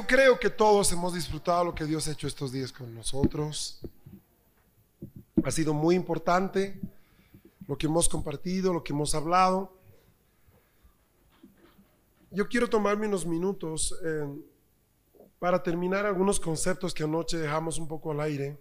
Yo 0.00 0.06
creo 0.06 0.40
que 0.40 0.48
todos 0.48 0.90
hemos 0.92 1.12
disfrutado 1.12 1.62
lo 1.62 1.74
que 1.74 1.84
Dios 1.84 2.08
ha 2.08 2.12
hecho 2.12 2.26
estos 2.26 2.52
días 2.52 2.72
con 2.72 2.94
nosotros. 2.94 3.82
Ha 5.44 5.50
sido 5.50 5.74
muy 5.74 5.94
importante 5.94 6.80
lo 7.66 7.76
que 7.76 7.84
hemos 7.84 8.08
compartido, 8.08 8.72
lo 8.72 8.82
que 8.82 8.94
hemos 8.94 9.14
hablado. 9.14 9.76
Yo 12.30 12.48
quiero 12.48 12.70
tomarme 12.70 13.08
unos 13.08 13.26
minutos 13.26 13.94
eh, 14.02 14.26
para 15.38 15.62
terminar 15.62 16.06
algunos 16.06 16.40
conceptos 16.40 16.94
que 16.94 17.02
anoche 17.02 17.36
dejamos 17.36 17.76
un 17.76 17.86
poco 17.86 18.12
al 18.12 18.20
aire. 18.20 18.58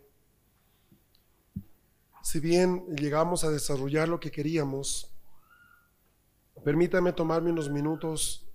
Si 2.21 2.41
bien 2.41 2.85
llegamos 2.97 3.45
a 3.45 3.49
desarrollar 3.49 4.09
lo 4.09 4.19
que 4.19 4.29
queríamos, 4.29 5.09
permítame 6.65 7.13
tomarme 7.13 7.49
unos 7.49 7.69
minutos 7.69 8.45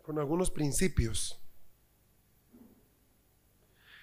con 0.00 0.18
algunos 0.18 0.50
principios 0.50 1.39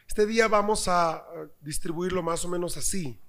este 0.08 0.26
día 0.26 0.48
vamos 0.48 0.88
a 0.88 1.26
distribuirlo 1.62 2.24
más 2.24 2.44
o 2.46 2.48
menos 2.50 2.78
así. 2.78 3.20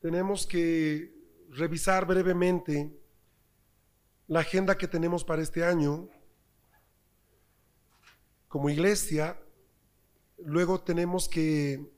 Tenemos 0.00 0.46
que 0.46 1.12
revisar 1.50 2.06
brevemente 2.06 2.96
la 4.26 4.40
agenda 4.40 4.76
que 4.76 4.86
tenemos 4.86 5.24
para 5.24 5.42
este 5.42 5.64
año 5.64 6.08
como 8.48 8.70
iglesia. 8.70 9.40
Luego 10.38 10.80
tenemos 10.80 11.28
que 11.28 11.90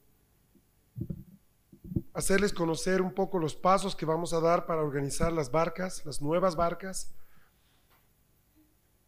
hacerles 2.14 2.52
conocer 2.52 3.02
un 3.02 3.12
poco 3.12 3.38
los 3.38 3.54
pasos 3.54 3.94
que 3.94 4.06
vamos 4.06 4.32
a 4.32 4.40
dar 4.40 4.64
para 4.64 4.82
organizar 4.82 5.32
las 5.32 5.50
barcas, 5.50 6.06
las 6.06 6.22
nuevas 6.22 6.56
barcas. 6.56 7.12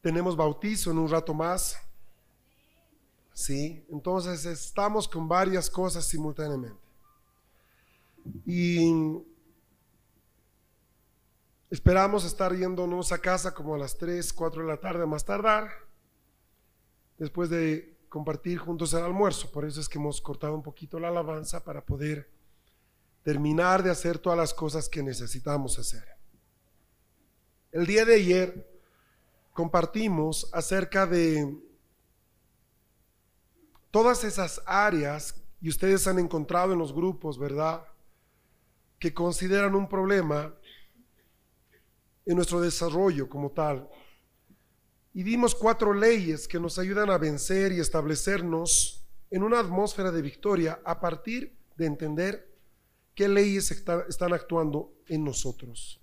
Tenemos 0.03 0.37
bautizo 0.37 0.91
en 0.91 0.99
un 0.99 1.09
rato 1.09 1.33
más. 1.33 1.88
¿Sí? 3.39 3.87
Entonces 3.89 4.45
estamos 4.47 5.07
con 5.07 5.29
varias 5.29 5.71
cosas 5.71 6.05
simultáneamente. 6.05 6.83
Y 8.45 8.93
esperamos 11.71 12.25
estar 12.25 12.53
yéndonos 12.53 13.13
a 13.13 13.19
casa 13.19 13.55
como 13.55 13.77
a 13.77 13.79
las 13.79 13.97
3, 13.97 14.33
4 14.33 14.63
de 14.63 14.69
la 14.69 14.81
tarde 14.81 15.07
más 15.07 15.25
tardar, 15.25 15.71
después 17.17 17.49
de 17.49 17.97
compartir 18.09 18.59
juntos 18.59 18.93
el 18.93 19.05
almuerzo. 19.05 19.53
Por 19.53 19.65
eso 19.65 19.81
es 19.81 19.89
que 19.89 19.99
hemos 19.99 20.21
cortado 20.21 20.55
un 20.55 20.63
poquito 20.63 20.99
la 20.99 21.07
alabanza 21.09 21.63
para 21.63 21.87
poder 21.87 22.29
terminar 23.23 23.85
de 23.85 23.91
hacer 23.91 24.19
todas 24.19 24.37
las 24.37 24.53
cosas 24.53 24.89
que 24.89 25.01
necesitamos 25.01 25.79
hacer. 25.79 26.05
El 27.71 27.87
día 27.87 28.05
de 28.05 28.17
ayer 28.17 28.69
compartimos 29.53 30.51
acerca 30.53 31.07
de 31.07 31.68
todas 33.91 34.25
esas 34.25 34.63
áreas, 34.67 35.35
y 35.61 35.69
ustedes 35.69 36.07
han 36.07 36.19
encontrado 36.19 36.73
en 36.73 36.79
los 36.79 36.93
grupos, 36.93 37.39
¿verdad? 37.39 37.85
Que 38.99 39.13
consideran 39.13 39.75
un 39.75 39.89
problema 39.89 40.55
en 42.27 42.37
nuestro 42.37 42.61
desarrollo 42.61 43.29
como 43.29 43.51
tal. 43.51 43.89
Y 45.15 45.23
dimos 45.23 45.55
cuatro 45.55 45.95
leyes 45.95 46.47
que 46.47 46.61
nos 46.61 46.79
ayudan 46.79 47.11
a 47.11 47.19
vencer 47.19 47.73
y 47.73 47.81
establecernos 47.81 49.05
en 49.31 49.43
una 49.43 49.61
atmósfera 49.61 50.13
de 50.13 50.23
victoria 50.23 50.81
a 50.85 51.01
partir 51.01 51.57
de 51.77 51.87
entender 51.87 52.55
qué 53.15 53.29
leyes 53.29 53.71
están 53.71 54.33
actuando 54.33 54.93
en 55.09 55.25
nosotros. 55.25 56.01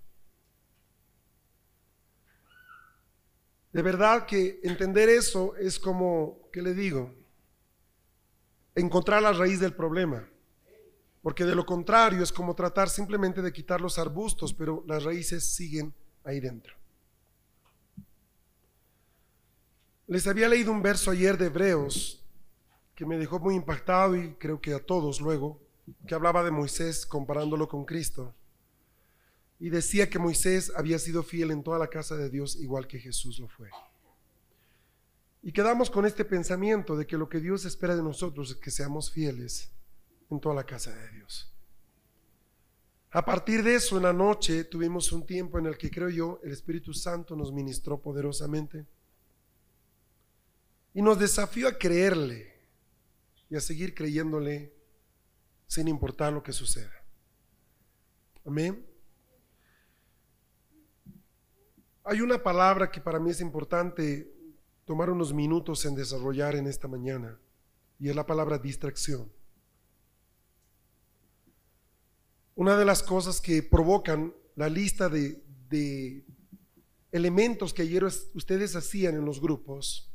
De 3.72 3.82
verdad 3.82 4.26
que 4.26 4.60
entender 4.64 5.08
eso 5.08 5.54
es 5.56 5.78
como, 5.78 6.48
¿qué 6.52 6.60
le 6.60 6.74
digo? 6.74 7.14
Encontrar 8.76 9.22
la 9.22 9.32
raíz 9.32 9.58
del 9.58 9.74
problema. 9.74 10.28
Porque 11.22 11.44
de 11.44 11.56
lo 11.56 11.66
contrario 11.66 12.22
es 12.22 12.32
como 12.32 12.54
tratar 12.54 12.88
simplemente 12.88 13.42
de 13.42 13.52
quitar 13.52 13.80
los 13.80 13.98
arbustos, 13.98 14.54
pero 14.54 14.84
las 14.86 15.02
raíces 15.02 15.44
siguen 15.44 15.92
ahí 16.22 16.38
dentro. 16.38 16.74
Les 20.06 20.26
había 20.28 20.48
leído 20.48 20.70
un 20.70 20.82
verso 20.82 21.10
ayer 21.10 21.36
de 21.36 21.46
Hebreos 21.46 22.22
que 22.94 23.04
me 23.04 23.18
dejó 23.18 23.40
muy 23.40 23.56
impactado 23.56 24.14
y 24.16 24.34
creo 24.34 24.60
que 24.60 24.72
a 24.72 24.78
todos 24.78 25.20
luego, 25.20 25.60
que 26.06 26.14
hablaba 26.14 26.44
de 26.44 26.50
Moisés 26.50 27.04
comparándolo 27.04 27.68
con 27.68 27.84
Cristo. 27.84 28.34
Y 29.58 29.70
decía 29.70 30.08
que 30.08 30.18
Moisés 30.18 30.72
había 30.76 30.98
sido 30.98 31.22
fiel 31.22 31.50
en 31.50 31.62
toda 31.62 31.78
la 31.78 31.88
casa 31.88 32.16
de 32.16 32.30
Dios 32.30 32.56
igual 32.56 32.86
que 32.86 33.00
Jesús 33.00 33.38
lo 33.38 33.48
fue. 33.48 33.68
Y 35.42 35.52
quedamos 35.52 35.90
con 35.90 36.06
este 36.06 36.24
pensamiento 36.24 36.96
de 36.96 37.06
que 37.06 37.16
lo 37.16 37.28
que 37.28 37.40
Dios 37.40 37.64
espera 37.64 37.94
de 37.94 38.02
nosotros 38.02 38.50
es 38.50 38.56
que 38.56 38.70
seamos 38.70 39.10
fieles 39.10 39.70
en 40.30 40.40
toda 40.40 40.54
la 40.54 40.64
casa 40.64 40.94
de 40.94 41.10
Dios. 41.12 41.52
A 43.10 43.24
partir 43.24 43.62
de 43.62 43.76
eso, 43.76 43.96
en 43.96 44.02
la 44.02 44.12
noche 44.12 44.64
tuvimos 44.64 45.12
un 45.12 45.24
tiempo 45.24 45.58
en 45.58 45.66
el 45.66 45.78
que 45.78 45.90
creo 45.90 46.10
yo 46.10 46.40
el 46.42 46.52
Espíritu 46.52 46.92
Santo 46.92 47.34
nos 47.36 47.52
ministró 47.52 48.00
poderosamente 48.00 48.86
y 50.92 51.00
nos 51.00 51.18
desafió 51.18 51.68
a 51.68 51.78
creerle 51.78 52.54
y 53.48 53.56
a 53.56 53.60
seguir 53.60 53.94
creyéndole 53.94 54.74
sin 55.66 55.88
importar 55.88 56.32
lo 56.32 56.42
que 56.42 56.52
suceda. 56.52 56.92
Amén. 58.44 58.84
Hay 62.04 62.20
una 62.20 62.42
palabra 62.42 62.90
que 62.90 63.00
para 63.00 63.18
mí 63.18 63.30
es 63.30 63.40
importante 63.40 64.32
tomar 64.86 65.10
unos 65.10 65.34
minutos 65.34 65.84
en 65.84 65.94
desarrollar 65.94 66.54
en 66.54 66.66
esta 66.66 66.88
mañana, 66.88 67.38
y 67.98 68.08
es 68.08 68.16
la 68.16 68.24
palabra 68.24 68.56
distracción. 68.56 69.30
Una 72.54 72.78
de 72.78 72.86
las 72.86 73.02
cosas 73.02 73.40
que 73.40 73.62
provocan 73.62 74.32
la 74.54 74.70
lista 74.70 75.10
de, 75.10 75.42
de 75.68 76.24
elementos 77.12 77.74
que 77.74 77.82
ayer 77.82 78.04
ustedes 78.04 78.76
hacían 78.76 79.16
en 79.16 79.24
los 79.24 79.40
grupos 79.40 80.08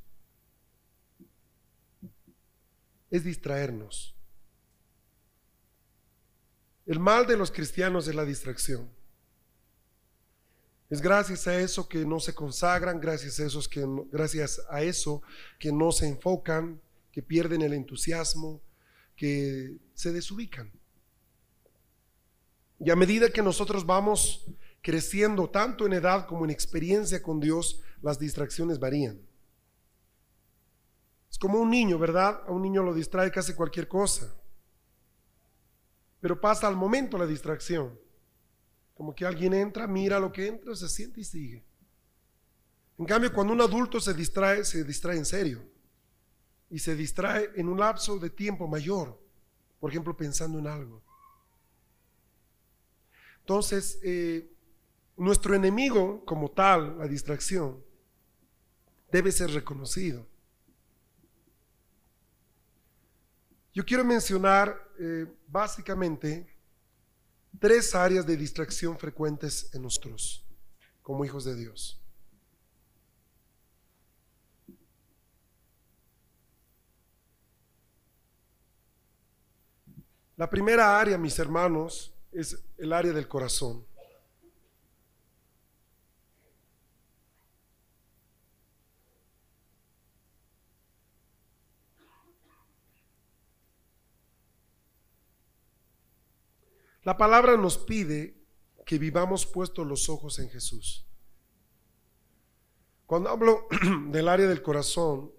es 3.11 3.23
distraernos. 3.23 4.15
El 6.85 6.99
mal 6.99 7.27
de 7.27 7.37
los 7.37 7.51
cristianos 7.51 8.07
es 8.07 8.15
la 8.15 8.25
distracción. 8.25 8.89
Es 10.91 11.01
gracias 11.01 11.47
a 11.47 11.57
eso 11.57 11.87
que 11.87 12.05
no 12.05 12.19
se 12.19 12.35
consagran, 12.35 12.99
gracias 12.99 13.39
a, 13.39 13.69
que 13.69 13.87
gracias 14.11 14.61
a 14.69 14.81
eso 14.81 15.21
que 15.57 15.71
no 15.71 15.93
se 15.93 16.05
enfocan, 16.05 16.81
que 17.13 17.23
pierden 17.23 17.61
el 17.61 17.71
entusiasmo, 17.71 18.61
que 19.15 19.77
se 19.93 20.11
desubican. 20.11 20.69
Y 22.77 22.89
a 22.89 22.97
medida 22.97 23.29
que 23.29 23.41
nosotros 23.41 23.85
vamos 23.85 24.45
creciendo 24.81 25.49
tanto 25.49 25.85
en 25.85 25.93
edad 25.93 26.27
como 26.27 26.43
en 26.43 26.51
experiencia 26.51 27.23
con 27.23 27.39
Dios, 27.39 27.79
las 28.01 28.19
distracciones 28.19 28.77
varían. 28.77 29.21
Es 31.31 31.37
como 31.37 31.59
un 31.61 31.69
niño, 31.69 31.99
¿verdad? 31.99 32.41
A 32.45 32.51
un 32.51 32.63
niño 32.63 32.83
lo 32.83 32.93
distrae 32.93 33.31
casi 33.31 33.53
cualquier 33.53 33.87
cosa. 33.87 34.35
Pero 36.19 36.41
pasa 36.41 36.67
al 36.67 36.75
momento 36.75 37.17
la 37.17 37.25
distracción. 37.25 37.97
Como 39.01 39.15
que 39.15 39.25
alguien 39.25 39.55
entra, 39.55 39.87
mira 39.87 40.19
lo 40.19 40.31
que 40.31 40.45
entra, 40.45 40.75
se 40.75 40.87
siente 40.87 41.21
y 41.21 41.23
sigue. 41.23 41.65
En 42.99 43.05
cambio, 43.05 43.33
cuando 43.33 43.51
un 43.51 43.59
adulto 43.59 43.99
se 43.99 44.13
distrae, 44.13 44.63
se 44.63 44.83
distrae 44.83 45.17
en 45.17 45.25
serio. 45.25 45.63
Y 46.69 46.77
se 46.77 46.95
distrae 46.95 47.49
en 47.55 47.67
un 47.67 47.79
lapso 47.79 48.19
de 48.19 48.29
tiempo 48.29 48.67
mayor. 48.67 49.19
Por 49.79 49.89
ejemplo, 49.89 50.15
pensando 50.15 50.59
en 50.59 50.67
algo. 50.67 51.01
Entonces, 53.39 53.97
eh, 54.03 54.47
nuestro 55.17 55.55
enemigo 55.55 56.23
como 56.23 56.51
tal, 56.51 56.99
la 56.99 57.07
distracción, 57.07 57.83
debe 59.11 59.31
ser 59.31 59.49
reconocido. 59.49 60.27
Yo 63.73 63.83
quiero 63.83 64.05
mencionar 64.05 64.79
eh, 64.99 65.25
básicamente 65.47 66.50
tres 67.59 67.93
áreas 67.95 68.25
de 68.25 68.37
distracción 68.37 68.97
frecuentes 68.97 69.73
en 69.73 69.83
nosotros. 69.83 70.45
como 71.01 71.25
hijos 71.25 71.43
de 71.45 71.55
Dios. 71.55 71.99
La 80.37 80.49
primera 80.49 80.99
área, 80.99 81.17
mis 81.17 81.37
hermanos, 81.37 82.13
es 82.31 82.57
el 82.77 82.93
área 82.93 83.13
del 83.13 83.27
corazón. 83.27 83.85
La 97.03 97.17
palabra 97.17 97.57
nos 97.57 97.77
pide 97.77 98.37
que 98.85 98.99
vivamos 98.99 99.45
puestos 99.45 99.87
los 99.87 100.07
ojos 100.09 100.37
en 100.39 100.49
Jesús. 100.49 101.05
Cuando 103.07 103.29
hablo 103.29 103.67
del 104.09 104.27
área 104.27 104.47
del 104.47 104.61
corazón, 104.61 105.31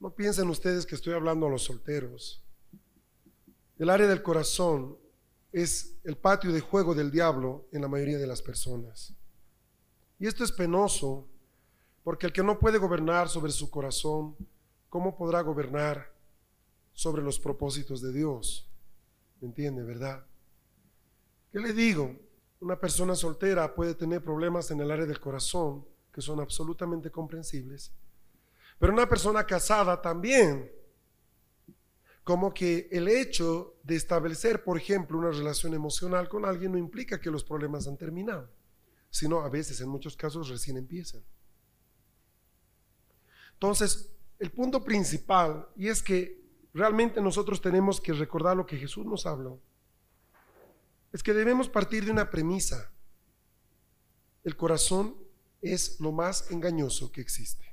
no 0.00 0.14
piensen 0.14 0.48
ustedes 0.48 0.86
que 0.86 0.94
estoy 0.94 1.12
hablando 1.12 1.46
a 1.46 1.50
los 1.50 1.64
solteros. 1.64 2.42
El 3.78 3.90
área 3.90 4.06
del 4.06 4.22
corazón 4.22 4.96
es 5.52 5.96
el 6.04 6.16
patio 6.16 6.52
de 6.52 6.60
juego 6.60 6.94
del 6.94 7.10
diablo 7.10 7.68
en 7.72 7.82
la 7.82 7.88
mayoría 7.88 8.18
de 8.18 8.26
las 8.26 8.42
personas. 8.42 9.14
Y 10.18 10.26
esto 10.26 10.42
es 10.42 10.52
penoso, 10.52 11.28
porque 12.02 12.26
el 12.26 12.32
que 12.32 12.42
no 12.42 12.58
puede 12.58 12.78
gobernar 12.78 13.28
sobre 13.28 13.52
su 13.52 13.70
corazón, 13.70 14.36
¿cómo 14.88 15.16
podrá 15.16 15.42
gobernar 15.42 16.12
sobre 16.92 17.22
los 17.22 17.38
propósitos 17.38 18.00
de 18.00 18.12
Dios? 18.12 18.68
¿Me 19.40 19.48
entiende, 19.48 19.82
verdad? 19.82 20.27
¿Qué 21.52 21.58
le 21.58 21.72
digo? 21.72 22.14
Una 22.60 22.78
persona 22.78 23.14
soltera 23.14 23.74
puede 23.74 23.94
tener 23.94 24.22
problemas 24.22 24.70
en 24.70 24.80
el 24.80 24.90
área 24.90 25.06
del 25.06 25.20
corazón 25.20 25.86
que 26.12 26.20
son 26.20 26.40
absolutamente 26.40 27.10
comprensibles, 27.10 27.92
pero 28.78 28.92
una 28.92 29.08
persona 29.08 29.44
casada 29.44 30.00
también. 30.00 30.72
Como 32.24 32.52
que 32.52 32.88
el 32.92 33.08
hecho 33.08 33.76
de 33.82 33.96
establecer, 33.96 34.62
por 34.62 34.76
ejemplo, 34.76 35.16
una 35.16 35.30
relación 35.30 35.72
emocional 35.72 36.28
con 36.28 36.44
alguien 36.44 36.72
no 36.72 36.78
implica 36.78 37.18
que 37.18 37.30
los 37.30 37.42
problemas 37.42 37.86
han 37.86 37.96
terminado, 37.96 38.50
sino 39.08 39.40
a 39.40 39.48
veces, 39.48 39.80
en 39.80 39.88
muchos 39.88 40.14
casos, 40.14 40.50
recién 40.50 40.76
empiezan. 40.76 41.22
Entonces, 43.54 44.12
el 44.38 44.50
punto 44.50 44.84
principal, 44.84 45.68
y 45.74 45.88
es 45.88 46.02
que 46.02 46.38
realmente 46.74 47.20
nosotros 47.22 47.62
tenemos 47.62 47.98
que 48.00 48.12
recordar 48.12 48.56
lo 48.56 48.66
que 48.66 48.76
Jesús 48.76 49.06
nos 49.06 49.24
habló, 49.24 49.60
es 51.12 51.22
que 51.22 51.34
debemos 51.34 51.68
partir 51.68 52.04
de 52.04 52.10
una 52.10 52.30
premisa. 52.30 52.90
El 54.44 54.56
corazón 54.56 55.16
es 55.62 55.98
lo 56.00 56.12
más 56.12 56.50
engañoso 56.50 57.10
que 57.10 57.20
existe. 57.20 57.64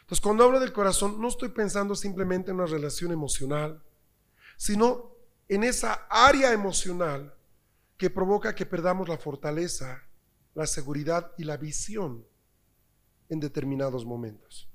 Entonces, 0.00 0.22
cuando 0.22 0.44
hablo 0.44 0.60
del 0.60 0.72
corazón, 0.72 1.20
no 1.20 1.28
estoy 1.28 1.48
pensando 1.48 1.94
simplemente 1.94 2.50
en 2.50 2.56
una 2.56 2.66
relación 2.66 3.10
emocional, 3.10 3.82
sino 4.56 5.12
en 5.48 5.64
esa 5.64 6.06
área 6.10 6.52
emocional 6.52 7.34
que 7.96 8.10
provoca 8.10 8.54
que 8.54 8.66
perdamos 8.66 9.08
la 9.08 9.18
fortaleza, 9.18 10.02
la 10.54 10.66
seguridad 10.66 11.32
y 11.38 11.44
la 11.44 11.56
visión 11.56 12.26
en 13.28 13.40
determinados 13.40 14.04
momentos. 14.04 14.68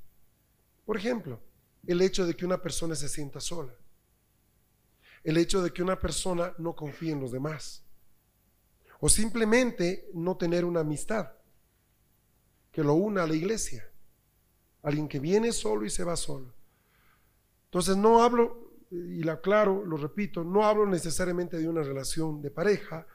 Por 0.85 0.97
ejemplo, 0.97 1.39
el 1.85 2.01
hecho 2.01 2.25
de 2.25 2.35
que 2.35 2.45
una 2.45 2.61
persona 2.61 2.95
se 2.95 3.07
sienta 3.07 3.39
sola 3.39 3.73
el 5.23 5.37
hecho 5.37 5.61
de 5.61 5.71
que 5.71 5.83
una 5.83 5.99
persona 5.99 6.53
no 6.57 6.75
confíe 6.75 7.11
en 7.11 7.19
los 7.19 7.31
demás. 7.31 7.83
O 8.99 9.09
simplemente 9.09 10.09
no 10.13 10.37
tener 10.37 10.65
una 10.65 10.81
amistad 10.81 11.31
que 12.71 12.83
lo 12.83 12.93
una 12.93 13.23
a 13.23 13.27
la 13.27 13.35
iglesia. 13.35 13.89
Alguien 14.83 15.07
que 15.07 15.19
viene 15.19 15.51
solo 15.51 15.85
y 15.85 15.89
se 15.89 16.03
va 16.03 16.15
solo. 16.15 16.53
Entonces 17.65 17.97
no 17.97 18.23
hablo, 18.23 18.73
y 18.91 19.23
lo 19.23 19.33
aclaro, 19.33 19.85
lo 19.85 19.97
repito, 19.97 20.43
no 20.43 20.65
hablo 20.65 20.85
necesariamente 20.85 21.57
de 21.57 21.67
una 21.67 21.83
relación 21.83 22.41
de 22.41 22.49
pareja, 22.49 23.05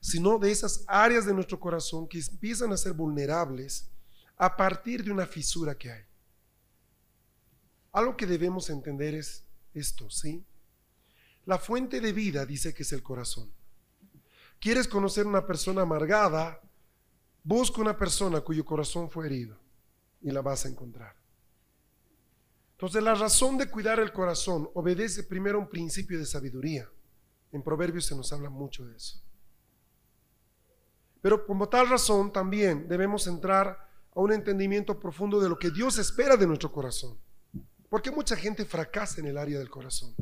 sino 0.00 0.38
de 0.38 0.50
esas 0.50 0.84
áreas 0.86 1.24
de 1.24 1.32
nuestro 1.32 1.58
corazón 1.58 2.08
que 2.08 2.18
empiezan 2.18 2.72
a 2.72 2.76
ser 2.76 2.92
vulnerables 2.92 3.88
a 4.36 4.56
partir 4.56 5.04
de 5.04 5.12
una 5.12 5.26
fisura 5.26 5.76
que 5.76 5.92
hay. 5.92 6.02
Algo 7.92 8.16
que 8.16 8.26
debemos 8.26 8.68
entender 8.68 9.14
es 9.14 9.44
esto, 9.74 10.10
¿sí? 10.10 10.44
La 11.46 11.58
fuente 11.58 12.00
de 12.00 12.12
vida 12.12 12.46
dice 12.46 12.72
que 12.72 12.82
es 12.82 12.92
el 12.92 13.02
corazón. 13.02 13.52
¿Quieres 14.60 14.86
conocer 14.86 15.26
una 15.26 15.44
persona 15.44 15.82
amargada? 15.82 16.60
Busca 17.42 17.80
una 17.80 17.96
persona 17.96 18.40
cuyo 18.40 18.64
corazón 18.64 19.10
fue 19.10 19.26
herido 19.26 19.58
y 20.20 20.30
la 20.30 20.40
vas 20.40 20.64
a 20.64 20.68
encontrar. 20.68 21.16
Entonces 22.72 23.02
la 23.02 23.14
razón 23.14 23.58
de 23.58 23.68
cuidar 23.68 23.98
el 23.98 24.12
corazón 24.12 24.70
obedece 24.74 25.24
primero 25.24 25.58
a 25.58 25.62
un 25.62 25.68
principio 25.68 26.18
de 26.18 26.26
sabiduría. 26.26 26.88
En 27.50 27.62
Proverbios 27.62 28.06
se 28.06 28.16
nos 28.16 28.32
habla 28.32 28.50
mucho 28.50 28.84
de 28.84 28.96
eso. 28.96 29.20
Pero 31.20 31.46
como 31.46 31.68
tal 31.68 31.88
razón 31.88 32.32
también 32.32 32.88
debemos 32.88 33.26
entrar 33.26 33.88
a 34.14 34.20
un 34.20 34.32
entendimiento 34.32 34.98
profundo 34.98 35.40
de 35.40 35.48
lo 35.48 35.58
que 35.58 35.70
Dios 35.70 35.98
espera 35.98 36.36
de 36.36 36.46
nuestro 36.46 36.70
corazón. 36.70 37.18
Porque 37.92 38.10
mucha 38.10 38.34
gente 38.36 38.64
fracasa 38.64 39.20
en 39.20 39.26
el 39.26 39.36
área 39.36 39.58
del 39.58 39.68
corazón, 39.68 40.14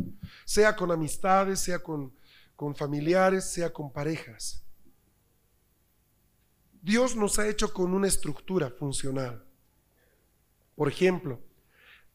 sea 0.44 0.75
con 0.75 0.90
amistades, 0.90 1.61
sea 1.61 1.78
con, 1.78 2.12
familiares, 2.75 3.49
sea 3.49 3.72
con 3.72 3.93
parejas. 3.93 4.64
Dios 6.82 7.14
nos 7.14 7.38
ha 7.38 7.46
hecho 7.46 7.72
con 7.72 7.94
una 7.94 8.08
estructura 8.08 8.70
funcional. 8.70 9.44
Por 10.75 10.88
ejemplo, 10.88 11.38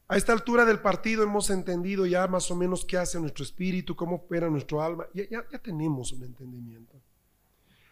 a 0.08 0.18
esta 0.18 0.34
altura 0.34 0.66
del 0.66 0.80
partido 0.80 1.22
hemos 1.22 1.48
entendido 1.48 2.04
ya 2.04 2.26
más 2.26 2.50
o 2.50 2.54
menos 2.54 2.84
qué 2.84 2.98
hace 2.98 3.18
nuestro 3.18 3.42
espíritu, 3.42 3.96
cómo 3.96 4.16
opera 4.16 4.50
nuestro 4.50 4.82
alma. 4.82 5.06
Ya, 5.14 5.24
ya, 5.30 5.58
tenemos 5.58 6.12
un 6.12 6.24
entendimiento. 6.24 7.00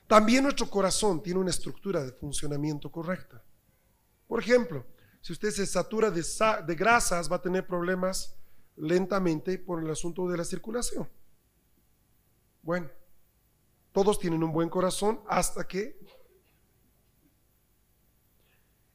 También 0.07 0.43
nuestro 0.43 0.69
corazón 0.69 1.23
tiene 1.23 1.41
una 1.41 1.49
estructura 1.49 2.05
de 2.05 2.13
funcionamiento 2.13 2.93
correcta. 2.93 3.43
Por 4.29 4.39
ejemplo, 4.39 4.85
si 5.25 5.33
usted 5.33 5.53
se 5.53 5.65
satura 5.65 6.11
de, 6.11 6.75
grasas, 6.75 7.33
va 7.33 7.37
a 7.37 7.41
tener 7.41 7.67
problemas 7.67 8.37
lentamente 8.77 9.57
por 9.57 9.83
el 9.83 9.91
asunto 9.91 10.29
de 10.29 10.37
la 10.37 10.45
circulación. 10.45 11.09
Bueno, 12.61 12.91
todos 13.91 14.19
tienen 14.19 14.45
un 14.45 14.53
buen 14.53 14.69
corazón 14.69 15.23
hasta 15.27 15.67
que 15.67 15.99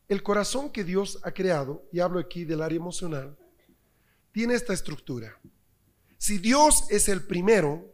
el 0.08 0.22
corazón 0.22 0.72
que 0.72 0.84
Dios 0.84 1.20
ha 1.24 1.32
creado, 1.32 1.84
y 1.92 2.00
hablo 2.00 2.20
aquí 2.20 2.46
del 2.46 2.62
área 2.62 2.78
emocional, 2.78 3.36
tiene 4.32 4.54
esta 4.54 4.74
estructura. 4.74 5.36
Si 6.20 6.38
Dios 6.38 6.86
es 6.92 7.10
el 7.10 7.26
primero 7.26 7.92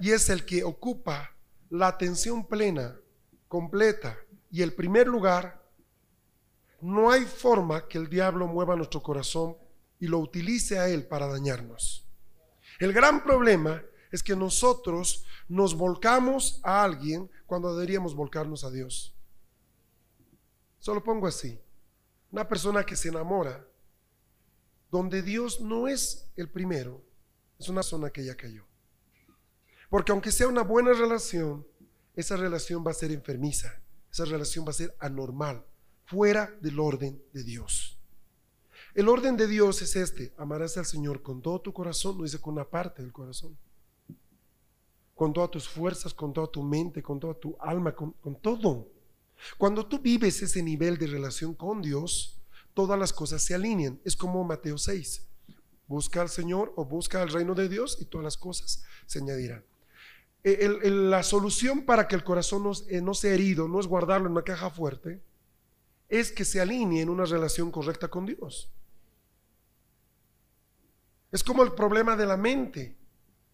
y 0.00 0.10
es 0.10 0.30
el 0.30 0.44
que 0.44 0.64
ocupa 0.64 1.36
la 1.70 1.86
atención 1.86 2.44
plena, 2.44 2.98
completa 3.46 4.18
y 4.50 4.62
el 4.62 4.74
primer 4.74 5.06
lugar, 5.06 5.67
no 6.80 7.10
hay 7.10 7.24
forma 7.24 7.88
que 7.88 7.98
el 7.98 8.08
diablo 8.08 8.46
mueva 8.46 8.76
nuestro 8.76 9.02
corazón 9.02 9.56
y 9.98 10.06
lo 10.06 10.18
utilice 10.18 10.78
a 10.78 10.88
él 10.88 11.06
para 11.06 11.26
dañarnos. 11.26 12.06
El 12.78 12.92
gran 12.92 13.24
problema 13.24 13.82
es 14.12 14.22
que 14.22 14.36
nosotros 14.36 15.24
nos 15.48 15.74
volcamos 15.74 16.60
a 16.62 16.84
alguien 16.84 17.30
cuando 17.46 17.74
deberíamos 17.74 18.14
volcarnos 18.14 18.64
a 18.64 18.70
Dios. 18.70 19.14
Solo 20.78 21.02
pongo 21.02 21.26
así. 21.26 21.60
Una 22.30 22.46
persona 22.46 22.84
que 22.84 22.96
se 22.96 23.08
enamora, 23.08 23.66
donde 24.90 25.22
Dios 25.22 25.60
no 25.60 25.88
es 25.88 26.30
el 26.36 26.48
primero, 26.48 27.02
es 27.58 27.68
una 27.68 27.82
zona 27.82 28.10
que 28.10 28.24
ya 28.24 28.36
cayó. 28.36 28.64
Porque 29.90 30.12
aunque 30.12 30.30
sea 30.30 30.48
una 30.48 30.62
buena 30.62 30.92
relación, 30.92 31.66
esa 32.14 32.36
relación 32.36 32.84
va 32.86 32.90
a 32.90 32.94
ser 32.94 33.10
enfermiza, 33.10 33.80
esa 34.10 34.24
relación 34.24 34.64
va 34.66 34.70
a 34.70 34.74
ser 34.74 34.94
anormal, 34.98 35.64
fuera 36.08 36.50
del 36.62 36.80
orden 36.80 37.22
de 37.34 37.44
Dios. 37.44 37.98
El 38.94 39.08
orden 39.08 39.36
de 39.36 39.46
Dios 39.46 39.82
es 39.82 39.94
este, 39.94 40.32
amarás 40.38 40.78
al 40.78 40.86
Señor 40.86 41.20
con 41.20 41.42
todo 41.42 41.60
tu 41.60 41.72
corazón, 41.74 42.16
no 42.16 42.24
dice 42.24 42.40
con 42.40 42.54
una 42.54 42.64
parte 42.64 43.02
del 43.02 43.12
corazón, 43.12 43.58
con 45.14 45.34
todas 45.34 45.50
tus 45.50 45.68
fuerzas, 45.68 46.14
con 46.14 46.32
toda 46.32 46.46
tu 46.46 46.62
mente, 46.62 47.02
con 47.02 47.20
toda 47.20 47.34
tu 47.34 47.56
alma, 47.60 47.94
con, 47.94 48.14
todo. 48.40 48.88
Cuando 49.58 49.86
tú 49.86 49.98
vives 49.98 50.40
ese 50.40 50.62
nivel 50.62 50.96
de 50.96 51.08
relación 51.08 51.54
con 51.54 51.82
Dios, 51.82 52.40
todas 52.72 52.98
las 52.98 53.12
cosas 53.12 53.42
se 53.42 53.54
alinean. 53.54 54.00
Es 54.02 54.16
como 54.16 54.42
Mateo 54.44 54.78
6. 54.78 55.26
Busca 55.86 56.22
al 56.22 56.30
Señor 56.30 56.72
o 56.76 56.86
busca 56.86 57.20
al 57.20 57.28
reino 57.28 57.54
de 57.54 57.68
Dios 57.68 57.98
y 58.00 58.06
todas 58.06 58.24
las 58.24 58.38
cosas 58.38 58.82
se 59.06 59.18
añadirán. 59.18 59.62
E, 60.42 60.68
la 60.90 61.22
solución 61.22 61.84
para 61.84 62.08
que 62.08 62.16
el 62.16 62.24
corazón 62.24 62.62
no, 62.62 62.72
eh, 62.88 63.02
no 63.02 63.12
sea 63.12 63.34
herido 63.34 63.68
no 63.68 63.80
es 63.80 63.86
guardarlo 63.86 64.26
en 64.26 64.32
una 64.32 64.42
caja 64.42 64.70
fuerte, 64.70 65.20
es 66.08 66.32
que 66.32 66.44
se 66.44 66.60
alinee 66.60 67.02
en 67.02 67.10
una 67.10 67.24
relación 67.24 67.70
correcta 67.70 68.08
con 68.08 68.26
Dios. 68.26 68.70
Es 71.30 71.44
como 71.44 71.62
el 71.62 71.72
problema 71.72 72.16
de 72.16 72.26
la 72.26 72.36
mente. 72.36 72.96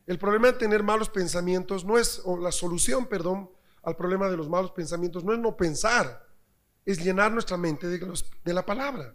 El 0.07 0.19
problema 0.19 0.49
de 0.49 0.59
tener 0.59 0.83
malos 0.83 1.09
pensamientos 1.09 1.85
no 1.85 1.99
es, 1.99 2.21
o 2.25 2.37
la 2.37 2.53
solución, 2.53 3.07
perdón, 3.07 3.51
al 3.83 3.97
problema 3.97 4.29
de 4.29 4.37
los 4.37 4.49
malos 4.49 4.71
pensamientos 4.71 5.25
no 5.25 5.33
es 5.33 5.39
no 5.39 5.57
pensar, 5.57 6.27
es 6.85 7.03
llenar 7.03 7.33
nuestra 7.33 7.57
mente 7.57 7.89
de, 7.89 8.55
la 8.55 8.65
palabra, 8.65 9.15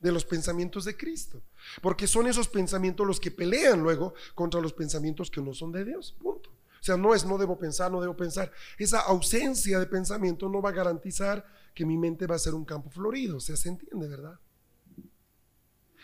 de 0.00 0.12
los 0.12 0.24
pensamientos 0.24 0.84
de 0.84 0.96
Cristo. 0.96 1.42
Porque 1.80 2.06
son 2.06 2.26
esos 2.26 2.48
pensamientos 2.48 3.06
los 3.06 3.20
que 3.20 3.30
pelean 3.30 3.82
luego 3.82 4.14
contra 4.34 4.60
los 4.60 4.72
pensamientos 4.72 5.30
que 5.30 5.40
no 5.40 5.54
son 5.54 5.72
de 5.72 5.84
Dios. 5.84 6.16
Punto. 6.20 6.50
O 6.50 6.82
sea, 6.82 6.96
no 6.96 7.14
es 7.14 7.26
no 7.26 7.36
debo 7.36 7.58
pensar, 7.58 7.92
no 7.92 8.00
debo 8.00 8.16
pensar. 8.16 8.50
Esa 8.78 9.00
ausencia 9.00 9.78
de 9.78 9.86
pensamiento 9.86 10.48
no 10.48 10.62
va 10.62 10.70
a 10.70 10.74
garantizar 10.74 11.46
que 11.74 11.86
mi 11.86 11.96
mente 11.96 12.26
va 12.26 12.36
a 12.36 12.38
ser 12.38 12.54
un 12.54 12.64
campo 12.64 12.90
florido. 12.90 13.36
O 13.36 13.40
sea, 13.40 13.56
se 13.56 13.68
entiende, 13.68 14.08
¿verdad? 14.08 14.38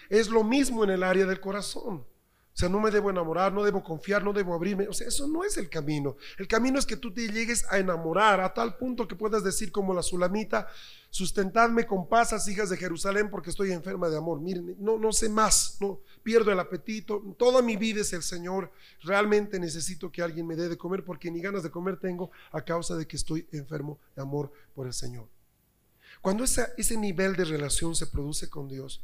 Es 0.09 0.29
lo 0.29 0.45
mismo 0.45 0.85
en 0.85 0.91
el 0.91 1.03
área 1.03 1.27
del 1.27 1.41
corazón. 1.41 2.05
O 2.57 2.59
sea, 2.59 2.71
no 2.71 2.81
me 2.81 2.91
debo 2.91 3.11
enamorar, 3.11 3.53
no 3.53 3.63
debo 3.63 3.85
confiar, 3.85 4.25
no 4.25 4.33
debo 4.33 4.55
abrirme. 4.55 4.89
O 4.89 4.93
sea, 4.95 5.09
eso 5.09 5.29
no 5.29 5.45
es 5.45 5.59
el 5.59 5.69
camino. 5.69 6.17
El 6.39 6.49
camino 6.49 6.79
es 6.79 6.87
que 6.87 6.97
tú 6.97 7.13
te 7.13 7.31
llegues 7.31 7.67
a 7.69 7.79
enamorar 7.79 8.41
a 8.41 8.55
tal 8.55 8.79
punto 8.79 9.07
que 9.07 9.15
puedas 9.15 9.45
decir 9.45 9.71
como 9.71 9.93
la 9.93 10.03
sulamita, 10.03 10.67
sustentadme 11.11 11.87
con 11.87 12.09
pasas, 12.09 12.49
hijas 12.49 12.71
de 12.71 12.79
Jerusalén, 12.79 13.29
porque 13.29 13.51
estoy 13.51 13.73
enferma 13.73 14.09
de 14.09 14.17
amor. 14.17 14.41
Miren, 14.41 14.75
no, 14.79 14.99
no 14.99 15.13
sé 15.13 15.29
más, 15.29 15.77
no 15.83 16.01
pierdo 16.23 16.51
el 16.51 16.59
apetito. 16.59 17.23
Toda 17.37 17.61
mi 17.61 17.77
vida 17.77 18.01
es 18.01 18.15
el 18.15 18.23
Señor. 18.23 18.73
Realmente 19.03 19.61
necesito 19.61 20.11
que 20.11 20.23
alguien 20.23 20.47
me 20.47 20.57
dé 20.57 20.71
de 20.71 20.79
comer 20.79 21.05
porque 21.05 21.31
ni 21.31 21.43
ganas 21.43 21.63
de 21.63 21.71
comer 21.71 21.99
tengo 21.99 22.31
a 22.53 22.63
causa 22.63 22.97
de 22.97 23.07
que 23.07 23.17
estoy 23.17 23.47
enfermo 23.53 23.99
de 24.15 24.23
amor 24.23 24.51
por 24.75 24.87
el 24.87 24.95
Señor. 24.95 25.29
Cuando 26.27 26.43
ese 26.43 26.97
nivel 26.97 27.37
de 27.37 27.45
relación 27.45 27.95
se 27.95 28.09
produce 28.09 28.51
con 28.51 28.67
Dios, 28.67 29.01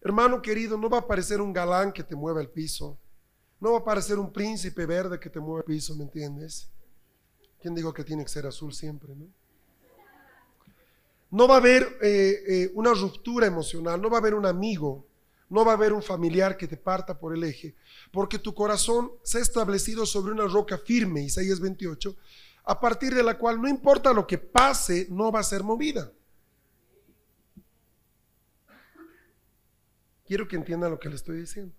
Hermano 0.00 0.40
querido, 0.40 0.78
no 0.78 0.88
va 0.88 0.96
a 0.96 1.00
aparecer 1.00 1.42
un 1.42 1.52
galán 1.52 1.92
que 1.92 2.02
te 2.02 2.16
mueva 2.16 2.40
el 2.40 2.48
piso. 2.48 2.96
No 3.60 3.72
va 3.72 3.76
a 3.76 3.80
aparecer 3.80 4.18
un 4.18 4.32
príncipe 4.32 4.86
verde 4.86 5.20
que 5.20 5.28
te 5.28 5.40
mueva 5.40 5.58
el 5.58 5.66
piso, 5.66 5.94
¿me 5.94 6.04
entiendes? 6.04 6.70
¿Quién 7.60 7.74
dijo 7.74 7.92
que 7.92 8.02
tiene 8.02 8.22
que 8.22 8.30
ser 8.30 8.46
azul 8.46 8.72
siempre, 8.72 9.14
no? 9.14 9.26
No 11.30 11.46
va 11.46 11.56
a 11.56 11.58
haber 11.58 11.98
eh, 12.00 12.44
eh, 12.48 12.72
una 12.72 12.94
ruptura 12.94 13.46
emocional, 13.46 14.00
no 14.00 14.08
va 14.08 14.16
a 14.16 14.20
haber 14.20 14.32
un 14.32 14.46
amigo, 14.46 15.06
no 15.50 15.66
va 15.66 15.72
a 15.72 15.74
haber 15.74 15.92
un 15.92 16.02
familiar 16.02 16.56
que 16.56 16.66
te 16.66 16.78
parta 16.78 17.18
por 17.18 17.34
el 17.36 17.44
eje, 17.44 17.74
porque 18.10 18.38
tu 18.38 18.54
corazón 18.54 19.12
se 19.22 19.36
ha 19.36 19.42
establecido 19.42 20.06
sobre 20.06 20.32
una 20.32 20.46
roca 20.46 20.78
firme, 20.78 21.24
Isaías 21.24 21.60
28, 21.60 22.16
a 22.64 22.80
partir 22.80 23.14
de 23.14 23.22
la 23.22 23.36
cual 23.36 23.60
no 23.60 23.68
importa 23.68 24.14
lo 24.14 24.26
que 24.26 24.38
pase, 24.38 25.06
no 25.10 25.30
va 25.30 25.40
a 25.40 25.42
ser 25.42 25.62
movida. 25.62 26.10
Quiero 30.26 30.48
que 30.48 30.56
entiendan 30.56 30.90
lo 30.90 30.98
que 30.98 31.08
le 31.08 31.16
estoy 31.16 31.38
diciendo. 31.38 31.74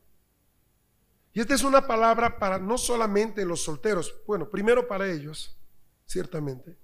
Y 1.33 1.41
esta 1.41 1.53
es 1.53 1.63
una 1.63 1.85
palabra 1.85 2.39
para 2.39 2.59
no 2.59 2.77
solamente 2.77 3.45
los 3.45 3.63
solteros, 3.63 4.15
bueno, 4.25 4.49
primero 4.49 4.87
para 4.87 5.11
ellos, 5.11 5.57
ciertamente, 6.05 6.77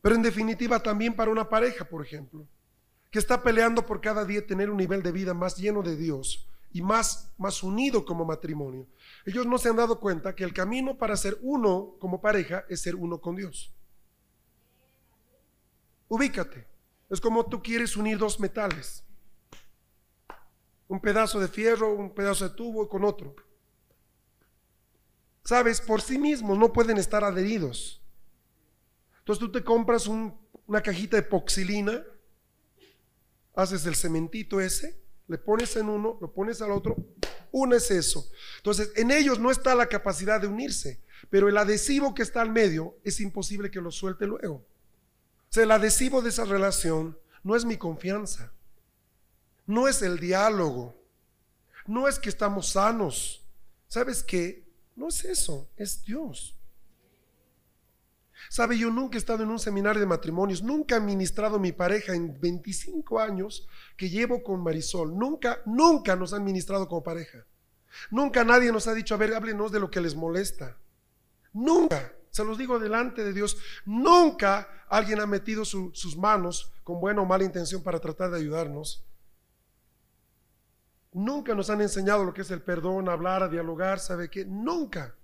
pero 0.00 0.14
en 0.14 0.22
definitiva 0.22 0.82
también 0.82 1.14
para 1.14 1.30
una 1.30 1.48
pareja, 1.48 1.84
por 1.84 2.04
ejemplo, 2.04 2.46
que 3.10 3.18
está 3.18 3.42
peleando 3.42 3.84
por 3.84 4.00
cada 4.00 4.24
día 4.24 4.46
tener 4.46 4.70
un 4.70 4.78
nivel 4.78 5.02
de 5.02 5.12
vida 5.12 5.34
más 5.34 5.56
lleno 5.56 5.82
de 5.82 5.96
Dios 5.96 6.48
y 6.72 6.80
más, 6.80 7.30
más 7.36 7.62
unido 7.62 8.04
como 8.04 8.24
matrimonio. 8.24 8.86
Ellos 9.26 9.46
no 9.46 9.58
se 9.58 9.68
han 9.68 9.76
dado 9.76 10.00
cuenta 10.00 10.34
que 10.34 10.44
el 10.44 10.54
camino 10.54 10.96
para 10.96 11.16
ser 11.16 11.38
uno 11.42 11.96
como 11.98 12.20
pareja 12.20 12.64
es 12.68 12.80
ser 12.80 12.94
uno 12.94 13.20
con 13.20 13.36
Dios. 13.36 13.72
Ubícate. 16.08 16.66
Es 17.10 17.20
como 17.20 17.46
tú 17.46 17.62
quieres 17.62 17.96
unir 17.96 18.18
dos 18.18 18.38
metales 18.38 19.04
un 20.88 21.00
pedazo 21.00 21.38
de 21.38 21.48
fierro, 21.48 21.92
un 21.92 22.14
pedazo 22.14 22.48
de 22.48 22.54
tubo 22.56 22.88
con 22.88 23.04
otro. 23.04 23.36
Sabes, 25.44 25.80
por 25.80 26.00
sí 26.00 26.18
mismos 26.18 26.58
no 26.58 26.72
pueden 26.72 26.98
estar 26.98 27.24
adheridos. 27.24 28.02
Entonces 29.20 29.40
tú 29.40 29.52
te 29.52 29.62
compras 29.62 30.06
una 30.06 30.82
cajita 30.82 31.16
de 31.16 31.22
poxilina, 31.22 32.02
haces 33.54 33.84
el 33.86 33.94
cementito 33.94 34.60
ese, 34.60 34.98
le 35.26 35.36
pones 35.36 35.76
en 35.76 35.88
uno, 35.88 36.16
lo 36.20 36.32
pones 36.32 36.62
al 36.62 36.70
otro, 36.70 36.96
unes 37.52 37.90
eso. 37.90 38.26
Entonces, 38.56 38.92
en 38.96 39.10
ellos 39.10 39.38
no 39.38 39.50
está 39.50 39.74
la 39.74 39.86
capacidad 39.86 40.40
de 40.40 40.46
unirse, 40.46 41.02
pero 41.28 41.48
el 41.48 41.56
adhesivo 41.58 42.14
que 42.14 42.22
está 42.22 42.40
al 42.40 42.50
medio 42.50 42.96
es 43.04 43.20
imposible 43.20 43.70
que 43.70 43.80
lo 43.80 43.90
suelte 43.90 44.26
luego. 44.26 44.54
O 44.54 45.50
sea, 45.50 45.64
el 45.64 45.70
adhesivo 45.70 46.22
de 46.22 46.30
esa 46.30 46.44
relación 46.44 47.18
no 47.42 47.56
es 47.56 47.64
mi 47.64 47.76
confianza 47.76 48.52
no 49.68 49.86
es 49.86 50.00
el 50.00 50.18
diálogo, 50.18 50.96
no 51.86 52.08
es 52.08 52.18
que 52.18 52.30
estamos 52.30 52.70
sanos. 52.70 53.44
¿Sabes 53.86 54.22
qué? 54.22 54.66
No 54.96 55.08
es 55.08 55.24
eso, 55.26 55.68
es 55.76 56.02
Dios. 56.04 56.56
Sabe, 58.48 58.78
yo 58.78 58.90
nunca 58.90 59.16
he 59.16 59.18
estado 59.18 59.42
en 59.42 59.50
un 59.50 59.58
seminario 59.58 60.00
de 60.00 60.06
matrimonios, 60.06 60.62
nunca 60.62 60.96
he 60.96 61.00
ministrado 61.00 61.56
a 61.56 61.60
mi 61.60 61.72
pareja 61.72 62.14
en 62.14 62.40
25 62.40 63.20
años 63.20 63.68
que 63.96 64.08
llevo 64.08 64.42
con 64.42 64.62
Marisol. 64.62 65.16
Nunca, 65.16 65.60
nunca 65.66 66.16
nos 66.16 66.32
han 66.32 66.44
ministrado 66.44 66.88
como 66.88 67.02
pareja. 67.02 67.44
Nunca 68.10 68.44
nadie 68.44 68.72
nos 68.72 68.86
ha 68.86 68.94
dicho, 68.94 69.14
a 69.14 69.18
ver, 69.18 69.34
háblenos 69.34 69.70
de 69.70 69.80
lo 69.80 69.90
que 69.90 70.00
les 70.00 70.14
molesta. 70.14 70.78
Nunca, 71.52 72.14
se 72.30 72.42
los 72.42 72.56
digo 72.56 72.78
delante 72.78 73.22
de 73.22 73.34
Dios, 73.34 73.58
nunca 73.84 74.86
alguien 74.88 75.20
ha 75.20 75.26
metido 75.26 75.66
sus 75.66 76.16
manos 76.16 76.72
con 76.84 77.00
buena 77.00 77.20
o 77.20 77.26
mala 77.26 77.44
intención 77.44 77.82
para 77.82 78.00
tratar 78.00 78.30
de 78.30 78.38
ayudarnos. 78.38 79.04
Nunca 81.18 81.52
nos 81.52 81.68
han 81.68 81.80
enseñado 81.80 82.22
lo 82.22 82.32
que 82.32 82.42
es 82.42 82.50
el 82.52 82.62
perdón, 82.62 83.08
hablar, 83.08 83.42
a 83.42 83.48
dialogar, 83.48 83.98
¿sabe 83.98 84.30
qué? 84.30 84.44
Nunca. 84.44 85.16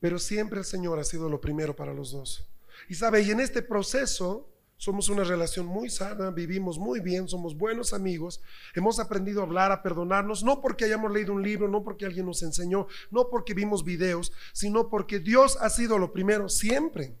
Pero 0.00 0.18
siempre 0.18 0.58
el 0.58 0.66
Señor 0.66 0.98
ha 0.98 1.04
sido 1.04 1.30
lo 1.30 1.40
primero 1.40 1.74
para 1.74 1.94
los 1.94 2.12
dos. 2.12 2.46
Y 2.90 2.94
sabe, 2.94 3.22
y 3.22 3.30
en 3.30 3.40
este 3.40 3.62
proceso 3.62 4.46
somos 4.76 5.08
una 5.08 5.24
relación 5.24 5.64
muy 5.64 5.88
sana, 5.88 6.30
vivimos 6.30 6.78
muy 6.78 7.00
bien, 7.00 7.26
somos 7.26 7.56
buenos 7.56 7.94
amigos, 7.94 8.42
hemos 8.74 9.00
aprendido 9.00 9.40
a 9.40 9.44
hablar, 9.44 9.72
a 9.72 9.82
perdonarnos, 9.82 10.44
no 10.44 10.60
porque 10.60 10.84
hayamos 10.84 11.10
leído 11.10 11.32
un 11.32 11.42
libro, 11.42 11.68
no 11.68 11.82
porque 11.82 12.04
alguien 12.04 12.26
nos 12.26 12.42
enseñó, 12.42 12.86
no 13.10 13.30
porque 13.30 13.54
vimos 13.54 13.82
videos, 13.82 14.30
sino 14.52 14.90
porque 14.90 15.20
Dios 15.20 15.56
ha 15.62 15.70
sido 15.70 15.96
lo 15.96 16.12
primero 16.12 16.50
siempre. 16.50 17.16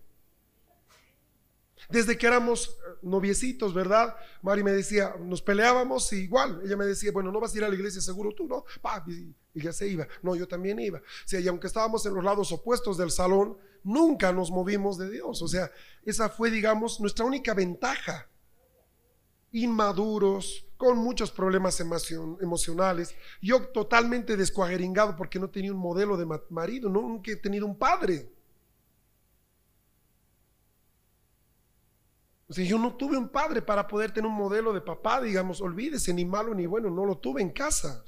Desde 1.88 2.18
que 2.18 2.26
éramos 2.26 2.68
eh, 2.68 2.98
noviecitos, 3.02 3.72
¿verdad? 3.72 4.14
Mari 4.42 4.62
me 4.62 4.72
decía, 4.72 5.14
nos 5.20 5.40
peleábamos 5.40 6.12
y 6.12 6.16
igual. 6.16 6.60
Ella 6.64 6.76
me 6.76 6.84
decía, 6.84 7.12
bueno, 7.12 7.32
no 7.32 7.40
vas 7.40 7.54
a 7.54 7.58
ir 7.58 7.64
a 7.64 7.68
la 7.68 7.74
iglesia 7.74 8.00
seguro 8.00 8.32
tú, 8.34 8.46
¿no? 8.46 8.64
Pa, 8.82 9.02
y, 9.06 9.34
ya 9.54 9.72
se 9.72 9.88
iba. 9.88 10.06
No, 10.22 10.36
yo 10.36 10.46
también 10.46 10.78
iba. 10.78 10.98
O 10.98 11.02
sea, 11.28 11.40
y 11.40 11.48
aunque 11.48 11.66
estábamos 11.66 12.04
en 12.06 12.14
los 12.14 12.22
lados 12.22 12.52
opuestos 12.52 12.98
del 12.98 13.10
salón, 13.10 13.56
nunca 13.82 14.32
nos 14.32 14.50
movimos 14.50 14.98
de 14.98 15.10
Dios. 15.10 15.40
O 15.40 15.48
sea, 15.48 15.70
esa 16.04 16.28
fue, 16.28 16.50
digamos, 16.50 17.00
nuestra 17.00 17.24
única 17.24 17.54
ventaja. 17.54 18.28
Inmaduros, 19.52 20.68
con 20.78 20.96
muchos 20.98 21.30
problemas 21.30 21.80
emocionales. 21.80 23.14
Yo 23.42 23.68
totalmente 23.68 24.36
descuajeringado 24.36 25.16
porque 25.16 25.38
no 25.38 25.50
tenía 25.50 25.72
un 25.72 25.78
modelo 25.78 26.16
de 26.16 26.26
marido, 26.50 26.88
nunca 26.88 27.32
he 27.32 27.36
tenido 27.36 27.66
un 27.66 27.76
padre. 27.76 28.30
O 32.50 32.54
yo 32.54 32.78
no 32.78 32.96
tuve 32.96 33.18
un 33.18 33.28
padre 33.28 33.60
para 33.60 33.86
poder 33.86 34.10
tener 34.10 34.28
un 34.28 34.36
modelo 34.36 34.72
de 34.72 34.80
papá, 34.80 35.20
digamos, 35.20 35.60
olvídese, 35.60 36.14
ni 36.14 36.24
malo 36.24 36.54
ni 36.54 36.64
bueno, 36.64 36.88
no 36.88 37.04
lo 37.04 37.18
tuve 37.18 37.42
en 37.42 37.50
casa. 37.50 38.02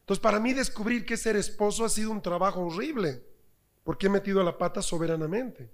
Entonces, 0.00 0.22
para 0.22 0.40
mí 0.40 0.54
descubrir 0.54 1.04
que 1.04 1.18
ser 1.18 1.36
esposo 1.36 1.84
ha 1.84 1.90
sido 1.90 2.10
un 2.10 2.22
trabajo 2.22 2.60
horrible, 2.60 3.22
porque 3.84 4.06
he 4.06 4.10
metido 4.10 4.42
la 4.42 4.56
pata 4.56 4.80
soberanamente. 4.80 5.70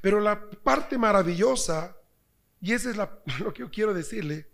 Pero 0.00 0.20
la 0.20 0.48
parte 0.50 0.96
maravillosa, 0.96 1.96
y 2.62 2.72
eso 2.72 2.88
es 2.90 2.96
lo 3.40 3.52
que 3.52 3.60
yo 3.60 3.70
quiero 3.70 3.92
decirle, 3.92 4.48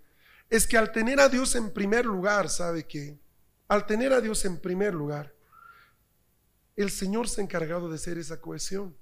es 0.50 0.66
que 0.66 0.76
al 0.76 0.90
tener 0.90 1.20
a 1.20 1.28
Dios 1.28 1.54
en 1.54 1.72
primer 1.72 2.06
lugar, 2.06 2.50
¿sabe 2.50 2.86
qué? 2.86 3.18
Al 3.68 3.86
tener 3.86 4.12
a 4.12 4.20
Dios 4.20 4.44
en 4.44 4.60
primer 4.60 4.94
lugar, 4.94 5.32
el 6.74 6.90
Señor 6.90 7.28
se 7.28 7.40
ha 7.40 7.44
encargado 7.44 7.88
de 7.88 7.94
hacer 7.94 8.18
esa 8.18 8.40
cohesión. 8.40 8.96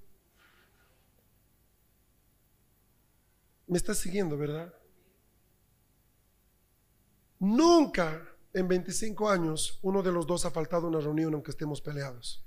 Me 3.67 3.77
estás 3.77 3.97
siguiendo, 3.97 4.37
¿verdad? 4.37 4.73
Nunca 7.39 8.25
en 8.53 8.67
25 8.67 9.29
años 9.29 9.79
uno 9.81 10.01
de 10.01 10.11
los 10.11 10.27
dos 10.27 10.45
ha 10.45 10.51
faltado 10.51 10.85
a 10.85 10.89
una 10.89 10.99
reunión 10.99 11.33
aunque 11.33 11.51
estemos 11.51 11.81
peleados. 11.81 12.43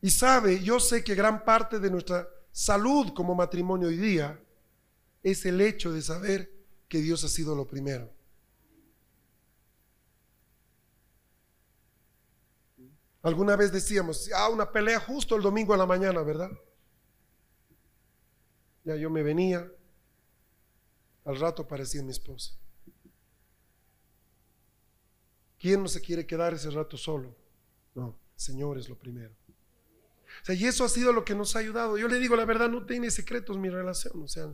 Y 0.00 0.10
sabe, 0.10 0.62
yo 0.62 0.80
sé 0.80 1.04
que 1.04 1.14
gran 1.14 1.44
parte 1.44 1.78
de 1.78 1.90
nuestra 1.90 2.28
salud 2.50 3.12
como 3.14 3.34
matrimonio 3.34 3.88
hoy 3.88 3.96
día 3.96 4.38
es 5.22 5.46
el 5.46 5.60
hecho 5.60 5.92
de 5.92 6.02
saber 6.02 6.52
que 6.88 6.98
Dios 6.98 7.22
ha 7.24 7.28
sido 7.28 7.54
lo 7.54 7.66
primero. 7.66 8.12
Alguna 13.22 13.54
vez 13.54 13.70
decíamos, 13.70 14.28
ah, 14.34 14.48
una 14.48 14.70
pelea 14.70 14.98
justo 14.98 15.36
el 15.36 15.42
domingo 15.42 15.72
a 15.72 15.76
la 15.76 15.86
mañana, 15.86 16.22
¿verdad? 16.22 16.50
Ya 18.84 18.96
yo 18.96 19.10
me 19.10 19.22
venía, 19.22 19.70
al 21.24 21.38
rato 21.38 21.66
parecía 21.66 22.02
mi 22.02 22.10
esposa. 22.10 22.52
¿Quién 25.58 25.82
no 25.82 25.88
se 25.88 26.00
quiere 26.00 26.26
quedar 26.26 26.54
ese 26.54 26.70
rato 26.70 26.96
solo? 26.96 27.36
No, 27.94 28.18
Señor 28.34 28.78
es 28.78 28.88
lo 28.88 28.98
primero. 28.98 29.32
O 30.42 30.44
sea, 30.44 30.54
y 30.54 30.64
eso 30.64 30.84
ha 30.84 30.88
sido 30.88 31.12
lo 31.12 31.24
que 31.24 31.34
nos 31.34 31.54
ha 31.54 31.60
ayudado. 31.60 31.96
Yo 31.96 32.08
le 32.08 32.18
digo 32.18 32.34
la 32.34 32.44
verdad, 32.44 32.68
no 32.68 32.84
tiene 32.84 33.10
secretos 33.10 33.58
mi 33.58 33.68
relación. 33.68 34.20
O 34.22 34.26
sea, 34.26 34.52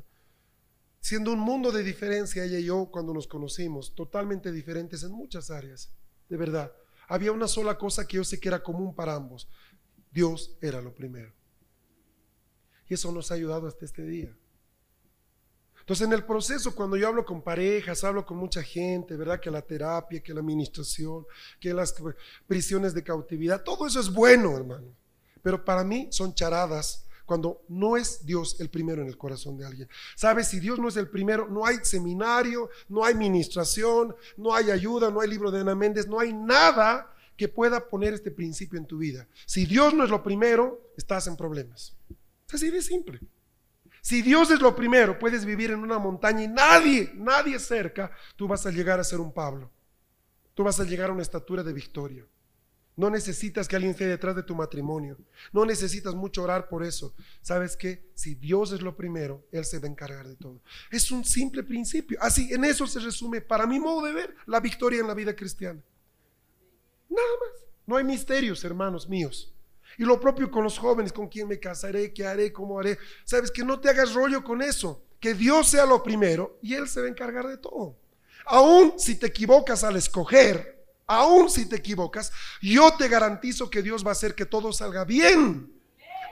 siendo 1.00 1.32
un 1.32 1.38
mundo 1.38 1.72
de 1.72 1.82
diferencia, 1.82 2.44
ella 2.44 2.58
y 2.58 2.64
yo 2.64 2.90
cuando 2.90 3.14
nos 3.14 3.26
conocimos, 3.26 3.94
totalmente 3.94 4.52
diferentes 4.52 5.02
en 5.02 5.12
muchas 5.12 5.50
áreas, 5.50 5.90
de 6.28 6.36
verdad. 6.36 6.72
Había 7.08 7.32
una 7.32 7.48
sola 7.48 7.78
cosa 7.78 8.06
que 8.06 8.16
yo 8.16 8.24
sé 8.24 8.38
que 8.38 8.48
era 8.48 8.62
común 8.62 8.94
para 8.94 9.14
ambos. 9.14 9.48
Dios 10.10 10.58
era 10.60 10.82
lo 10.82 10.94
primero. 10.94 11.32
Y 12.88 12.94
eso 12.94 13.12
nos 13.12 13.30
ha 13.30 13.34
ayudado 13.34 13.66
hasta 13.66 13.84
este 13.84 14.02
día. 14.02 14.34
Entonces, 15.80 16.06
en 16.06 16.12
el 16.12 16.24
proceso, 16.24 16.74
cuando 16.74 16.98
yo 16.98 17.08
hablo 17.08 17.24
con 17.24 17.40
parejas, 17.40 18.04
hablo 18.04 18.26
con 18.26 18.36
mucha 18.36 18.62
gente, 18.62 19.16
¿verdad? 19.16 19.40
Que 19.40 19.50
la 19.50 19.62
terapia, 19.62 20.22
que 20.22 20.34
la 20.34 20.40
administración, 20.40 21.24
que 21.58 21.72
las 21.72 21.94
prisiones 22.46 22.92
de 22.92 23.02
cautividad, 23.02 23.62
todo 23.62 23.86
eso 23.86 23.98
es 23.98 24.12
bueno, 24.12 24.54
hermano. 24.54 24.88
Pero 25.42 25.64
para 25.64 25.84
mí 25.84 26.08
son 26.10 26.34
charadas 26.34 27.06
cuando 27.24 27.62
no 27.68 27.96
es 27.96 28.24
Dios 28.24 28.58
el 28.58 28.70
primero 28.70 29.02
en 29.02 29.08
el 29.08 29.16
corazón 29.16 29.56
de 29.56 29.66
alguien. 29.66 29.88
¿Sabes? 30.16 30.48
Si 30.48 30.60
Dios 30.60 30.78
no 30.78 30.88
es 30.88 30.96
el 30.96 31.08
primero, 31.08 31.46
no 31.48 31.64
hay 31.64 31.76
seminario, 31.82 32.70
no 32.88 33.04
hay 33.04 33.14
ministración, 33.14 34.14
no 34.36 34.54
hay 34.54 34.70
ayuda, 34.70 35.10
no 35.10 35.20
hay 35.20 35.28
libro 35.28 35.50
de 35.50 35.60
Ana 35.60 35.74
Méndez, 35.74 36.06
no 36.06 36.20
hay 36.20 36.32
nada 36.32 37.14
que 37.36 37.48
pueda 37.48 37.86
poner 37.88 38.14
este 38.14 38.30
principio 38.30 38.78
en 38.78 38.86
tu 38.86 38.98
vida. 38.98 39.28
Si 39.46 39.66
Dios 39.66 39.94
no 39.94 40.04
es 40.04 40.10
lo 40.10 40.22
primero, 40.22 40.92
estás 40.96 41.26
en 41.26 41.36
problemas. 41.36 41.97
Es 42.48 42.54
así 42.54 42.70
de 42.70 42.80
simple. 42.80 43.20
Si 44.00 44.22
Dios 44.22 44.50
es 44.50 44.60
lo 44.60 44.74
primero, 44.74 45.18
puedes 45.18 45.44
vivir 45.44 45.70
en 45.70 45.80
una 45.80 45.98
montaña 45.98 46.44
y 46.44 46.48
nadie, 46.48 47.12
nadie 47.14 47.58
cerca, 47.58 48.10
tú 48.36 48.48
vas 48.48 48.64
a 48.64 48.70
llegar 48.70 48.98
a 48.98 49.04
ser 49.04 49.20
un 49.20 49.32
Pablo. 49.32 49.70
Tú 50.54 50.64
vas 50.64 50.80
a 50.80 50.84
llegar 50.84 51.10
a 51.10 51.12
una 51.12 51.22
estatura 51.22 51.62
de 51.62 51.74
victoria. 51.74 52.24
No 52.96 53.10
necesitas 53.10 53.68
que 53.68 53.76
alguien 53.76 53.92
esté 53.92 54.06
detrás 54.06 54.34
de 54.34 54.42
tu 54.42 54.56
matrimonio. 54.56 55.18
No 55.52 55.64
necesitas 55.64 56.14
mucho 56.14 56.42
orar 56.42 56.68
por 56.68 56.82
eso. 56.82 57.14
¿Sabes 57.42 57.76
qué? 57.76 58.10
Si 58.14 58.34
Dios 58.34 58.72
es 58.72 58.80
lo 58.80 58.96
primero, 58.96 59.44
Él 59.52 59.64
se 59.64 59.78
va 59.78 59.86
a 59.86 59.90
encargar 59.90 60.26
de 60.26 60.34
todo. 60.34 60.60
Es 60.90 61.12
un 61.12 61.24
simple 61.24 61.62
principio. 61.62 62.18
Así, 62.20 62.52
en 62.52 62.64
eso 62.64 62.86
se 62.86 62.98
resume, 62.98 63.40
para 63.40 63.66
mi 63.66 63.78
modo 63.78 64.04
de 64.06 64.14
ver, 64.14 64.34
la 64.46 64.58
victoria 64.58 65.00
en 65.00 65.06
la 65.06 65.14
vida 65.14 65.36
cristiana. 65.36 65.80
Nada 67.08 67.28
más. 67.40 67.62
No 67.86 67.96
hay 67.96 68.04
misterios, 68.04 68.64
hermanos 68.64 69.08
míos. 69.08 69.52
Y 69.98 70.04
lo 70.04 70.20
propio 70.20 70.50
con 70.50 70.62
los 70.62 70.78
jóvenes, 70.78 71.12
con 71.12 71.28
quién 71.28 71.48
me 71.48 71.58
casaré, 71.58 72.14
qué 72.14 72.24
haré, 72.24 72.52
cómo 72.52 72.78
haré. 72.78 72.98
Sabes 73.24 73.50
que 73.50 73.64
no 73.64 73.80
te 73.80 73.90
hagas 73.90 74.14
rollo 74.14 74.44
con 74.44 74.62
eso. 74.62 75.02
Que 75.18 75.34
Dios 75.34 75.68
sea 75.68 75.84
lo 75.84 76.02
primero 76.04 76.56
y 76.62 76.74
Él 76.74 76.88
se 76.88 77.00
va 77.00 77.06
a 77.06 77.10
encargar 77.10 77.48
de 77.48 77.58
todo. 77.58 77.96
Aún 78.46 78.94
si 78.96 79.16
te 79.16 79.26
equivocas 79.26 79.82
al 79.82 79.96
escoger, 79.96 80.86
aún 81.06 81.50
si 81.50 81.66
te 81.66 81.76
equivocas, 81.76 82.30
yo 82.62 82.94
te 82.96 83.08
garantizo 83.08 83.68
que 83.68 83.82
Dios 83.82 84.04
va 84.04 84.10
a 84.10 84.12
hacer 84.12 84.36
que 84.36 84.46
todo 84.46 84.72
salga 84.72 85.04
bien. 85.04 85.72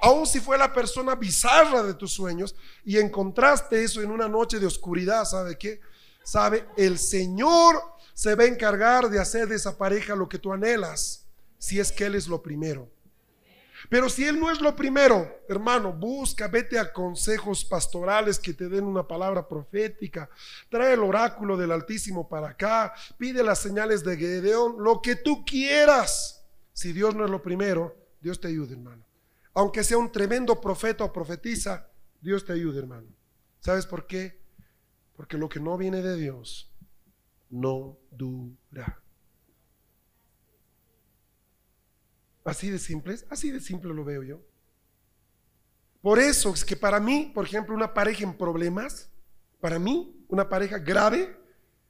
Aún 0.01 0.27
si 0.27 0.39
fue 0.39 0.57
la 0.57 0.73
persona 0.73 1.17
bizarra 1.17 1.83
de 1.83 1.95
tus 1.95 2.13
sueños 2.13 2.55
y 2.85 2.99
encontraste 2.99 3.83
eso 3.83 4.01
en 4.01 4.13
una 4.13 4.29
noche 4.29 4.61
de 4.61 4.67
oscuridad, 4.67 5.25
¿sabe 5.25 5.59
qué? 5.59 5.81
¿Sabe? 6.23 6.67
El 6.77 6.99
Señor 6.99 7.83
se 8.15 8.35
va 8.37 8.45
a 8.45 8.49
encargar 8.49 9.11
de 9.11 9.19
hacer 9.19 9.49
de 9.49 9.57
esa 9.57 9.77
pareja 9.77 10.15
lo 10.15 10.29
que 10.29 10.39
tú 10.39 10.53
anhelas, 10.53 11.27
si 11.59 11.81
es 11.81 11.91
que 11.91 12.07
Él 12.07 12.15
es 12.15 12.29
lo 12.29 12.43
primero. 12.43 12.89
Pero 13.89 14.09
si 14.09 14.25
Él 14.25 14.39
no 14.39 14.51
es 14.51 14.61
lo 14.61 14.75
primero, 14.75 15.43
hermano, 15.49 15.93
busca, 15.93 16.49
vete 16.49 16.79
a 16.79 16.93
consejos 16.93 17.65
pastorales 17.65 18.39
que 18.39 18.55
te 18.55 18.69
den 18.69 18.85
una 18.85 19.07
palabra 19.07 19.47
profética, 19.47 20.29
trae 20.69 20.95
el 20.95 21.01
oráculo 21.01 21.57
del 21.57 21.73
Altísimo 21.73 22.29
para 22.29 22.51
acá, 22.51 22.95
pide 23.19 23.43
las 23.43 23.61
señales 23.61 24.05
de 24.05 24.17
Gedeón, 24.17 24.77
lo 24.79 25.01
que 25.01 25.17
tú 25.17 25.45
quieras. 25.45 26.45
Si 26.73 26.93
Dios 26.93 27.15
no 27.15 27.25
es 27.25 27.31
lo 27.31 27.43
primero, 27.43 27.97
Dios 28.21 28.41
te 28.41 28.49
ayude, 28.49 28.75
hermano. 28.75 29.05
Aunque 29.55 29.85
sea 29.85 29.99
un 29.99 30.13
tremendo 30.13 30.61
profeta 30.61 31.05
o 31.05 31.13
profetiza, 31.13 31.89
Dios 32.21 32.45
te 32.45 32.53
ayude, 32.53 32.79
hermano. 32.79 33.09
¿Sabes 33.61 33.87
por 33.87 34.07
qué? 34.07 34.41
Porque 35.15 35.39
lo 35.39 35.49
que 35.49 35.61
no 35.61 35.79
viene 35.79 36.03
de 36.03 36.17
Dios 36.17 36.71
no 37.49 37.99
dura. 38.11 39.01
Así 42.47 42.71
de 42.71 42.79
simple, 42.79 43.17
así 43.29 43.51
de 43.51 43.61
simple 43.61 43.93
lo 43.93 44.05
veo 44.05 44.23
yo. 44.23 44.41
Por 46.01 46.21
eso 46.21 46.55
es 46.55 46.65
que 46.65 46.77
para 46.77 47.01
mí, 47.01 47.33
por 47.35 47.45
ejemplo, 47.45 47.75
una 47.75 47.93
pareja 47.93 48.23
en 48.23 48.39
problemas, 48.39 49.11
para 49.61 49.81
mí, 49.81 50.25
una 50.29 50.49
pareja 50.49 50.79
grave 50.79 51.37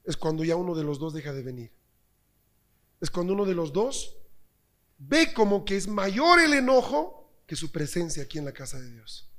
es 0.04 0.16
cuando 0.16 0.44
ya 0.44 0.56
uno 0.56 0.74
de 0.74 0.82
los 0.82 0.98
dos 0.98 1.12
deja 1.12 1.34
de 1.34 1.42
venir. 1.42 1.72
Es 3.02 3.10
cuando 3.10 3.34
uno 3.34 3.44
de 3.44 3.54
los 3.54 3.70
dos 3.70 4.16
ve 4.96 5.34
como 5.34 5.66
que 5.66 5.76
es 5.76 5.86
mayor 5.86 6.40
el 6.40 6.54
enojo 6.54 7.30
que 7.46 7.54
su 7.54 7.70
presencia 7.70 8.22
aquí 8.22 8.38
en 8.38 8.46
la 8.46 8.52
casa 8.52 8.80
de 8.80 8.90
Dios. 8.90 9.30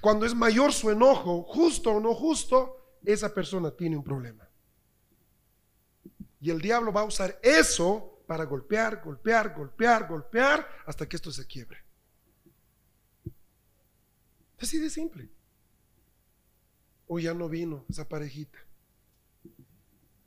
Cuando 0.00 0.24
es 0.24 0.36
mayor 0.36 0.72
su 0.72 0.90
enojo, 0.90 1.42
justo 1.42 1.90
o 1.90 2.00
no 2.00 2.14
justo, 2.14 2.76
esa 3.04 3.34
persona 3.34 3.72
tiene 3.72 3.96
un 3.96 4.04
problema. 4.04 4.48
Y 6.40 6.50
el 6.50 6.60
diablo 6.60 6.92
va 6.92 7.00
a 7.00 7.06
usar 7.06 7.40
eso 7.42 8.19
para 8.30 8.44
golpear, 8.44 9.02
golpear, 9.02 9.52
golpear, 9.52 10.06
golpear, 10.06 10.68
hasta 10.86 11.08
que 11.08 11.16
esto 11.16 11.32
se 11.32 11.48
quiebre. 11.48 11.78
Así 14.56 14.78
de 14.78 14.88
simple. 14.88 15.28
Hoy 17.08 17.24
ya 17.24 17.34
no 17.34 17.48
vino 17.48 17.84
esa 17.88 18.08
parejita. 18.08 18.56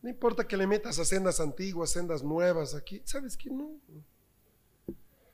No 0.01 0.09
importa 0.09 0.45
que 0.45 0.57
le 0.57 0.67
metas 0.67 0.99
a 0.99 1.05
sendas 1.05 1.39
antiguas, 1.39 1.91
sendas 1.91 2.23
nuevas 2.23 2.75
aquí. 2.75 3.01
¿Sabes 3.05 3.37
qué? 3.37 3.49
No. 3.49 3.79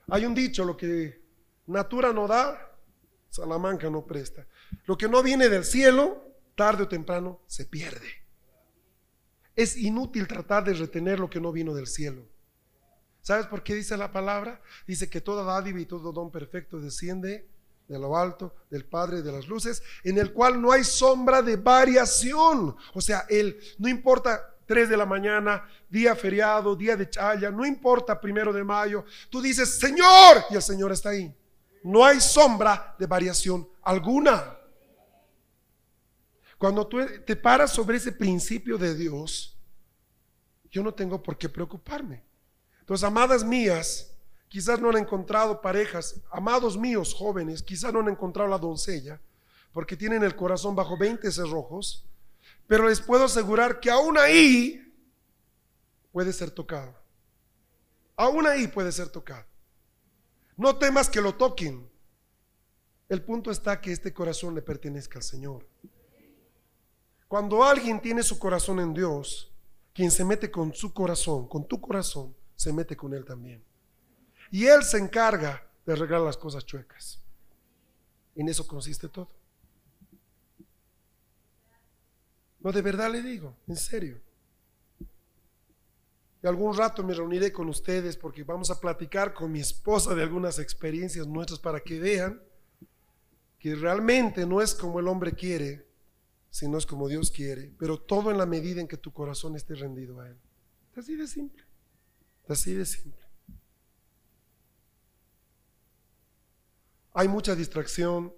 Hay 0.09 0.27
un 0.27 0.35
dicho, 0.35 0.63
lo 0.63 0.77
que 0.77 1.23
natura 1.65 2.13
no 2.13 2.27
da, 2.27 2.77
Salamanca 3.31 3.89
no 3.89 4.05
presta. 4.05 4.45
Lo 4.85 4.95
que 4.95 5.09
no 5.09 5.23
viene 5.23 5.49
del 5.49 5.63
cielo, 5.63 6.23
tarde 6.53 6.83
o 6.83 6.87
temprano, 6.87 7.41
se 7.47 7.65
pierde. 7.65 8.27
Es 9.55 9.75
inútil 9.75 10.27
tratar 10.27 10.65
de 10.65 10.75
retener 10.75 11.19
lo 11.19 11.31
que 11.31 11.41
no 11.41 11.51
vino 11.51 11.73
del 11.73 11.87
cielo. 11.87 12.29
¿Sabes 13.21 13.47
por 13.47 13.63
qué 13.63 13.75
dice 13.75 13.97
la 13.97 14.11
palabra? 14.11 14.61
Dice 14.87 15.09
que 15.09 15.21
toda 15.21 15.43
dádiva 15.43 15.79
y 15.79 15.85
todo 15.85 16.11
don 16.11 16.31
perfecto 16.31 16.79
desciende 16.79 17.47
de 17.87 17.99
lo 17.99 18.15
alto, 18.15 18.55
del 18.69 18.85
Padre 18.85 19.21
de 19.21 19.31
las 19.31 19.47
luces, 19.47 19.81
en 20.03 20.17
el 20.17 20.31
cual 20.31 20.61
no 20.61 20.71
hay 20.71 20.83
sombra 20.83 21.41
de 21.41 21.57
variación. 21.57 22.75
O 22.93 23.01
sea, 23.01 23.25
él 23.29 23.59
no 23.79 23.89
importa 23.89 24.55
3 24.67 24.89
de 24.89 24.97
la 24.97 25.07
mañana, 25.07 25.67
día 25.89 26.15
feriado, 26.15 26.75
día 26.75 26.95
de 26.95 27.09
chaya, 27.09 27.49
no 27.49 27.65
importa 27.65 28.21
primero 28.21 28.53
de 28.53 28.63
mayo, 28.63 29.03
tú 29.31 29.41
dices, 29.41 29.79
Señor, 29.79 30.45
y 30.51 30.55
el 30.55 30.61
Señor 30.61 30.91
está 30.91 31.09
ahí. 31.09 31.35
No 31.83 32.05
hay 32.05 32.21
sombra 32.21 32.95
de 32.99 33.07
variación 33.07 33.67
alguna. 33.81 34.55
Cuando 36.59 36.85
tú 36.85 36.99
te 37.25 37.35
paras 37.35 37.71
sobre 37.71 37.97
ese 37.97 38.11
principio 38.11 38.77
de 38.77 38.93
Dios, 38.93 39.57
yo 40.69 40.83
no 40.83 40.93
tengo 40.93 41.23
por 41.23 41.37
qué 41.37 41.49
preocuparme. 41.49 42.28
Entonces, 42.89 43.07
amadas 43.07 43.43
mías, 43.43 44.09
quizás 44.47 44.79
no 44.79 44.89
han 44.89 44.97
encontrado 44.97 45.61
parejas, 45.61 46.15
amados 46.31 46.75
míos 46.75 47.13
jóvenes, 47.13 47.61
quizás 47.61 47.93
no 47.93 47.99
han 47.99 48.09
encontrado 48.09 48.49
la 48.49 48.57
doncella, 48.57 49.21
porque 49.71 49.95
tienen 49.95 50.23
el 50.23 50.35
corazón 50.35 50.75
bajo 50.75 50.97
20 50.97 51.31
cerrojos, 51.31 52.03
pero 52.65 52.89
les 52.89 52.99
puedo 52.99 53.25
asegurar 53.25 53.79
que 53.79 53.91
aún 53.91 54.17
ahí 54.17 54.91
puede 56.11 56.33
ser 56.33 56.49
tocado. 56.49 56.95
Aún 58.15 58.47
ahí 58.47 58.67
puede 58.67 58.91
ser 58.91 59.09
tocado. 59.09 59.45
No 60.57 60.75
temas 60.79 61.11
que 61.11 61.21
lo 61.21 61.35
toquen. 61.35 61.87
El 63.07 63.21
punto 63.21 63.51
está 63.51 63.79
que 63.79 63.91
este 63.91 64.11
corazón 64.11 64.55
le 64.55 64.63
pertenezca 64.63 65.19
al 65.19 65.23
Señor. 65.23 65.63
Cuando 67.27 67.63
alguien 67.63 68.01
tiene 68.01 68.23
su 68.23 68.39
corazón 68.39 68.79
en 68.79 68.95
Dios, 68.95 69.53
quien 69.93 70.09
se 70.09 70.25
mete 70.25 70.49
con 70.49 70.73
su 70.73 70.91
corazón, 70.91 71.47
con 71.47 71.67
tu 71.67 71.79
corazón, 71.79 72.38
se 72.59 72.73
mete 72.73 72.97
con 72.97 73.13
él 73.13 73.23
también. 73.23 73.63
Y 74.51 74.65
él 74.65 74.83
se 74.83 74.97
encarga 74.97 75.65
de 75.85 75.93
arreglar 75.93 76.19
las 76.19 76.35
cosas 76.35 76.65
chuecas. 76.65 77.21
En 78.35 78.49
eso 78.49 78.67
consiste 78.67 79.07
todo. 79.07 79.29
No, 82.59 82.73
de 82.73 82.81
verdad 82.81 83.09
le 83.09 83.21
digo, 83.21 83.55
en 83.65 83.77
serio. 83.77 84.19
Y 86.43 86.47
algún 86.47 86.75
rato 86.75 87.01
me 87.01 87.13
reuniré 87.13 87.53
con 87.53 87.69
ustedes 87.69 88.17
porque 88.17 88.43
vamos 88.43 88.69
a 88.71 88.81
platicar 88.81 89.33
con 89.33 89.53
mi 89.53 89.61
esposa 89.61 90.13
de 90.13 90.23
algunas 90.23 90.59
experiencias 90.59 91.27
nuestras 91.27 91.59
para 91.59 91.79
que 91.79 91.97
vean 91.97 92.41
que 93.57 93.73
realmente 93.73 94.45
no 94.45 94.61
es 94.61 94.75
como 94.75 94.99
el 94.99 95.07
hombre 95.07 95.31
quiere, 95.31 95.87
sino 96.49 96.77
es 96.77 96.85
como 96.85 97.07
Dios 97.07 97.31
quiere, 97.31 97.73
pero 97.79 97.97
todo 97.97 98.31
en 98.31 98.37
la 98.37 98.45
medida 98.45 98.81
en 98.81 98.87
que 98.89 98.97
tu 98.97 99.13
corazón 99.13 99.55
esté 99.55 99.75
rendido 99.75 100.19
a 100.19 100.27
Él. 100.27 100.37
Así 100.97 101.15
de 101.15 101.25
simple. 101.25 101.68
Así 102.49 102.73
de 102.73 102.83
simple. 102.83 103.21
Hay 107.13 107.27
mucha 107.27 107.55
distracción. 107.55 108.33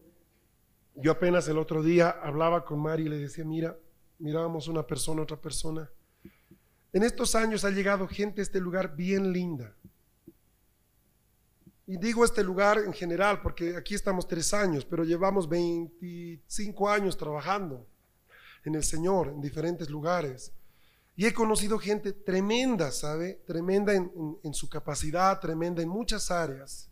Yo 0.96 1.14
apenas 1.14 1.48
el 1.48 1.58
otro 1.58 1.82
día 1.82 2.10
hablaba 2.10 2.66
con 2.66 2.80
Mari 2.80 3.04
y 3.04 3.10
le 3.10 3.18
decía, 3.18 3.46
mira, 3.46 3.78
mirábamos 4.20 4.68
una 4.68 4.86
persona, 4.86 5.22
otra 5.22 5.40
persona. 5.40 5.90
En 6.92 7.04
estos 7.04 7.36
años 7.36 7.64
ha 7.64 7.70
llegado 7.70 8.06
gente 8.06 8.42
a 8.42 8.44
este 8.44 8.60
lugar 8.60 8.96
bien 8.96 9.32
linda. 9.32 9.76
y 11.88 11.98
digo 11.98 12.24
este 12.24 12.44
lugar 12.44 12.78
en 12.80 12.94
general 12.94 13.42
porque 13.42 13.76
aquí 13.76 13.96
estamos 13.96 14.26
tres 14.26 14.54
años, 14.54 14.86
pero 14.86 15.04
llevamos 15.04 15.50
25 15.50 16.90
años 16.90 17.18
trabajando 17.18 17.86
en 18.64 18.76
el 18.76 18.84
Señor, 18.84 19.30
en 19.30 19.42
diferentes 19.42 19.90
lugares. 19.90 20.54
Y 21.22 21.28
he 21.28 21.36
conocido 21.36 21.78
gente 21.78 22.14
tremenda, 22.14 22.92
¿sabe? 22.92 23.44
Tremenda 23.46 23.94
en, 23.94 24.12
en, 24.42 24.56
su 24.56 24.68
capacidad, 24.68 25.40
tremenda 25.40 25.84
en 25.84 25.88
muchas 25.88 26.32
áreas. 26.32 26.90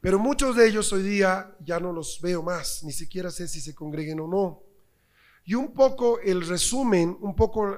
Pero 0.00 0.20
muchos 0.20 0.54
de 0.54 0.68
ellos 0.68 0.92
hoy 0.92 1.02
día 1.02 1.52
ya 1.58 1.80
no 1.80 1.92
los 1.92 2.20
veo 2.20 2.44
más, 2.44 2.84
ni 2.84 2.92
siquiera 2.92 3.32
sé 3.32 3.48
si 3.48 3.60
se 3.60 3.74
congreguen 3.74 4.20
o 4.20 4.28
no. 4.28 4.62
Y 5.44 5.54
un 5.54 5.74
poco 5.74 6.20
el 6.20 6.46
resumen, 6.46 7.18
un 7.22 7.34
poco 7.34 7.76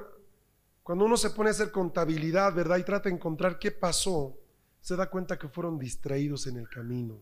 cuando 0.83 1.05
uno 1.05 1.17
se 1.17 1.31
pone 1.31 1.49
a 1.49 1.53
hacer 1.53 1.71
contabilidad, 1.71 2.53
¿verdad? 2.53 2.77
Y 2.77 2.83
trata 2.83 3.09
de 3.09 3.15
encontrar 3.15 3.57
qué 3.57 3.71
pasó, 3.71 4.37
se 4.79 4.95
da 4.95 5.09
cuenta 5.09 5.39
que 5.39 5.49
fueron 5.49 5.79
distraídos 5.79 6.45
en 6.45 6.57
el 6.57 6.69
camino. 6.69 7.19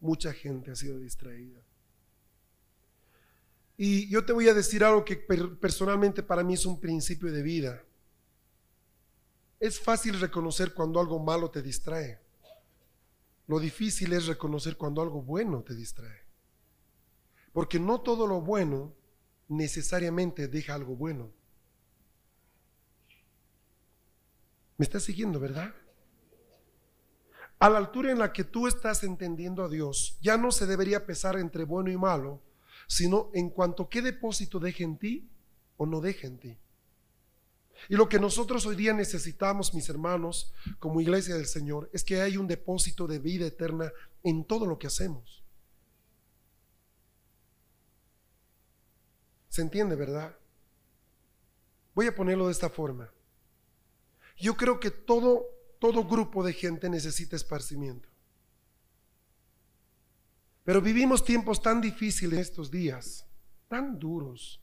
Mucha 0.00 0.32
gente 0.32 0.70
ha 0.70 0.76
sido 0.76 0.98
distraída. 0.98 1.60
Y 3.76 4.08
yo 4.08 4.24
te 4.24 4.32
voy 4.32 4.48
a 4.48 4.54
decir 4.54 4.84
algo 4.84 5.04
que 5.04 5.16
personalmente 5.16 6.22
para 6.22 6.44
mí 6.44 6.54
es 6.54 6.64
un 6.64 6.80
principio 6.80 7.32
de 7.32 7.42
vida. 7.42 7.84
Es 9.58 9.80
fácil 9.80 10.20
reconocer 10.20 10.74
cuando 10.74 11.00
algo 11.00 11.18
malo 11.18 11.50
te 11.50 11.62
distrae. 11.62 12.20
Lo 13.46 13.58
difícil 13.58 14.12
es 14.12 14.26
reconocer 14.26 14.76
cuando 14.76 15.02
algo 15.02 15.22
bueno 15.22 15.62
te 15.62 15.74
distrae. 15.74 16.22
Porque 17.52 17.80
no 17.80 18.00
todo 18.00 18.26
lo 18.26 18.40
bueno 18.40 18.94
necesariamente 19.48 20.48
deja 20.48 20.74
algo 20.74 20.96
bueno. 20.96 21.32
¿Me 24.76 24.84
estás 24.84 25.04
siguiendo, 25.04 25.38
verdad? 25.38 25.74
A 27.58 27.70
la 27.70 27.78
altura 27.78 28.10
en 28.10 28.18
la 28.18 28.32
que 28.32 28.44
tú 28.44 28.66
estás 28.66 29.04
entendiendo 29.04 29.62
a 29.62 29.68
Dios, 29.68 30.18
ya 30.20 30.36
no 30.36 30.50
se 30.50 30.66
debería 30.66 31.06
pesar 31.06 31.38
entre 31.38 31.64
bueno 31.64 31.90
y 31.90 31.96
malo, 31.96 32.42
sino 32.86 33.30
en 33.34 33.50
cuanto 33.50 33.88
qué 33.88 34.02
depósito 34.02 34.58
deje 34.58 34.84
en 34.84 34.98
ti 34.98 35.28
o 35.76 35.86
no 35.86 36.00
deje 36.00 36.26
en 36.26 36.38
ti. 36.38 36.58
Y 37.88 37.96
lo 37.96 38.08
que 38.08 38.18
nosotros 38.18 38.64
hoy 38.66 38.76
día 38.76 38.92
necesitamos, 38.92 39.74
mis 39.74 39.88
hermanos, 39.88 40.52
como 40.78 41.00
iglesia 41.00 41.34
del 41.34 41.46
Señor, 41.46 41.90
es 41.92 42.04
que 42.04 42.20
hay 42.20 42.36
un 42.36 42.46
depósito 42.46 43.06
de 43.06 43.18
vida 43.18 43.46
eterna 43.46 43.92
en 44.22 44.44
todo 44.44 44.66
lo 44.66 44.78
que 44.78 44.86
hacemos. 44.86 45.42
¿Se 49.48 49.62
entiende, 49.62 49.94
verdad? 49.94 50.36
Voy 51.94 52.06
a 52.06 52.14
ponerlo 52.14 52.46
de 52.46 52.52
esta 52.52 52.68
forma. 52.68 53.10
Yo 54.36 54.56
creo 54.56 54.80
que 54.80 54.90
todo, 54.90 55.44
todo 55.78 56.04
grupo 56.04 56.42
de 56.42 56.52
gente 56.52 56.88
necesita 56.88 57.36
esparcimiento. 57.36 58.08
Pero 60.64 60.80
vivimos 60.80 61.24
tiempos 61.24 61.60
tan 61.60 61.80
difíciles 61.80 62.40
estos 62.40 62.70
días, 62.70 63.26
tan 63.68 63.98
duros. 63.98 64.62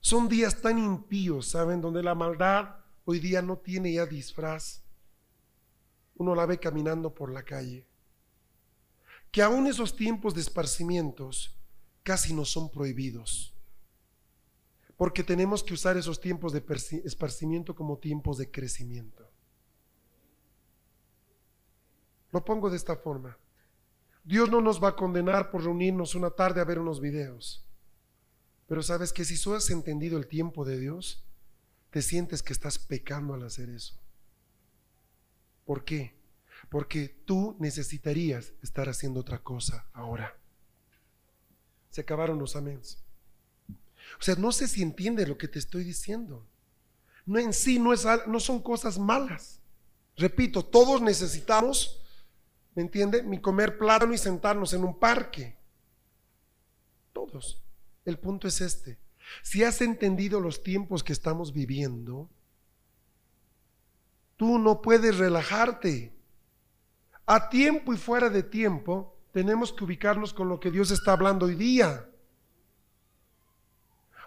Son 0.00 0.28
días 0.28 0.60
tan 0.60 0.78
impíos, 0.78 1.46
¿saben? 1.50 1.80
Donde 1.80 2.02
la 2.02 2.16
maldad 2.16 2.76
hoy 3.04 3.20
día 3.20 3.40
no 3.40 3.58
tiene 3.58 3.92
ya 3.92 4.04
disfraz. 4.04 4.82
Uno 6.16 6.34
la 6.34 6.44
ve 6.44 6.58
caminando 6.58 7.14
por 7.14 7.32
la 7.32 7.44
calle. 7.44 7.86
Que 9.30 9.42
aún 9.42 9.68
esos 9.68 9.94
tiempos 9.94 10.34
de 10.34 10.40
esparcimientos 10.40 11.56
casi 12.02 12.34
no 12.34 12.44
son 12.44 12.68
prohibidos. 12.68 13.54
Porque 14.96 15.22
tenemos 15.22 15.62
que 15.62 15.74
usar 15.74 15.96
esos 15.96 16.20
tiempos 16.20 16.52
de 16.52 16.64
esparcimiento 17.04 17.76
como 17.76 17.98
tiempos 17.98 18.38
de 18.38 18.50
crecimiento. 18.50 19.30
Lo 22.32 22.44
pongo 22.44 22.70
de 22.70 22.76
esta 22.76 22.96
forma. 22.96 23.38
Dios 24.24 24.50
no 24.50 24.60
nos 24.60 24.82
va 24.82 24.90
a 24.90 24.96
condenar 24.96 25.50
por 25.50 25.64
reunirnos 25.64 26.14
una 26.14 26.30
tarde 26.30 26.60
a 26.60 26.64
ver 26.64 26.78
unos 26.78 27.00
videos. 27.00 27.64
Pero 28.66 28.82
sabes 28.82 29.12
que 29.12 29.24
si 29.24 29.40
tú 29.40 29.54
has 29.54 29.68
entendido 29.70 30.16
el 30.16 30.26
tiempo 30.26 30.64
de 30.64 30.78
Dios, 30.78 31.24
te 31.90 32.02
sientes 32.02 32.42
que 32.42 32.52
estás 32.52 32.78
pecando 32.78 33.34
al 33.34 33.42
hacer 33.42 33.68
eso. 33.68 33.94
¿Por 35.64 35.84
qué? 35.84 36.16
Porque 36.68 37.08
tú 37.08 37.56
necesitarías 37.58 38.52
estar 38.62 38.88
haciendo 38.88 39.20
otra 39.20 39.42
cosa 39.42 39.86
ahora. 39.92 40.38
Se 41.90 42.00
acabaron 42.00 42.38
los 42.38 42.56
améns. 42.56 43.02
O 44.18 44.22
sea, 44.22 44.36
no 44.36 44.52
sé 44.52 44.68
si 44.68 44.82
entiendes 44.82 45.28
lo 45.28 45.36
que 45.36 45.48
te 45.48 45.58
estoy 45.58 45.84
diciendo. 45.84 46.46
No 47.26 47.38
en 47.38 47.52
sí 47.52 47.78
no, 47.78 47.92
es, 47.92 48.06
no 48.26 48.40
son 48.40 48.62
cosas 48.62 48.98
malas. 48.98 49.60
Repito, 50.16 50.64
todos 50.64 51.02
necesitamos 51.02 52.01
¿Me 52.74 52.82
entiende? 52.82 53.22
Mi 53.22 53.40
comer 53.40 53.78
plátano 53.78 54.14
y 54.14 54.18
sentarnos 54.18 54.72
en 54.72 54.84
un 54.84 54.98
parque. 54.98 55.56
Todos. 57.12 57.62
El 58.04 58.18
punto 58.18 58.48
es 58.48 58.60
este. 58.60 58.98
Si 59.42 59.62
has 59.62 59.80
entendido 59.80 60.40
los 60.40 60.62
tiempos 60.62 61.04
que 61.04 61.12
estamos 61.12 61.52
viviendo, 61.52 62.28
tú 64.36 64.58
no 64.58 64.82
puedes 64.82 65.18
relajarte. 65.18 66.12
A 67.26 67.48
tiempo 67.48 67.94
y 67.94 67.96
fuera 67.96 68.28
de 68.28 68.42
tiempo, 68.42 69.16
tenemos 69.32 69.72
que 69.72 69.84
ubicarnos 69.84 70.34
con 70.34 70.48
lo 70.48 70.58
que 70.58 70.70
Dios 70.70 70.90
está 70.90 71.12
hablando 71.12 71.46
hoy 71.46 71.54
día. 71.54 72.08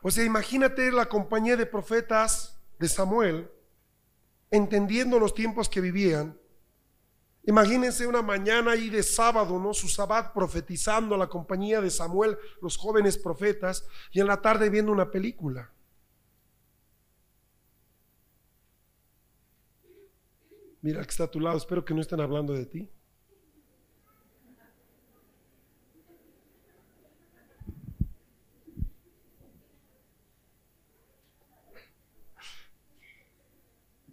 O 0.02 0.12
sea, 0.12 0.24
imagínate 0.24 0.92
la 0.92 1.08
compañía 1.08 1.58
de 1.58 1.66
profetas 1.66 2.58
de 2.80 2.88
Samuel, 2.88 3.50
entendiendo 4.52 5.20
los 5.20 5.34
tiempos 5.34 5.68
que 5.68 5.82
vivían, 5.82 6.38
Imagínense 7.48 8.08
una 8.08 8.24
mañana 8.24 8.72
ahí 8.72 8.90
de 8.90 9.04
sábado, 9.04 9.60
¿no? 9.60 9.74
Su 9.74 9.88
sabbat 9.88 10.34
profetizando 10.34 11.14
a 11.14 11.18
la 11.18 11.28
compañía 11.28 11.80
de 11.80 11.92
Samuel, 11.92 12.38
los 12.62 12.76
jóvenes 12.76 13.18
profetas, 13.18 13.88
y 14.12 14.20
en 14.20 14.28
la 14.28 14.42
tarde 14.42 14.70
viendo 14.70 14.92
una 14.92 15.12
película. 15.12 15.72
Mira 20.82 21.04
que 21.04 21.10
está 21.10 21.26
a 21.26 21.32
tu 21.32 21.40
lado, 21.40 21.58
espero 21.58 21.86
que 21.86 21.94
no 21.94 22.02
estén 22.02 22.20
hablando 22.20 22.54
de 22.54 22.66
ti. 22.66 22.90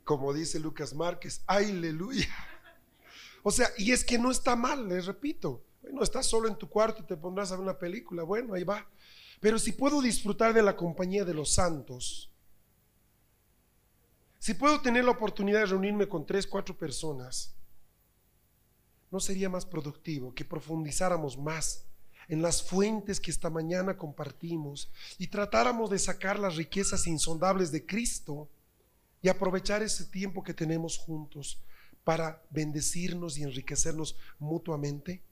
Como 0.05 0.35
dice 0.35 0.59
Lucas 0.61 0.95
Márquez, 0.95 1.43
aleluya. 1.47 2.29
O 3.43 3.51
sea, 3.51 3.69
y 3.77 3.93
es 3.93 4.05
que 4.05 4.19
no 4.19 4.31
está 4.31 4.55
mal, 4.57 4.89
les 4.89 5.07
repito. 5.07 5.65
Bueno, 5.83 6.03
estás 6.03 6.27
solo 6.27 6.49
en 6.49 6.57
tu 6.57 6.69
cuarto 6.69 7.03
y 7.03 7.07
te 7.07 7.17
pondrás 7.17 7.51
a 7.51 7.57
ver 7.57 7.65
una 7.65 7.79
película. 7.79 8.23
Bueno, 8.23 8.55
ahí 8.55 8.65
va. 8.65 8.87
Pero 9.41 9.59
si 9.59 9.73
puedo 9.73 10.01
disfrutar 10.01 10.55
de 10.55 10.63
la 10.63 10.77
compañía 10.77 11.25
de 11.25 11.35
los 11.35 11.53
santos, 11.55 12.31
si 14.39 14.55
puedo 14.55 14.81
tener 14.81 15.05
la 15.05 15.11
oportunidad 15.11 15.61
de 15.61 15.67
reunirme 15.67 16.09
con 16.09 16.25
tres, 16.25 16.47
cuatro 16.47 16.77
personas, 16.77 17.55
¿no 19.11 19.21
sería 19.21 19.49
más 19.49 19.67
productivo 19.67 20.35
que 20.35 20.45
profundizáramos 20.45 21.37
más 21.37 21.85
en 22.29 22.41
las 22.41 22.63
fuentes 22.63 23.21
que 23.21 23.31
esta 23.31 23.51
mañana 23.51 23.97
compartimos 23.97 24.91
y 25.19 25.27
tratáramos 25.27 25.91
de 25.91 25.99
sacar 25.99 26.39
las 26.39 26.57
riquezas 26.57 27.07
insondables 27.07 27.73
de 27.73 27.85
Cristo 27.85 28.49
y 29.21 29.29
aprovechar 29.29 29.83
ese 29.83 30.05
tiempo 30.07 30.43
que 30.43 30.55
tenemos 30.55 30.99
juntos 30.99 31.61
para 32.05 32.43
bendecirnos 32.51 33.39
y 33.39 33.43
enriquecernos 33.43 34.17
mutuamente? 34.39 35.23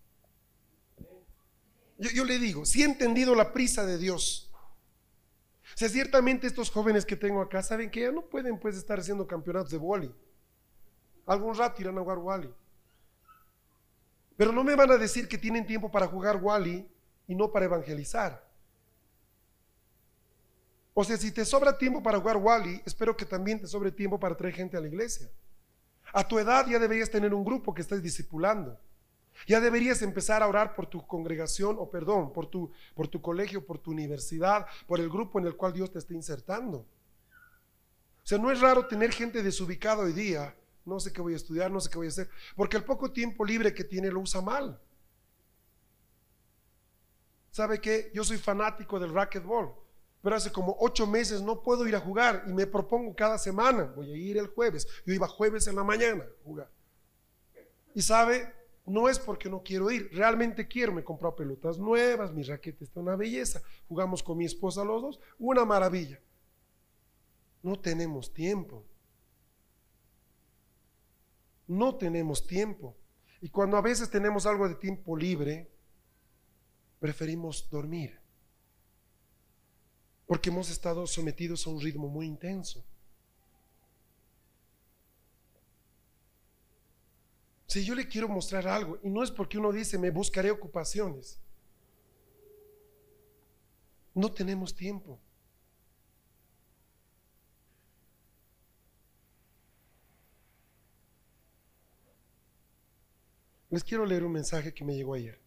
Yo, 1.99 2.25
le 2.25 2.39
digo, 2.39 2.65
si 2.65 2.83
he 2.83 2.85
entendido 2.87 3.35
la 3.35 3.53
prisa 3.53 3.85
de 3.85 3.99
Dios. 3.99 4.51
O 5.75 5.79
sea, 5.79 5.89
ciertamente 5.89 6.47
estos 6.47 6.71
jóvenes 6.71 7.05
que 7.05 7.15
tengo 7.15 7.41
acá 7.43 7.63
saben 7.63 7.91
que 7.91 8.01
ya 8.01 8.11
no 8.11 8.23
pueden 8.23 8.59
pues 8.59 8.77
estar 8.77 8.99
haciendo 8.99 9.27
campeonatos 9.27 9.71
de 9.71 9.79
boli. 9.79 10.13
Algún 11.27 11.55
rato 11.55 11.81
irán 11.81 11.97
a 11.99 12.01
jugar 12.01 12.19
Wally. 12.19 12.53
Pero 14.37 14.51
no 14.51 14.65
me 14.65 14.75
van 14.75 14.91
a 14.91 14.97
decir 14.97 15.29
que 15.29 15.39
tienen 15.39 15.67
tiempo 15.67 15.91
para 15.91 16.07
jugar 16.07 16.43
Wally 16.43 16.91
y 17.29 17.35
no 17.35 17.53
para 17.53 17.67
evangelizar. 17.67 18.49
O 20.95 21.05
sea, 21.05 21.17
si 21.19 21.31
te 21.31 21.45
sobra 21.45 21.77
tiempo 21.77 22.03
para 22.03 22.19
jugar 22.19 22.39
Wally, 22.39 22.83
espero 22.85 23.17
que 23.17 23.27
también 23.27 23.61
te 23.61 23.67
sobre 23.67 23.93
tiempo 23.93 24.19
para 24.19 24.37
traer 24.37 24.55
gente 24.55 24.77
a 24.77 24.81
la 24.81 24.89
iglesia. 24.89 25.31
A 26.13 26.27
tu 26.27 26.39
edad 26.39 26.67
ya 26.67 26.79
deberías 26.79 27.11
tener 27.11 27.33
un 27.35 27.45
grupo 27.45 27.75
que 27.75 27.83
estés 27.83 28.03
discipulando. 28.03 28.79
Ya 29.47 29.61
deberías 29.61 30.03
empezar 30.03 30.43
a 30.43 30.49
orar 30.49 30.75
por 30.75 30.87
tu 30.87 31.07
congregación 31.07 31.77
o 31.79 31.89
perdón, 31.89 32.33
por 32.33 32.47
tu, 32.47 32.71
por 32.95 33.09
tu 33.09 33.23
colegio, 33.23 33.65
por 33.65 33.79
tu 33.79 33.91
universidad, 33.91 34.67
por 34.87 35.01
el 35.01 35.09
grupo 35.09 35.39
en 35.39 35.47
el 35.47 35.57
cual 35.57 35.73
Dios 35.73 35.91
te 35.91 35.99
está 35.99 36.15
insertando. 36.15 36.79
O 36.79 38.27
sea, 38.27 38.39
no 38.39 38.51
es 38.51 38.61
raro 38.61 38.87
tener 38.87 39.13
gente 39.13 39.43
desubicada 39.43 40.03
hoy 40.03 40.13
día. 40.13 40.55
No 40.85 41.01
sé 41.01 41.13
qué 41.13 41.21
voy 41.21 41.35
a 41.35 41.37
estudiar, 41.37 41.71
no 41.71 41.81
sé 41.81 41.91
qué 41.91 41.97
voy 41.97 42.07
a 42.07 42.11
hacer, 42.11 42.29
porque 42.57 42.77
el 42.77 42.85
poco 42.85 43.13
tiempo 43.13 43.45
libre 43.45 43.73
que 43.73 43.85
tiene 43.85 44.11
lo 44.11 44.21
usa 44.21 44.41
mal. 44.41 44.81
¿Sabe 47.51 47.81
qué? 47.81 48.11
Yo 48.15 48.25
soy 48.25 48.39
fanático 48.39 48.99
del 48.99 49.13
racquetball 49.13 49.75
pero 50.23 50.37
hace 50.37 50.53
como 50.53 50.77
ocho 50.81 51.07
meses 51.07 51.41
no 51.41 51.63
puedo 51.63 51.87
ir 51.89 51.97
a 51.97 52.01
jugar 52.01 52.45
y 52.47 52.53
me 52.53 52.67
propongo 52.67 53.15
cada 53.15 53.39
semana, 53.39 53.85
voy 53.85 54.13
a 54.13 54.17
ir 54.17 54.37
el 54.37 54.49
jueves. 54.49 54.87
Yo 55.07 55.15
iba 55.15 55.27
jueves 55.27 55.67
en 55.67 55.77
la 55.77 55.85
mañana 55.85 56.25
a 56.25 56.45
jugar. 56.45 56.71
Y 57.95 58.03
sabe, 58.03 58.53
no 58.87 59.09
es 59.09 59.19
porque 59.19 59.49
no 59.49 59.63
quiero 59.63 59.91
ir, 59.91 60.11
realmente 60.13 60.69
quiero, 60.69 60.93
me 60.93 61.01
he 61.01 61.05
comprado 61.05 61.37
pelotas 61.37 61.79
nuevas, 61.79 62.33
mi 62.33 62.43
raqueta 62.43 62.85
está 62.85 63.01
una 63.01 63.17
belleza, 63.17 63.63
jugamos 63.89 64.23
con 64.23 64.37
mi 64.37 64.45
esposa 64.45 64.85
los 64.85 65.03
dos, 65.03 65.21
una 65.39 65.65
maravilla. 65.65 66.21
No 67.63 67.79
tenemos 67.79 68.33
tiempo. 68.33 68.85
No 71.67 71.97
tenemos 71.97 72.47
tiempo. 72.47 72.97
Y 73.41 73.49
cuando 73.49 73.77
a 73.77 73.83
veces 73.83 74.11
tenemos 74.11 74.45
algo 74.45 74.69
de 74.69 74.75
tiempo 74.75 75.17
libre, 75.17 75.71
preferimos 76.99 77.69
dormir. 77.71 78.20
Porque 80.31 80.49
hemos 80.49 80.71
estado 80.71 81.09
sometidos 81.09 81.67
a 81.67 81.71
un 81.71 81.81
ritmo 81.81 82.07
muy 82.07 82.25
intenso. 82.25 82.85
Si 87.67 87.85
yo 87.85 87.97
le 87.97 88.07
quiero 88.07 88.29
mostrar 88.29 88.69
algo, 88.69 89.01
y 89.03 89.11
no 89.11 89.25
es 89.25 89.33
porque 89.33 89.59
uno 89.59 89.73
dice, 89.73 89.99
me 89.99 90.11
buscaré 90.11 90.53
ocupaciones. 90.53 91.41
No 94.15 94.31
tenemos 94.31 94.73
tiempo. 94.73 95.19
Les 103.69 103.83
quiero 103.83 104.07
leer 104.07 104.23
un 104.23 104.31
mensaje 104.31 104.73
que 104.73 104.85
me 104.85 104.95
llegó 104.95 105.15
ayer. 105.15 105.40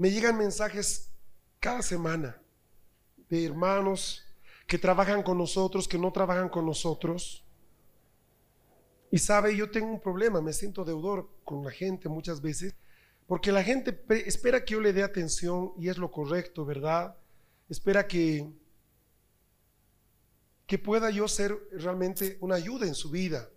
Me 0.00 0.10
llegan 0.10 0.38
mensajes 0.38 1.10
cada 1.58 1.82
semana 1.82 2.40
de 3.28 3.44
hermanos 3.44 4.24
que 4.66 4.78
trabajan 4.78 5.22
con 5.22 5.36
nosotros, 5.36 5.86
que 5.86 5.98
no 5.98 6.10
trabajan 6.10 6.48
con 6.48 6.64
nosotros. 6.64 7.44
Y 9.10 9.18
sabe, 9.18 9.54
yo 9.54 9.70
tengo 9.70 9.88
un 9.92 10.00
problema, 10.00 10.40
me 10.40 10.54
siento 10.54 10.86
deudor 10.86 11.28
con 11.44 11.62
la 11.62 11.70
gente 11.70 12.08
muchas 12.08 12.40
veces, 12.40 12.74
porque 13.26 13.52
la 13.52 13.62
gente 13.62 14.02
espera 14.24 14.64
que 14.64 14.72
yo 14.72 14.80
le 14.80 14.94
dé 14.94 15.02
atención 15.02 15.74
y 15.76 15.90
es 15.90 15.98
lo 15.98 16.10
correcto, 16.10 16.64
¿verdad? 16.64 17.14
Espera 17.68 18.06
que 18.08 18.50
que 20.66 20.78
pueda 20.78 21.10
yo 21.10 21.28
ser 21.28 21.54
realmente 21.72 22.38
una 22.40 22.54
ayuda 22.54 22.86
en 22.86 22.94
su 22.94 23.10
vida. 23.10 23.50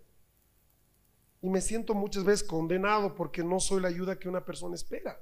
Y 1.42 1.48
me 1.48 1.62
siento 1.62 1.94
muchas 1.94 2.26
veces 2.26 2.46
condenado 2.46 3.16
porque 3.16 3.46
no 3.46 3.62
soy 3.62 3.82
la 3.82 3.88
ayuda 3.88 4.20
que 4.20 4.28
una 4.28 4.44
persona 4.44 4.76
espera. 4.76 5.18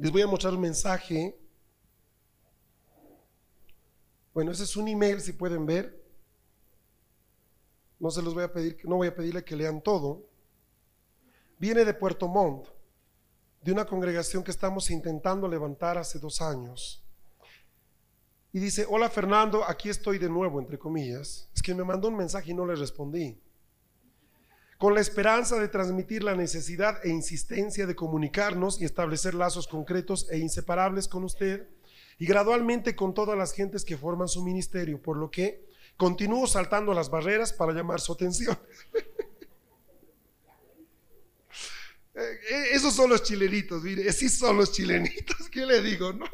Les 0.00 0.10
voy 0.10 0.22
a 0.22 0.26
mostrar 0.26 0.54
un 0.54 0.62
mensaje. 0.62 1.38
Bueno, 4.32 4.50
ese 4.50 4.64
es 4.64 4.74
un 4.74 4.88
email, 4.88 5.20
si 5.20 5.34
pueden 5.34 5.66
ver. 5.66 6.02
No 7.98 8.10
se 8.10 8.22
los 8.22 8.32
voy 8.32 8.44
a 8.44 8.50
pedir, 8.50 8.78
no 8.84 8.96
voy 8.96 9.08
a 9.08 9.14
pedirle 9.14 9.44
que 9.44 9.54
lean 9.54 9.82
todo. 9.82 10.26
Viene 11.58 11.84
de 11.84 11.92
Puerto 11.92 12.28
Montt, 12.28 12.68
de 13.60 13.72
una 13.72 13.84
congregación 13.84 14.42
que 14.42 14.50
estamos 14.50 14.90
intentando 14.90 15.46
levantar 15.46 15.98
hace 15.98 16.18
dos 16.18 16.40
años. 16.40 17.04
Y 18.54 18.58
dice, 18.58 18.86
hola 18.88 19.10
Fernando, 19.10 19.64
aquí 19.68 19.90
estoy 19.90 20.16
de 20.16 20.30
nuevo, 20.30 20.60
entre 20.60 20.78
comillas. 20.78 21.50
Es 21.54 21.60
que 21.60 21.74
me 21.74 21.84
mandó 21.84 22.08
un 22.08 22.16
mensaje 22.16 22.52
y 22.52 22.54
no 22.54 22.64
le 22.64 22.74
respondí. 22.74 23.38
Con 24.80 24.94
la 24.94 25.02
esperanza 25.02 25.60
de 25.60 25.68
transmitir 25.68 26.24
la 26.24 26.34
necesidad 26.34 27.04
e 27.04 27.10
insistencia 27.10 27.86
de 27.86 27.94
comunicarnos 27.94 28.80
y 28.80 28.86
establecer 28.86 29.34
lazos 29.34 29.68
concretos 29.68 30.26
e 30.30 30.38
inseparables 30.38 31.06
con 31.06 31.22
usted 31.22 31.68
y 32.18 32.24
gradualmente 32.24 32.96
con 32.96 33.12
todas 33.12 33.36
las 33.36 33.52
gentes 33.52 33.84
que 33.84 33.98
forman 33.98 34.26
su 34.26 34.42
ministerio, 34.42 34.98
por 34.98 35.18
lo 35.18 35.30
que 35.30 35.66
continúo 35.98 36.46
saltando 36.46 36.94
las 36.94 37.10
barreras 37.10 37.52
para 37.52 37.74
llamar 37.74 38.00
su 38.00 38.14
atención. 38.14 38.58
Eh, 42.12 42.70
esos 42.72 42.92
son 42.92 43.08
los 43.08 43.22
chilenitos, 43.22 43.82
mire, 43.82 44.12
sí 44.12 44.28
son 44.28 44.56
los 44.56 44.72
chilenitos. 44.72 45.48
¿Qué 45.48 45.64
le 45.64 45.80
digo? 45.80 46.12
No, 46.12 46.26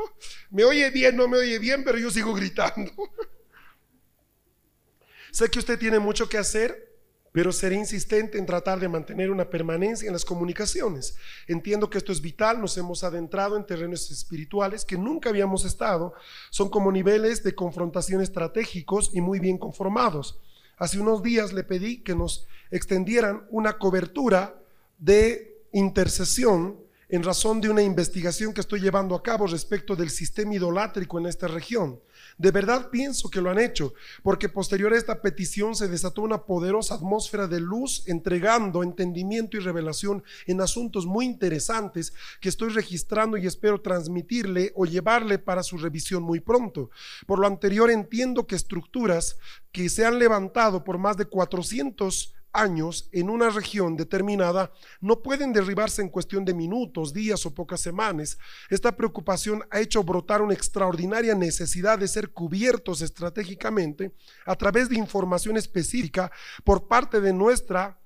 me 0.51 0.65
oye 0.65 0.91
bien, 0.91 1.15
no 1.15 1.29
me 1.29 1.37
oye 1.37 1.59
bien, 1.59 1.85
pero 1.85 1.99
yo 1.99 2.11
sigo 2.11 2.33
gritando. 2.33 2.91
sé 5.31 5.49
que 5.49 5.59
usted 5.59 5.79
tiene 5.79 5.99
mucho 5.99 6.29
que 6.29 6.39
hacer, 6.39 6.96
pero 7.37 7.53
seré 7.53 7.77
insistente 7.77 8.39
en 8.39 8.47
tratar 8.47 8.81
de 8.81 8.89
mantener 8.89 9.31
una 9.31 9.51
permanencia 9.51 10.07
en 10.07 10.15
las 10.15 10.25
comunicaciones. 10.25 11.19
Entiendo 11.47 11.91
que 11.91 11.99
esto 11.99 12.11
es 12.11 12.23
vital, 12.23 12.63
nos 12.63 12.79
hemos 12.79 13.05
adentrado 13.05 13.59
en 13.59 13.67
terrenos 13.67 14.11
espirituales 14.11 14.87
que 14.87 14.97
nunca 14.97 15.29
habíamos 15.29 15.67
estado, 15.67 16.15
son 16.49 16.71
como 16.71 16.91
niveles 16.91 17.43
de 17.43 17.55
confrontación 17.55 18.23
estratégicos 18.23 19.11
y 19.13 19.21
muy 19.21 19.39
bien 19.39 19.59
conformados. 19.59 20.41
Hace 20.79 20.99
unos 20.99 21.23
días 21.23 21.53
le 21.53 21.63
pedí 21.63 21.99
que 21.99 22.15
nos 22.15 22.47
extendieran 22.71 23.47
una 23.51 23.77
cobertura 23.77 24.59
de 24.97 25.63
intercesión 25.73 26.86
en 27.09 27.23
razón 27.23 27.61
de 27.61 27.69
una 27.69 27.83
investigación 27.83 28.53
que 28.53 28.61
estoy 28.61 28.81
llevando 28.81 29.15
a 29.15 29.23
cabo 29.23 29.47
respecto 29.47 29.95
del 29.95 30.11
sistema 30.11 30.55
idolátrico 30.55 31.19
en 31.19 31.27
esta 31.27 31.47
región. 31.47 32.01
De 32.37 32.51
verdad 32.51 32.91
pienso 32.91 33.31
que 33.31 33.41
lo 33.41 33.51
han 33.51 33.61
hecho, 33.61 33.95
porque 34.23 34.49
posterior 34.49 34.93
a 34.93 34.99
esta 34.99 35.23
petición 35.23 35.77
se 35.77 35.89
desató 35.89 36.23
una 36.23 36.45
poderosa 36.45 36.97
atmósfera 36.97 37.47
de 37.47 37.61
luz 37.61 38.03
entregando 38.07 38.83
entendimiento 38.83 39.57
y 39.57 39.61
revelación 39.61 40.25
en 40.47 40.61
asuntos 40.61 41.07
muy 41.07 41.25
interesantes 41.25 42.13
que 42.41 42.49
estoy 42.49 42.71
registrando 42.71 43.37
y 43.37 43.47
espero 43.47 43.81
transmitirle 43.81 44.73
o 44.75 44.85
llevarle 44.85 45.39
para 45.39 45.63
su 45.63 45.79
revisión 45.79 46.25
muy 46.25 46.41
pronto. 46.41 46.91
Por 47.27 47.39
lo 47.39 47.47
anterior 47.47 47.91
entiendo 47.91 48.47
que 48.47 48.57
estructuras 48.57 49.39
que 49.71 49.89
se 49.89 50.05
han 50.05 50.19
levantado 50.19 50.83
por 50.83 50.99
más 50.99 51.17
de 51.17 51.27
400 51.27 52.35
años 52.57 53.09
en 53.13 53.31
una 53.31 53.51
región 53.51 53.97
determinada 53.97 54.73
no 55.01 55.23
pueden 55.23 55.53
derribarse 55.53 56.03
en 56.03 56.09
cuestión 56.09 56.45
de 56.45 56.55
minutos, 56.55 57.13
días 57.13 57.45
o 57.47 57.55
pocas 57.55 57.81
semanas. 57.81 58.39
Esta 58.71 58.97
preocupación 58.97 59.63
ha 59.71 59.81
hecho 59.81 60.03
brotar 60.03 60.43
una 60.43 60.55
extraordinaria 60.55 61.35
necesidad 61.35 61.99
de 61.99 62.09
ser 62.09 62.31
cubiertos 62.31 63.03
estratégicamente 63.03 64.13
a 64.45 64.57
través 64.57 64.89
de 64.89 64.97
información 64.97 65.57
específica 65.57 66.31
por 66.65 66.89
parte 66.89 67.21
de 67.21 67.33
nuestra 67.33 67.99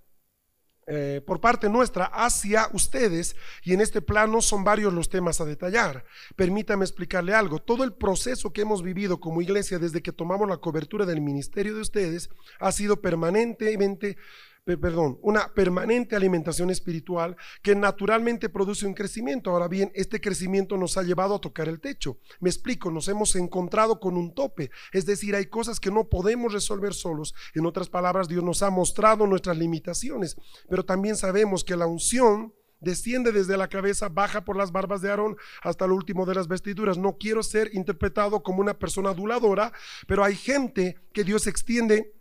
eh, 0.87 1.21
por 1.25 1.41
parte 1.41 1.69
nuestra 1.69 2.07
hacia 2.07 2.69
ustedes 2.73 3.37
y 3.63 3.75
en 3.75 3.81
este 3.81 4.03
plano 4.03 4.41
son 4.41 4.65
varios 4.65 4.93
los 4.93 5.09
temas 5.09 5.41
a 5.41 5.45
detallar. 5.45 6.05
Permítame 6.37 6.85
explicarle 6.85 7.35
algo. 7.35 7.61
Todo 7.61 7.85
el 7.85 7.93
proceso 7.93 8.53
que 8.53 8.63
hemos 8.63 8.83
vivido 8.83 9.21
como 9.21 9.43
iglesia 9.43 9.79
desde 9.79 10.03
que 10.03 10.13
tomamos 10.13 10.49
la 10.49 10.57
cobertura 10.57 11.07
del 11.07 11.21
ministerio 11.21 11.75
de 11.75 11.83
ustedes 11.83 12.31
ha 12.59 12.73
sido 12.73 13.01
permanentemente 13.01 14.17
perdón, 14.65 15.19
una 15.23 15.53
permanente 15.55 16.17
alimentación 16.17 16.71
espiritual 16.71 17.37
que 17.63 17.75
naturalmente 17.75 18.49
produce 18.49 18.87
un 18.87 18.95
crecimiento. 18.95 19.51
Ahora 19.51 19.69
bien, 19.69 19.91
este 19.95 20.21
crecimiento 20.21 20.77
nos 20.77 20.97
ha 20.97 21.03
llevado 21.03 21.37
a 21.37 21.41
tocar 21.41 21.69
el 21.69 21.81
techo. 21.81 22.19
Me 22.41 22.51
explico, 22.51 22.91
nos 22.91 23.09
hemos 23.09 23.35
encontrado 23.37 24.01
con 24.01 24.17
un 24.17 24.35
tope, 24.35 24.71
es 24.93 25.07
decir, 25.07 25.35
hay 25.35 25.47
cosas 25.47 25.81
que 25.81 25.91
no 25.91 26.09
podemos 26.09 26.53
resolver 26.53 26.95
solos. 26.95 27.35
En 27.55 27.67
otras 27.67 27.89
palabras, 27.89 28.29
Dios 28.29 28.45
nos 28.45 28.63
ha 28.63 28.71
mostrado 28.71 29.27
nuestras 29.27 29.57
limitaciones, 29.57 30.37
pero 30.69 30.85
también 30.85 31.17
sabemos 31.17 31.65
que 31.65 31.77
la 31.77 31.87
unción 31.87 32.55
desciende 32.81 33.31
desde 33.33 33.57
la 33.57 33.69
cabeza, 33.69 34.09
baja 34.09 34.45
por 34.45 34.57
las 34.57 34.73
barbas 34.73 35.03
de 35.03 35.11
Aarón 35.11 35.37
hasta 35.63 35.85
el 35.85 35.93
último 35.93 36.27
de 36.27 36.35
las 36.35 36.49
vestiduras. 36.49 36.99
No 36.99 37.17
quiero 37.19 37.43
ser 37.43 37.71
interpretado 37.75 38.43
como 38.43 38.61
una 38.61 38.79
persona 38.79 39.11
aduladora, 39.11 39.73
pero 40.07 40.25
hay 40.25 40.35
gente 40.35 40.97
que 41.13 41.25
Dios 41.25 41.47
extiende 41.47 42.15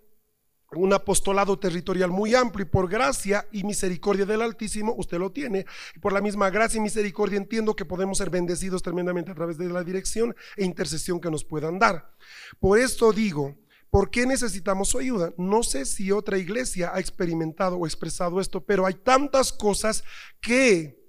un 0.76 0.94
apostolado 0.94 1.58
territorial 1.58 2.12
muy 2.12 2.36
amplio 2.36 2.66
y 2.66 2.70
por 2.70 2.90
gracia 2.90 3.48
y 3.52 3.64
misericordia 3.64 4.26
del 4.26 4.42
Altísimo 4.42 4.94
usted 4.98 5.18
lo 5.18 5.32
tiene. 5.32 5.66
Y 5.96 6.00
por 6.00 6.14
la 6.14 6.22
misma 6.22 6.50
gracia 6.50 6.78
y 6.78 6.82
misericordia 6.82 7.38
entiendo 7.38 7.76
que 7.76 7.86
podemos 7.86 8.20
ser 8.20 8.30
bendecidos 8.30 8.84
tremendamente 8.84 9.32
a 9.32 9.36
través 9.36 9.58
de 9.58 9.70
la 9.70 9.84
dirección 9.84 10.36
e 10.56 10.66
intercesión 10.66 11.20
que 11.20 11.32
nos 11.32 11.44
puedan 11.44 11.80
dar. 11.80 12.14
Por 12.60 12.78
esto 12.78 13.12
digo, 13.12 13.58
¿por 13.90 14.12
qué 14.12 14.26
necesitamos 14.26 14.90
su 14.90 15.00
ayuda? 15.00 15.34
No 15.38 15.64
sé 15.64 15.86
si 15.86 16.12
otra 16.12 16.38
iglesia 16.38 16.92
ha 16.94 17.00
experimentado 17.00 17.78
o 17.78 17.88
expresado 17.88 18.40
esto, 18.40 18.64
pero 18.64 18.86
hay 18.86 18.94
tantas 18.94 19.52
cosas 19.52 20.04
que 20.40 21.00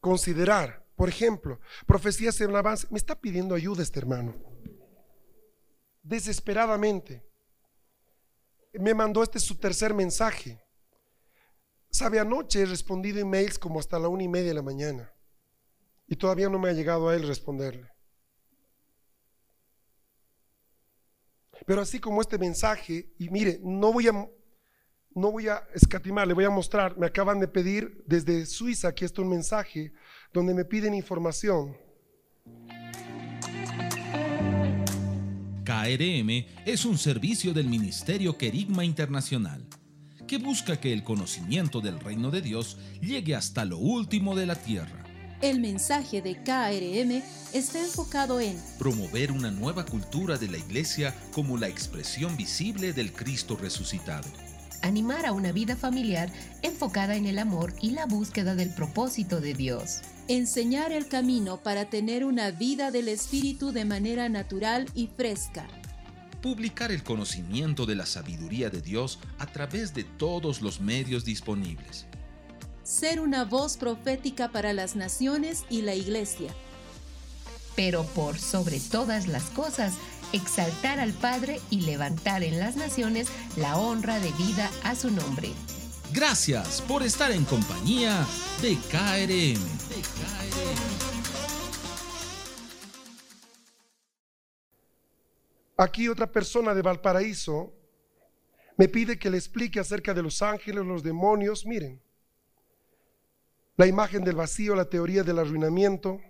considerar. 0.00 0.84
Por 0.96 1.08
ejemplo, 1.08 1.60
profecías 1.86 2.40
en 2.40 2.54
avance. 2.54 2.86
Me 2.90 2.98
está 2.98 3.18
pidiendo 3.18 3.54
ayuda 3.54 3.82
este 3.82 4.00
hermano. 4.00 4.34
Desesperadamente 6.02 7.29
me 8.72 8.94
mandó 8.94 9.22
este 9.22 9.40
su 9.40 9.56
tercer 9.56 9.94
mensaje. 9.94 10.62
Sabe, 11.90 12.20
anoche 12.20 12.62
he 12.62 12.66
respondido 12.66 13.18
emails 13.18 13.58
como 13.58 13.80
hasta 13.80 13.98
la 13.98 14.08
una 14.08 14.22
y 14.22 14.28
media 14.28 14.48
de 14.48 14.54
la 14.54 14.62
mañana 14.62 15.12
y 16.06 16.16
todavía 16.16 16.48
no 16.48 16.58
me 16.58 16.68
ha 16.68 16.72
llegado 16.72 17.08
a 17.08 17.14
él 17.14 17.26
responderle. 17.26 17.90
Pero 21.66 21.82
así 21.82 22.00
como 22.00 22.20
este 22.20 22.38
mensaje, 22.38 23.12
y 23.18 23.28
mire, 23.28 23.60
no 23.62 23.92
voy 23.92 24.08
a, 24.08 24.12
no 24.12 25.32
voy 25.32 25.48
a 25.48 25.68
escatimar, 25.74 26.26
le 26.26 26.34
voy 26.34 26.44
a 26.44 26.50
mostrar, 26.50 26.96
me 26.96 27.06
acaban 27.06 27.38
de 27.38 27.48
pedir 27.48 28.02
desde 28.06 28.46
Suiza, 28.46 28.88
aquí 28.88 29.04
está 29.04 29.22
un 29.22 29.28
mensaje 29.28 29.92
donde 30.32 30.54
me 30.54 30.64
piden 30.64 30.94
información 30.94 31.76
KRM 35.70 36.46
es 36.66 36.84
un 36.84 36.98
servicio 36.98 37.54
del 37.54 37.68
Ministerio 37.68 38.36
Querigma 38.36 38.84
Internacional 38.84 39.64
que 40.26 40.38
busca 40.38 40.80
que 40.80 40.92
el 40.92 41.04
conocimiento 41.04 41.80
del 41.80 42.00
reino 42.00 42.32
de 42.32 42.42
Dios 42.42 42.76
llegue 43.00 43.36
hasta 43.36 43.64
lo 43.64 43.78
último 43.78 44.34
de 44.34 44.46
la 44.46 44.56
tierra. 44.56 45.04
El 45.40 45.60
mensaje 45.60 46.22
de 46.22 46.34
KRM 46.42 47.22
está 47.56 47.78
enfocado 47.78 48.40
en 48.40 48.56
promover 48.80 49.30
una 49.30 49.52
nueva 49.52 49.84
cultura 49.84 50.38
de 50.38 50.48
la 50.48 50.58
iglesia 50.58 51.14
como 51.32 51.56
la 51.56 51.68
expresión 51.68 52.36
visible 52.36 52.92
del 52.92 53.12
Cristo 53.12 53.56
resucitado. 53.56 54.26
Animar 54.82 55.24
a 55.24 55.30
una 55.30 55.52
vida 55.52 55.76
familiar 55.76 56.32
enfocada 56.62 57.14
en 57.14 57.26
el 57.26 57.38
amor 57.38 57.74
y 57.80 57.92
la 57.92 58.06
búsqueda 58.06 58.56
del 58.56 58.74
propósito 58.74 59.40
de 59.40 59.54
Dios. 59.54 60.00
Enseñar 60.32 60.92
el 60.92 61.08
camino 61.08 61.56
para 61.56 61.86
tener 61.86 62.24
una 62.24 62.52
vida 62.52 62.92
del 62.92 63.08
Espíritu 63.08 63.72
de 63.72 63.84
manera 63.84 64.28
natural 64.28 64.86
y 64.94 65.08
fresca 65.08 65.66
publicar 66.40 66.92
el 66.92 67.02
conocimiento 67.02 67.84
de 67.84 67.96
la 67.96 68.06
sabiduría 68.06 68.70
de 68.70 68.80
Dios 68.80 69.18
a 69.38 69.46
través 69.46 69.92
de 69.92 70.04
todos 70.04 70.62
los 70.62 70.80
medios 70.80 71.24
disponibles. 71.24 72.06
Ser 72.84 73.20
una 73.20 73.44
voz 73.44 73.76
profética 73.76 74.52
para 74.52 74.72
las 74.72 74.94
naciones 74.94 75.64
y 75.68 75.82
la 75.82 75.94
iglesia. 75.96 76.54
Pero 77.74 78.04
por 78.04 78.38
sobre 78.38 78.78
todas 78.78 79.26
las 79.26 79.50
cosas, 79.50 79.94
exaltar 80.32 81.00
al 81.00 81.12
Padre 81.12 81.60
y 81.70 81.80
levantar 81.80 82.44
en 82.44 82.60
las 82.60 82.76
naciones 82.76 83.26
la 83.56 83.76
honra 83.76 84.20
de 84.20 84.30
vida 84.32 84.70
a 84.84 84.94
su 84.94 85.10
nombre. 85.10 85.50
Gracias 86.12 86.82
por 86.82 87.04
estar 87.04 87.30
en 87.30 87.44
compañía 87.44 88.26
de 88.60 88.76
KRM. 88.90 89.60
Aquí 95.76 96.08
otra 96.08 96.26
persona 96.30 96.74
de 96.74 96.82
Valparaíso 96.82 97.72
me 98.76 98.88
pide 98.88 99.20
que 99.20 99.30
le 99.30 99.36
explique 99.36 99.78
acerca 99.78 100.12
de 100.12 100.22
los 100.22 100.42
ángeles, 100.42 100.84
los 100.84 101.04
demonios. 101.04 101.64
Miren, 101.64 102.02
la 103.76 103.86
imagen 103.86 104.24
del 104.24 104.34
vacío, 104.34 104.74
la 104.74 104.86
teoría 104.86 105.22
del 105.22 105.38
arruinamiento. 105.38 106.20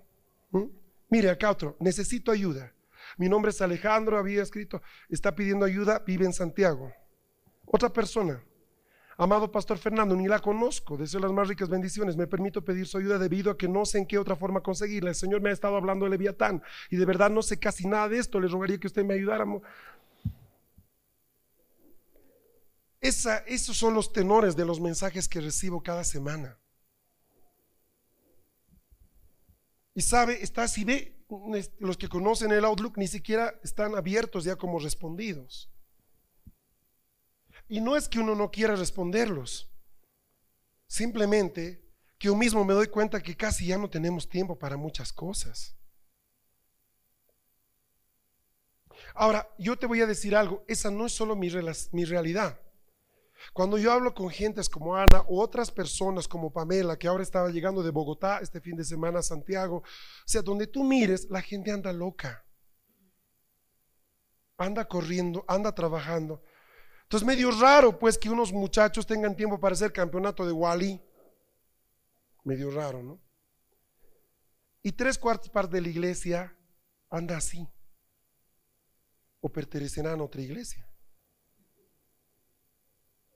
Mire, 1.09 1.31
acá 1.31 1.49
otro, 1.49 1.75
necesito 1.79 2.31
ayuda. 2.31 2.71
Mi 3.17 3.27
nombre 3.27 3.49
es 3.49 3.61
Alejandro, 3.61 4.19
había 4.19 4.43
escrito, 4.43 4.81
está 5.09 5.33
pidiendo 5.33 5.65
ayuda, 5.65 6.03
vive 6.05 6.25
en 6.25 6.33
Santiago. 6.33 6.93
Otra 7.65 7.91
persona, 7.91 8.43
Amado 9.21 9.51
Pastor 9.51 9.77
Fernando, 9.77 10.15
ni 10.15 10.27
la 10.27 10.39
conozco, 10.39 10.97
deseo 10.97 11.19
las 11.19 11.31
más 11.31 11.47
ricas 11.47 11.69
bendiciones, 11.69 12.17
me 12.17 12.25
permito 12.25 12.65
pedir 12.65 12.87
su 12.87 12.97
ayuda 12.97 13.19
debido 13.19 13.51
a 13.51 13.57
que 13.57 13.67
no 13.67 13.85
sé 13.85 13.99
en 13.99 14.07
qué 14.07 14.17
otra 14.17 14.35
forma 14.35 14.61
conseguirla. 14.63 15.11
El 15.11 15.15
Señor 15.15 15.41
me 15.41 15.51
ha 15.51 15.53
estado 15.53 15.75
hablando 15.75 16.05
de 16.05 16.09
Leviatán 16.09 16.63
y 16.89 16.95
de 16.95 17.05
verdad 17.05 17.29
no 17.29 17.43
sé 17.43 17.59
casi 17.59 17.87
nada 17.87 18.09
de 18.09 18.17
esto, 18.17 18.39
le 18.39 18.47
rogaría 18.47 18.79
que 18.79 18.87
usted 18.87 19.05
me 19.05 19.13
ayudara. 19.13 19.45
Esa, 22.99 23.37
esos 23.45 23.77
son 23.77 23.93
los 23.93 24.11
tenores 24.11 24.55
de 24.55 24.65
los 24.65 24.81
mensajes 24.81 25.29
que 25.29 25.39
recibo 25.39 25.83
cada 25.83 26.03
semana. 26.03 26.57
Y 29.93 30.01
sabe, 30.01 30.41
está 30.41 30.67
si 30.67 30.83
ve, 30.83 31.23
los 31.77 31.95
que 31.95 32.09
conocen 32.09 32.51
el 32.51 32.65
Outlook 32.65 32.97
ni 32.97 33.07
siquiera 33.07 33.53
están 33.63 33.93
abiertos 33.93 34.45
ya 34.45 34.55
como 34.55 34.79
respondidos. 34.79 35.71
Y 37.71 37.79
no 37.79 37.95
es 37.95 38.09
que 38.09 38.19
uno 38.19 38.35
no 38.35 38.51
quiera 38.51 38.75
responderlos, 38.75 39.71
simplemente 40.87 41.81
que 42.17 42.27
yo 42.27 42.35
mismo 42.35 42.65
me 42.65 42.73
doy 42.73 42.87
cuenta 42.87 43.23
que 43.23 43.37
casi 43.37 43.67
ya 43.67 43.77
no 43.77 43.89
tenemos 43.89 44.27
tiempo 44.27 44.59
para 44.59 44.75
muchas 44.75 45.13
cosas. 45.13 45.77
Ahora, 49.15 49.49
yo 49.57 49.79
te 49.79 49.85
voy 49.85 50.01
a 50.01 50.05
decir 50.05 50.35
algo, 50.35 50.65
esa 50.67 50.91
no 50.91 51.05
es 51.05 51.13
solo 51.13 51.33
mi, 51.33 51.47
realidad. 51.47 52.59
Cuando 53.53 53.77
yo 53.77 53.93
hablo 53.93 54.13
con 54.13 54.29
gentes 54.29 54.67
como 54.67 54.97
Ana 54.97 55.21
o 55.29 55.41
otras 55.41 55.71
personas 55.71 56.27
como 56.27 56.51
Pamela, 56.51 56.99
que 56.99 57.07
ahora 57.07 57.23
estaba 57.23 57.51
llegando 57.51 57.83
de 57.83 57.91
Bogotá 57.91 58.39
este 58.41 58.59
fin 58.59 58.75
de 58.75 58.83
semana 58.83 59.19
a 59.19 59.23
Santiago, 59.23 59.77
o 59.77 59.83
sea, 60.25 60.41
donde 60.41 60.67
tú 60.67 60.83
mires, 60.83 61.29
la 61.29 61.41
gente 61.41 61.71
anda 61.71 61.93
loca. 61.93 62.45
Anda 64.57 64.89
corriendo, 64.89 65.45
anda 65.47 65.73
trabajando. 65.73 66.43
Entonces, 67.11 67.27
medio 67.27 67.51
raro, 67.51 67.99
pues, 67.99 68.17
que 68.17 68.29
unos 68.29 68.53
muchachos 68.53 69.05
tengan 69.05 69.35
tiempo 69.35 69.59
para 69.59 69.73
hacer 69.73 69.91
campeonato 69.91 70.45
de 70.45 70.53
Wally. 70.53 71.01
Medio 72.45 72.71
raro, 72.71 73.03
¿no? 73.03 73.21
Y 74.81 74.93
tres 74.93 75.17
cuartas 75.17 75.49
partes 75.49 75.73
de 75.73 75.81
la 75.81 75.89
iglesia 75.89 76.57
anda 77.09 77.35
así. 77.35 77.67
O 79.41 79.49
pertenecerán 79.49 80.21
a 80.21 80.23
otra 80.23 80.39
iglesia. 80.39 80.87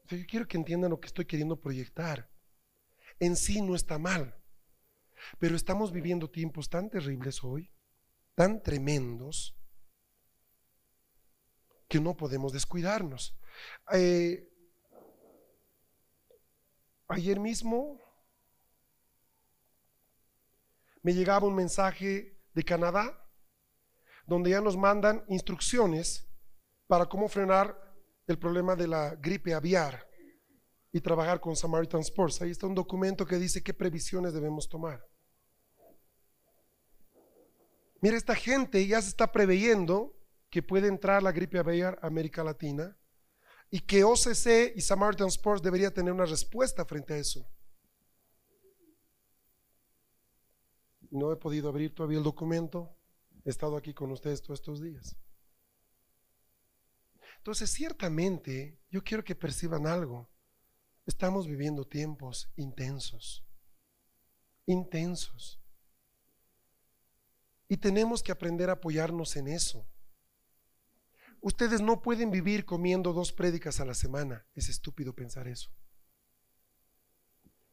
yo 0.07 0.25
quiero 0.25 0.47
que 0.47 0.55
entiendan 0.55 0.91
lo 0.91 1.01
que 1.01 1.07
estoy 1.07 1.25
queriendo 1.25 1.59
proyectar. 1.59 2.31
En 3.19 3.35
sí 3.35 3.61
no 3.61 3.75
está 3.75 3.99
mal. 3.99 4.41
Pero 5.37 5.53
estamos 5.57 5.91
viviendo 5.91 6.29
tiempos 6.29 6.69
tan 6.69 6.89
terribles 6.89 7.43
hoy, 7.43 7.69
tan 8.35 8.63
tremendos, 8.63 9.53
que 11.89 11.99
no 11.99 12.15
podemos 12.15 12.53
descuidarnos. 12.53 13.35
Eh, 13.93 14.49
ayer 17.07 17.39
mismo 17.39 18.01
me 21.01 21.13
llegaba 21.13 21.47
un 21.47 21.55
mensaje 21.55 22.39
de 22.53 22.63
Canadá 22.63 23.21
donde 24.25 24.49
ya 24.49 24.61
nos 24.61 24.75
mandan 24.75 25.23
instrucciones 25.27 26.27
para 26.87 27.05
cómo 27.05 27.27
frenar 27.27 27.79
el 28.27 28.39
problema 28.39 28.75
de 28.75 28.87
la 28.87 29.15
gripe 29.15 29.53
aviar 29.53 30.07
y 30.91 31.01
trabajar 31.01 31.39
con 31.39 31.55
Samaritan 31.55 32.01
Sports. 32.01 32.41
Ahí 32.41 32.51
está 32.51 32.67
un 32.67 32.75
documento 32.75 33.25
que 33.25 33.37
dice 33.37 33.61
qué 33.61 33.73
previsiones 33.73 34.33
debemos 34.33 34.67
tomar. 34.67 35.05
Mira, 38.01 38.17
esta 38.17 38.35
gente 38.35 38.85
ya 38.87 39.01
se 39.01 39.09
está 39.09 39.31
preveyendo 39.31 40.15
que 40.49 40.63
puede 40.63 40.87
entrar 40.87 41.21
la 41.21 41.31
gripe 41.31 41.59
aviar 41.59 41.99
a 42.01 42.07
América 42.07 42.43
Latina 42.43 42.97
y 43.75 43.81
que 43.81 44.05
OCC 44.05 44.71
y 44.73 44.79
Samaritan 44.79 45.27
Sports 45.27 45.61
debería 45.61 45.93
tener 45.93 46.13
una 46.13 46.23
respuesta 46.23 46.85
frente 46.85 47.13
a 47.13 47.17
eso. 47.17 47.45
No 51.11 51.33
he 51.33 51.35
podido 51.35 51.67
abrir 51.67 51.93
todavía 51.93 52.19
el 52.19 52.23
documento. 52.23 52.95
He 53.43 53.49
estado 53.49 53.75
aquí 53.75 53.93
con 53.93 54.11
ustedes 54.11 54.41
todos 54.41 54.61
estos 54.61 54.81
días. 54.81 55.17
Entonces, 57.39 57.69
ciertamente, 57.69 58.79
yo 58.89 59.03
quiero 59.03 59.25
que 59.25 59.35
perciban 59.35 59.87
algo. 59.87 60.29
Estamos 61.05 61.45
viviendo 61.45 61.83
tiempos 61.83 62.49
intensos. 62.55 63.45
Intensos. 64.67 65.59
Y 67.67 67.75
tenemos 67.75 68.23
que 68.23 68.31
aprender 68.31 68.69
a 68.69 68.73
apoyarnos 68.73 69.35
en 69.35 69.49
eso. 69.49 69.85
Ustedes 71.45 71.79
no 71.79 72.01
pueden 72.01 72.31
vivir 72.31 72.65
comiendo 72.65 73.13
dos 73.13 73.31
prédicas 73.31 73.79
a 73.79 73.85
la 73.85 73.93
semana. 73.93 74.47
Es 74.55 74.67
estúpido 74.67 75.13
pensar 75.13 75.47
eso. 75.47 75.69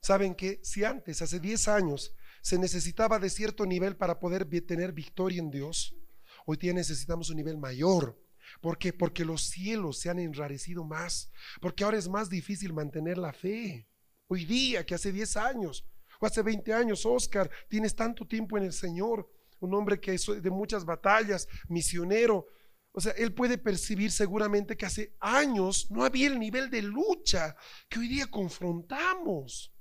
¿Saben 0.02 0.34
que 0.34 0.60
Si 0.62 0.84
antes, 0.84 1.22
hace 1.22 1.40
10 1.40 1.68
años, 1.68 2.14
se 2.42 2.58
necesitaba 2.58 3.18
de 3.18 3.30
cierto 3.30 3.64
nivel 3.64 3.96
para 3.96 4.20
poder 4.20 4.44
tener 4.66 4.92
victoria 4.92 5.40
en 5.40 5.50
Dios, 5.50 5.96
hoy 6.44 6.58
día 6.58 6.74
necesitamos 6.74 7.30
un 7.30 7.36
nivel 7.36 7.56
mayor. 7.56 8.22
¿Por 8.60 8.76
qué? 8.76 8.92
Porque 8.92 9.24
los 9.24 9.40
cielos 9.40 9.98
se 10.00 10.10
han 10.10 10.18
enrarecido 10.18 10.84
más. 10.84 11.30
Porque 11.58 11.82
ahora 11.82 11.96
es 11.96 12.10
más 12.10 12.28
difícil 12.28 12.74
mantener 12.74 13.16
la 13.16 13.32
fe. 13.32 13.88
Hoy 14.26 14.44
día, 14.44 14.84
que 14.84 14.96
hace 14.96 15.12
10 15.12 15.38
años, 15.38 15.86
o 16.20 16.26
hace 16.26 16.42
20 16.42 16.74
años, 16.74 17.06
Oscar, 17.06 17.50
tienes 17.70 17.96
tanto 17.96 18.26
tiempo 18.26 18.58
en 18.58 18.64
el 18.64 18.74
Señor, 18.74 19.32
un 19.60 19.72
hombre 19.72 19.98
que 19.98 20.12
es 20.12 20.26
de 20.26 20.50
muchas 20.50 20.84
batallas, 20.84 21.48
misionero, 21.68 22.48
o 22.92 23.00
sea, 23.00 23.12
él 23.12 23.32
puede 23.32 23.56
percibir 23.56 24.12
seguramente 24.12 24.76
que 24.76 24.84
hace 24.84 25.16
años 25.18 25.90
no 25.90 26.04
había 26.04 26.26
el 26.26 26.38
nivel 26.38 26.68
de 26.68 26.82
lucha 26.82 27.56
que 27.88 27.98
hoy 27.98 28.08
día 28.08 28.26
confrontamos. 28.26 29.72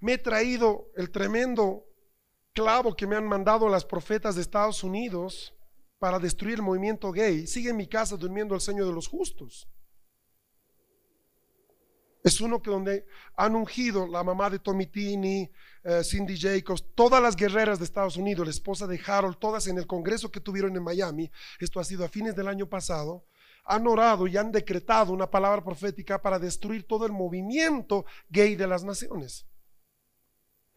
Me 0.00 0.14
he 0.14 0.18
traído 0.18 0.90
el 0.96 1.10
tremendo 1.10 1.86
clavo 2.52 2.96
que 2.96 3.06
me 3.06 3.16
han 3.16 3.26
mandado 3.26 3.68
las 3.68 3.84
profetas 3.84 4.34
de 4.34 4.42
Estados 4.42 4.82
Unidos 4.82 5.54
para 5.98 6.18
destruir 6.18 6.56
el 6.56 6.62
movimiento 6.62 7.12
gay. 7.12 7.46
Sigue 7.46 7.70
en 7.70 7.76
mi 7.76 7.86
casa 7.86 8.16
durmiendo 8.16 8.56
el 8.56 8.60
sueño 8.60 8.84
de 8.84 8.92
los 8.92 9.06
justos. 9.06 9.68
Es 12.22 12.40
uno 12.40 12.62
que 12.62 12.70
donde 12.70 13.04
han 13.36 13.56
ungido 13.56 14.06
la 14.06 14.22
mamá 14.22 14.48
de 14.48 14.60
Tommy 14.60 14.86
Tini, 14.86 15.50
eh, 15.82 16.04
Cindy 16.04 16.38
Jacobs, 16.38 16.84
todas 16.94 17.20
las 17.20 17.34
guerreras 17.34 17.78
de 17.80 17.84
Estados 17.84 18.16
Unidos, 18.16 18.46
la 18.46 18.52
esposa 18.52 18.86
de 18.86 19.00
Harold, 19.04 19.38
todas 19.38 19.66
en 19.66 19.78
el 19.78 19.86
congreso 19.86 20.30
que 20.30 20.40
tuvieron 20.40 20.76
en 20.76 20.84
Miami, 20.84 21.30
esto 21.58 21.80
ha 21.80 21.84
sido 21.84 22.04
a 22.04 22.08
fines 22.08 22.36
del 22.36 22.46
año 22.46 22.68
pasado, 22.68 23.26
han 23.64 23.86
orado 23.86 24.28
y 24.28 24.36
han 24.36 24.52
decretado 24.52 25.12
una 25.12 25.30
palabra 25.30 25.64
profética 25.64 26.22
para 26.22 26.38
destruir 26.38 26.86
todo 26.86 27.06
el 27.06 27.12
movimiento 27.12 28.04
gay 28.28 28.54
de 28.54 28.68
las 28.68 28.84
naciones. 28.84 29.46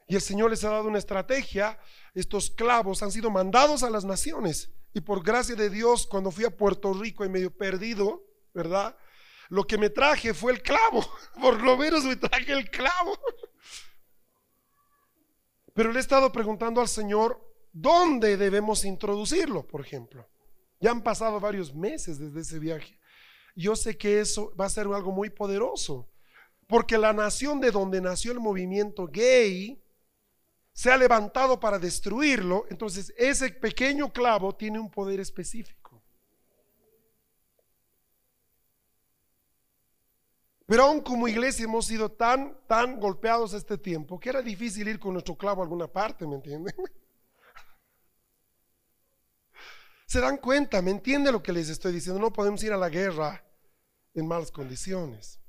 Y 0.07 0.15
el 0.15 0.21
Señor 0.21 0.49
les 0.49 0.63
ha 0.63 0.69
dado 0.69 0.87
una 0.87 0.99
estrategia, 0.99 1.79
estos 2.13 2.49
clavos 2.49 3.03
han 3.03 3.11
sido 3.11 3.29
mandados 3.29 3.83
a 3.83 3.89
las 3.89 4.05
naciones 4.05 4.71
Y 4.93 5.01
por 5.01 5.23
gracia 5.23 5.55
de 5.55 5.69
Dios, 5.69 6.07
cuando 6.07 6.31
fui 6.31 6.45
a 6.45 6.55
Puerto 6.55 6.93
Rico 6.93 7.25
y 7.25 7.29
medio 7.29 7.51
perdido, 7.51 8.23
¿verdad? 8.53 8.95
Lo 9.49 9.65
que 9.65 9.77
me 9.77 9.89
traje 9.89 10.33
fue 10.33 10.53
el 10.53 10.61
clavo. 10.61 11.05
Por 11.41 11.61
lo 11.61 11.77
menos 11.77 12.03
me 12.03 12.15
traje 12.15 12.51
el 12.53 12.69
clavo. 12.69 13.17
Pero 15.73 15.91
le 15.91 15.99
he 15.99 16.01
estado 16.01 16.31
preguntando 16.31 16.79
al 16.79 16.87
Señor, 16.87 17.39
¿dónde 17.73 18.37
debemos 18.37 18.85
introducirlo, 18.85 19.67
por 19.67 19.81
ejemplo? 19.81 20.25
Ya 20.79 20.91
han 20.91 21.03
pasado 21.03 21.37
varios 21.41 21.75
meses 21.75 22.17
desde 22.17 22.39
ese 22.39 22.59
viaje. 22.59 22.97
Yo 23.55 23.75
sé 23.75 23.97
que 23.97 24.21
eso 24.21 24.53
va 24.55 24.65
a 24.65 24.69
ser 24.69 24.87
algo 24.87 25.11
muy 25.11 25.29
poderoso, 25.29 26.09
porque 26.67 26.97
la 26.97 27.11
nación 27.11 27.59
de 27.59 27.71
donde 27.71 27.99
nació 27.99 28.31
el 28.31 28.39
movimiento 28.39 29.07
gay 29.07 29.81
se 30.71 30.91
ha 30.91 30.97
levantado 30.97 31.59
para 31.59 31.79
destruirlo, 31.79 32.65
entonces 32.69 33.13
ese 33.17 33.49
pequeño 33.49 34.11
clavo 34.11 34.55
tiene 34.55 34.79
un 34.79 34.89
poder 34.89 35.19
específico. 35.19 35.84
Pero 40.65 40.83
aún 40.83 41.01
como 41.01 41.27
iglesia 41.27 41.65
hemos 41.65 41.85
sido 41.85 42.11
tan, 42.11 42.57
tan 42.67 42.99
golpeados 42.99 43.53
este 43.53 43.77
tiempo 43.77 44.19
que 44.19 44.29
era 44.29 44.41
difícil 44.41 44.87
ir 44.87 44.99
con 44.99 45.13
nuestro 45.13 45.37
clavo 45.37 45.61
a 45.61 45.65
alguna 45.65 45.87
parte, 45.87 46.25
¿me 46.25 46.35
entienden? 46.35 46.75
Se 50.07 50.19
dan 50.19 50.37
cuenta, 50.37 50.81
¿me 50.81 50.91
entiende 50.91 51.31
lo 51.31 51.43
que 51.43 51.53
les 51.53 51.69
estoy 51.69 51.91
diciendo? 51.93 52.19
No 52.19 52.33
podemos 52.33 52.63
ir 52.63 52.73
a 52.73 52.77
la 52.77 52.89
guerra 52.89 53.43
en 54.13 54.27
malas 54.27 54.51
condiciones. 54.51 55.39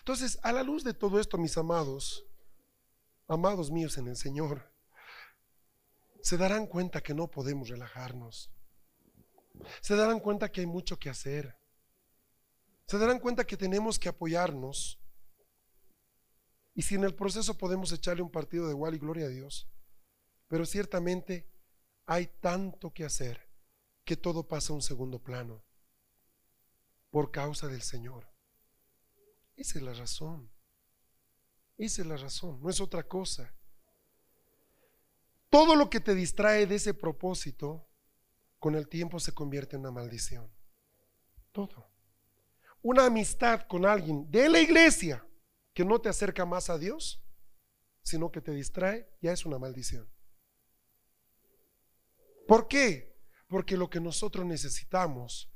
Entonces, 0.00 0.38
a 0.42 0.52
la 0.52 0.62
luz 0.62 0.84
de 0.84 0.94
todo 0.94 1.18
esto, 1.18 1.36
mis 1.38 1.56
amados, 1.58 2.24
amados 3.26 3.70
míos 3.70 3.98
en 3.98 4.08
el 4.08 4.16
Señor, 4.16 4.72
se 6.22 6.36
darán 6.36 6.66
cuenta 6.66 7.00
que 7.00 7.14
no 7.14 7.28
podemos 7.28 7.68
relajarnos. 7.68 8.50
Se 9.80 9.96
darán 9.96 10.20
cuenta 10.20 10.50
que 10.50 10.60
hay 10.60 10.66
mucho 10.66 10.98
que 10.98 11.10
hacer. 11.10 11.57
Se 12.88 12.98
darán 12.98 13.20
cuenta 13.20 13.46
que 13.46 13.56
tenemos 13.56 13.98
que 13.98 14.08
apoyarnos. 14.08 14.98
Y 16.74 16.82
si 16.82 16.94
en 16.94 17.04
el 17.04 17.14
proceso 17.14 17.58
podemos 17.58 17.92
echarle 17.92 18.22
un 18.22 18.30
partido 18.30 18.66
de 18.66 18.72
igual 18.72 18.94
y 18.94 18.98
gloria 18.98 19.26
a 19.26 19.28
Dios. 19.28 19.68
Pero 20.48 20.64
ciertamente 20.64 21.46
hay 22.06 22.28
tanto 22.40 22.92
que 22.94 23.04
hacer 23.04 23.46
que 24.04 24.16
todo 24.16 24.48
pasa 24.48 24.72
a 24.72 24.76
un 24.76 24.80
segundo 24.80 25.22
plano 25.22 25.62
por 27.10 27.30
causa 27.30 27.66
del 27.66 27.82
Señor. 27.82 28.26
Esa 29.54 29.78
es 29.78 29.84
la 29.84 29.92
razón. 29.92 30.50
Esa 31.76 32.00
es 32.02 32.08
la 32.08 32.16
razón, 32.16 32.60
no 32.62 32.70
es 32.70 32.80
otra 32.80 33.02
cosa. 33.02 33.54
Todo 35.50 35.76
lo 35.76 35.90
que 35.90 36.00
te 36.00 36.14
distrae 36.14 36.66
de 36.66 36.76
ese 36.76 36.94
propósito, 36.94 37.86
con 38.58 38.74
el 38.74 38.88
tiempo 38.88 39.20
se 39.20 39.32
convierte 39.32 39.76
en 39.76 39.80
una 39.80 39.92
maldición. 39.92 40.50
Todo. 41.52 41.97
Una 42.82 43.06
amistad 43.06 43.62
con 43.62 43.84
alguien 43.84 44.30
de 44.30 44.48
la 44.48 44.60
iglesia 44.60 45.24
que 45.74 45.84
no 45.84 46.00
te 46.00 46.08
acerca 46.08 46.44
más 46.44 46.70
a 46.70 46.78
Dios, 46.78 47.22
sino 48.02 48.30
que 48.30 48.40
te 48.40 48.52
distrae, 48.52 49.08
ya 49.20 49.32
es 49.32 49.44
una 49.44 49.58
maldición. 49.58 50.08
¿Por 52.46 52.66
qué? 52.66 53.14
Porque 53.46 53.76
lo 53.76 53.90
que 53.90 54.00
nosotros 54.00 54.46
necesitamos 54.46 55.52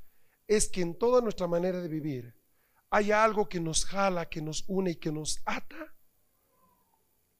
es 0.47 0.69
que 0.69 0.81
en 0.81 0.97
toda 0.97 1.21
nuestra 1.21 1.47
manera 1.47 1.81
de 1.81 1.87
vivir 1.87 2.39
haya 2.89 3.23
algo 3.23 3.49
que 3.49 3.59
nos 3.59 3.85
jala, 3.85 4.29
que 4.29 4.41
nos 4.41 4.63
une 4.67 4.91
y 4.91 4.95
que 4.95 5.11
nos 5.11 5.41
ata 5.45 5.95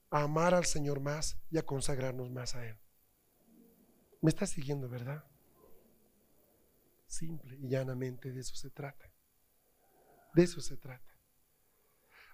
a 0.10 0.24
amar 0.24 0.56
al 0.56 0.66
Señor 0.66 1.00
más 1.00 1.38
y 1.52 1.60
a 1.60 1.66
consagrarnos 1.66 2.32
más 2.32 2.56
a 2.56 2.68
Él. 2.68 2.78
¿Me 4.22 4.30
está 4.30 4.48
siguiendo, 4.48 4.90
verdad? 4.90 5.24
Simple 7.06 7.56
y 7.58 7.70
llanamente 7.70 8.32
de 8.32 8.42
eso 8.42 8.56
se 8.56 8.72
trata. 8.72 9.13
De 10.34 10.44
eso 10.44 10.62
se 10.62 10.78
trata. 10.78 11.14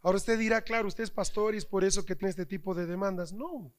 Ahora 0.01 0.17
usted 0.17 0.39
dirá, 0.39 0.61
claro, 0.61 0.87
usted 0.87 1.03
es 1.03 1.11
pastor 1.11 1.53
y 1.53 1.57
es 1.57 1.65
por 1.65 1.83
eso 1.83 2.05
que 2.05 2.15
tiene 2.15 2.29
este 2.29 2.45
tipo 2.45 2.73
de 2.73 2.85
demandas. 2.85 3.33
No, 3.33 3.73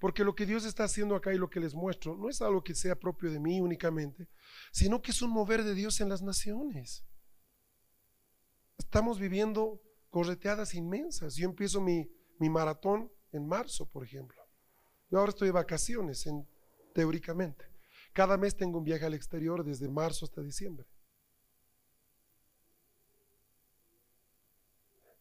porque 0.00 0.24
lo 0.24 0.34
que 0.34 0.46
Dios 0.46 0.64
está 0.64 0.84
haciendo 0.84 1.14
acá 1.14 1.32
y 1.32 1.38
lo 1.38 1.50
que 1.50 1.60
les 1.60 1.74
muestro 1.74 2.16
no 2.16 2.28
es 2.28 2.42
algo 2.42 2.62
que 2.62 2.74
sea 2.74 2.98
propio 2.98 3.30
de 3.30 3.40
mí 3.40 3.60
únicamente, 3.60 4.28
sino 4.72 5.00
que 5.02 5.10
es 5.10 5.22
un 5.22 5.30
mover 5.30 5.64
de 5.64 5.74
Dios 5.74 6.00
en 6.00 6.08
las 6.08 6.22
naciones. 6.22 7.04
Estamos 8.78 9.18
viviendo 9.18 9.80
correteadas 10.10 10.74
inmensas. 10.74 11.36
Yo 11.36 11.48
empiezo 11.48 11.80
mi, 11.80 12.08
maratón 12.38 13.10
en 13.32 13.46
marzo, 13.46 13.86
por 13.86 14.04
ejemplo. 14.04 14.40
Yo 15.10 15.18
ahora 15.18 15.30
estoy 15.30 15.48
de 15.48 15.52
vacaciones, 15.52 16.26
en, 16.26 16.46
teóricamente. 16.94 17.64
Cada 18.12 18.36
mes 18.36 18.56
tengo 18.56 18.78
un 18.78 18.84
viaje 18.84 19.04
al 19.04 19.14
exterior 19.14 19.64
desde 19.64 19.88
marzo 19.88 20.24
hasta 20.24 20.42
diciembre. 20.42 20.86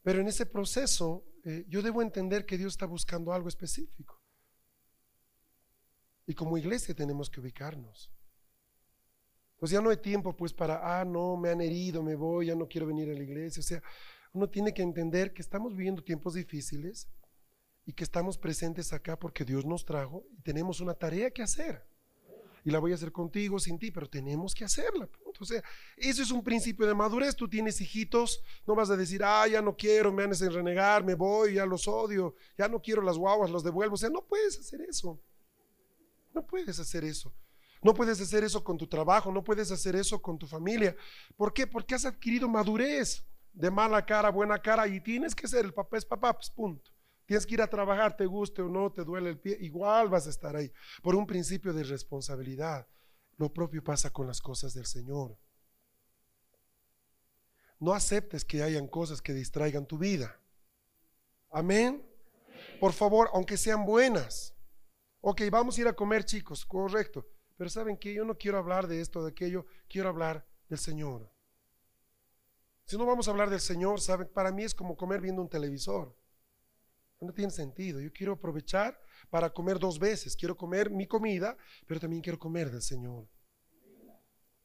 Pero 0.05 0.21
en 0.21 0.27
ese 0.27 0.45
proceso 0.45 1.25
eh, 1.43 1.65
yo 1.67 1.81
debo 1.81 2.03
entender 2.03 2.45
que 2.45 2.59
Dios 2.59 2.73
está 2.73 2.85
buscando 2.85 3.33
algo 3.33 3.47
específico. 3.49 4.21
Y 6.27 6.35
como 6.35 6.59
iglesia 6.59 6.93
tenemos 6.93 7.27
que 7.27 7.39
ubicarnos. 7.39 8.11
Pues 9.57 9.71
ya 9.71 9.81
no 9.81 9.89
hay 9.89 9.97
tiempo 9.97 10.37
pues 10.37 10.53
para, 10.53 10.99
ah, 10.99 11.03
no, 11.03 11.35
me 11.37 11.49
han 11.49 11.59
herido, 11.59 12.03
me 12.03 12.13
voy, 12.13 12.45
ya 12.45 12.55
no 12.55 12.67
quiero 12.67 12.85
venir 12.85 13.09
a 13.09 13.13
la 13.13 13.23
iglesia. 13.23 13.61
O 13.61 13.63
sea, 13.63 13.81
uno 14.33 14.47
tiene 14.47 14.75
que 14.75 14.83
entender 14.83 15.33
que 15.33 15.41
estamos 15.41 15.75
viviendo 15.75 16.03
tiempos 16.03 16.35
difíciles 16.35 17.09
y 17.83 17.93
que 17.93 18.03
estamos 18.03 18.37
presentes 18.37 18.93
acá 18.93 19.17
porque 19.17 19.43
Dios 19.43 19.65
nos 19.65 19.85
trajo 19.85 20.23
y 20.37 20.41
tenemos 20.43 20.81
una 20.81 20.93
tarea 20.93 21.31
que 21.31 21.41
hacer. 21.41 21.83
Y 22.65 22.71
la 22.71 22.79
voy 22.79 22.91
a 22.91 22.95
hacer 22.95 23.11
contigo, 23.11 23.59
sin 23.59 23.77
ti, 23.77 23.91
pero 23.91 24.09
tenemos 24.09 24.55
que 24.55 24.65
hacerla. 24.65 25.07
O 25.39 25.45
sea, 25.45 25.63
eso 25.97 26.23
es 26.23 26.31
un 26.31 26.43
principio 26.43 26.87
de 26.87 26.95
madurez. 26.95 27.35
Tú 27.35 27.47
tienes 27.47 27.79
hijitos, 27.79 28.41
no 28.65 28.73
vas 28.73 28.89
a 28.89 28.97
decir, 28.97 29.23
ah, 29.23 29.47
ya 29.47 29.61
no 29.61 29.77
quiero, 29.77 30.11
me 30.11 30.23
han 30.23 30.31
de 30.31 30.49
renegar, 30.49 31.03
me 31.03 31.13
voy, 31.13 31.53
ya 31.53 31.65
los 31.65 31.87
odio, 31.87 32.33
ya 32.57 32.67
no 32.67 32.81
quiero 32.81 33.03
las 33.03 33.17
guaguas, 33.17 33.51
los 33.51 33.63
devuelvo. 33.63 33.93
O 33.93 33.97
sea, 33.97 34.09
no 34.09 34.25
puedes 34.25 34.59
hacer 34.59 34.81
eso. 34.81 35.21
No 36.33 36.45
puedes 36.45 36.79
hacer 36.79 37.03
eso. 37.05 37.31
No 37.83 37.93
puedes 37.93 38.19
hacer 38.19 38.43
eso 38.43 38.63
con 38.63 38.79
tu 38.79 38.87
trabajo, 38.87 39.31
no 39.31 39.43
puedes 39.43 39.69
hacer 39.69 39.95
eso 39.95 40.19
con 40.19 40.39
tu 40.39 40.47
familia. 40.47 40.95
¿Por 41.37 41.53
qué? 41.53 41.67
Porque 41.67 41.93
has 41.93 42.05
adquirido 42.05 42.49
madurez 42.49 43.23
de 43.53 43.69
mala 43.69 44.03
cara, 44.03 44.29
buena 44.31 44.59
cara 44.59 44.87
y 44.87 44.99
tienes 44.99 45.35
que 45.35 45.47
ser 45.47 45.65
el 45.65 45.73
papá 45.73 45.97
es 45.97 46.05
papá, 46.05 46.33
pues 46.33 46.49
punto. 46.49 46.94
Tienes 47.25 47.45
que 47.45 47.55
ir 47.55 47.61
a 47.61 47.69
trabajar, 47.69 48.15
te 48.15 48.25
guste 48.25 48.61
o 48.61 48.69
no, 48.69 48.91
te 48.91 49.03
duele 49.03 49.29
el 49.29 49.39
pie, 49.39 49.57
igual 49.61 50.09
vas 50.09 50.27
a 50.27 50.29
estar 50.29 50.55
ahí, 50.55 50.71
por 51.01 51.15
un 51.15 51.25
principio 51.25 51.73
de 51.73 51.83
responsabilidad. 51.83 52.87
Lo 53.37 53.51
propio 53.51 53.83
pasa 53.83 54.11
con 54.11 54.27
las 54.27 54.41
cosas 54.41 54.73
del 54.73 54.85
Señor. 54.85 55.37
No 57.79 57.93
aceptes 57.93 58.45
que 58.45 58.63
hayan 58.63 58.87
cosas 58.87 59.21
que 59.21 59.33
distraigan 59.33 59.85
tu 59.85 59.97
vida. 59.97 60.39
Amén. 61.49 62.05
Por 62.79 62.93
favor, 62.93 63.29
aunque 63.33 63.57
sean 63.57 63.85
buenas, 63.85 64.55
Ok, 65.27 65.41
vamos 65.49 65.75
a 65.75 65.81
ir 65.81 65.87
a 65.87 65.93
comer 65.93 66.23
chicos, 66.23 66.63
correcto. 66.67 67.27
Pero 67.57 67.67
saben 67.67 67.97
que 67.97 68.13
yo 68.13 68.23
no 68.25 68.37
quiero 68.37 68.59
hablar 68.59 68.85
de 68.85 69.01
esto, 69.01 69.23
de 69.23 69.31
aquello, 69.31 69.65
quiero 69.89 70.07
hablar 70.07 70.45
del 70.69 70.77
Señor. 70.77 71.31
Si 72.85 72.95
no 72.95 73.07
vamos 73.07 73.27
a 73.27 73.31
hablar 73.31 73.49
del 73.49 73.59
Señor, 73.59 73.99
saben, 73.99 74.29
para 74.31 74.51
mí 74.51 74.63
es 74.63 74.75
como 74.75 74.95
comer 74.95 75.21
viendo 75.21 75.41
un 75.41 75.49
televisor. 75.49 76.15
No 77.19 77.33
tiene 77.33 77.51
sentido. 77.51 77.99
Yo 77.99 78.11
quiero 78.11 78.33
aprovechar 78.33 78.99
para 79.29 79.51
comer 79.51 79.79
dos 79.79 79.97
veces. 79.97 80.35
Quiero 80.35 80.55
comer 80.55 80.89
mi 80.89 81.07
comida, 81.07 81.57
pero 81.87 81.99
también 81.99 82.21
quiero 82.21 82.37
comer 82.37 82.69
del 82.69 82.81
Señor. 82.81 83.27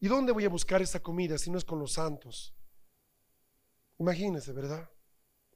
¿Y 0.00 0.08
dónde 0.08 0.32
voy 0.32 0.44
a 0.44 0.48
buscar 0.48 0.82
esa 0.82 1.00
comida 1.00 1.38
si 1.38 1.50
no 1.50 1.58
es 1.58 1.64
con 1.64 1.78
los 1.78 1.92
santos? 1.92 2.54
Imagínense, 3.98 4.52
¿verdad? 4.52 4.90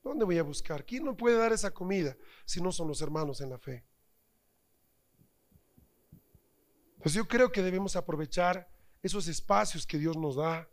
¿Dónde 0.03 0.27
voy 0.27 0.37
a 0.37 0.43
buscar? 0.43 0.85
¿Quién 0.85 1.05
no 1.05 1.17
puede 1.17 1.39
dar 1.39 1.53
esa 1.53 1.71
comida 1.71 2.17
si 2.45 2.61
no 2.61 2.71
son 2.71 2.89
los 2.89 3.01
hermanos 3.01 3.41
en 3.41 3.49
la 3.49 3.59
fe? 3.59 3.87
Pues 7.03 7.15
yo 7.15 7.27
creo 7.27 7.51
que 7.51 7.63
debemos 7.63 7.97
aprovechar 7.97 8.69
esos 9.03 9.29
espacios 9.29 9.87
que 9.87 9.99
Dios 9.99 10.17
nos 10.17 10.37
da 10.37 10.69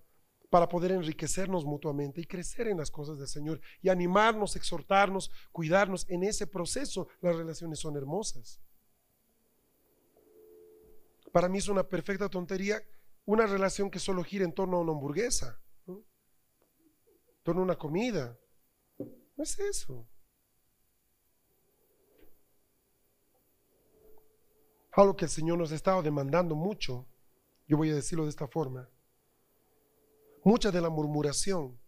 para 0.52 0.70
poder 0.70 0.92
enriquecernos 0.92 1.66
mutuamente 1.66 2.22
y 2.22 2.26
crecer 2.26 2.68
en 2.68 2.78
las 2.78 2.92
cosas 2.92 3.18
del 3.18 3.28
Señor 3.28 3.60
y 3.82 3.90
animarnos, 3.90 4.56
exhortarnos, 4.56 5.32
cuidarnos. 5.52 6.06
En 6.08 6.24
ese 6.24 6.46
proceso 6.46 7.08
las 7.22 7.36
relaciones 7.36 7.80
son 7.80 7.98
hermosas. 7.98 8.62
Para 11.32 11.50
mí 11.50 11.58
es 11.58 11.68
una 11.68 11.82
perfecta 11.82 12.30
tontería 12.30 12.84
una 13.26 13.46
relación 13.46 13.90
que 13.90 14.00
solo 14.00 14.24
gira 14.24 14.46
en 14.46 14.54
torno 14.54 14.78
a 14.78 14.82
una 14.82 14.92
hamburguesa, 14.92 15.60
en 15.88 16.04
torno 17.44 17.62
a 17.62 17.64
una 17.66 17.78
comida. 17.78 18.38
No 19.00 19.44
es 19.44 19.58
eso. 19.60 20.08
algo 24.94 25.16
que 25.16 25.26
el 25.26 25.32
Señor 25.32 25.58
nos 25.58 25.72
ha 25.72 25.76
estado 25.76 26.04
demandando 26.04 26.54
mucho, 26.54 27.08
yo 27.66 27.78
voy 27.78 27.90
a 27.90 27.96
decirlo 27.96 28.26
de 28.26 28.30
esta 28.30 28.48
forma, 28.48 28.90
mucha 30.44 30.72
de 30.72 30.82
la 30.82 30.90
murmuración 30.90 31.80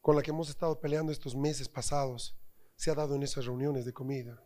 con 0.00 0.16
la 0.16 0.22
que 0.22 0.30
hemos 0.30 0.48
estado 0.50 0.80
peleando 0.80 1.12
estos 1.12 1.34
meses 1.34 1.68
pasados 1.68 2.36
se 2.76 2.90
ha 2.90 2.94
dado 2.94 3.14
en 3.14 3.22
esas 3.22 3.46
reuniones 3.46 3.84
de 3.84 3.92
comida, 3.92 4.42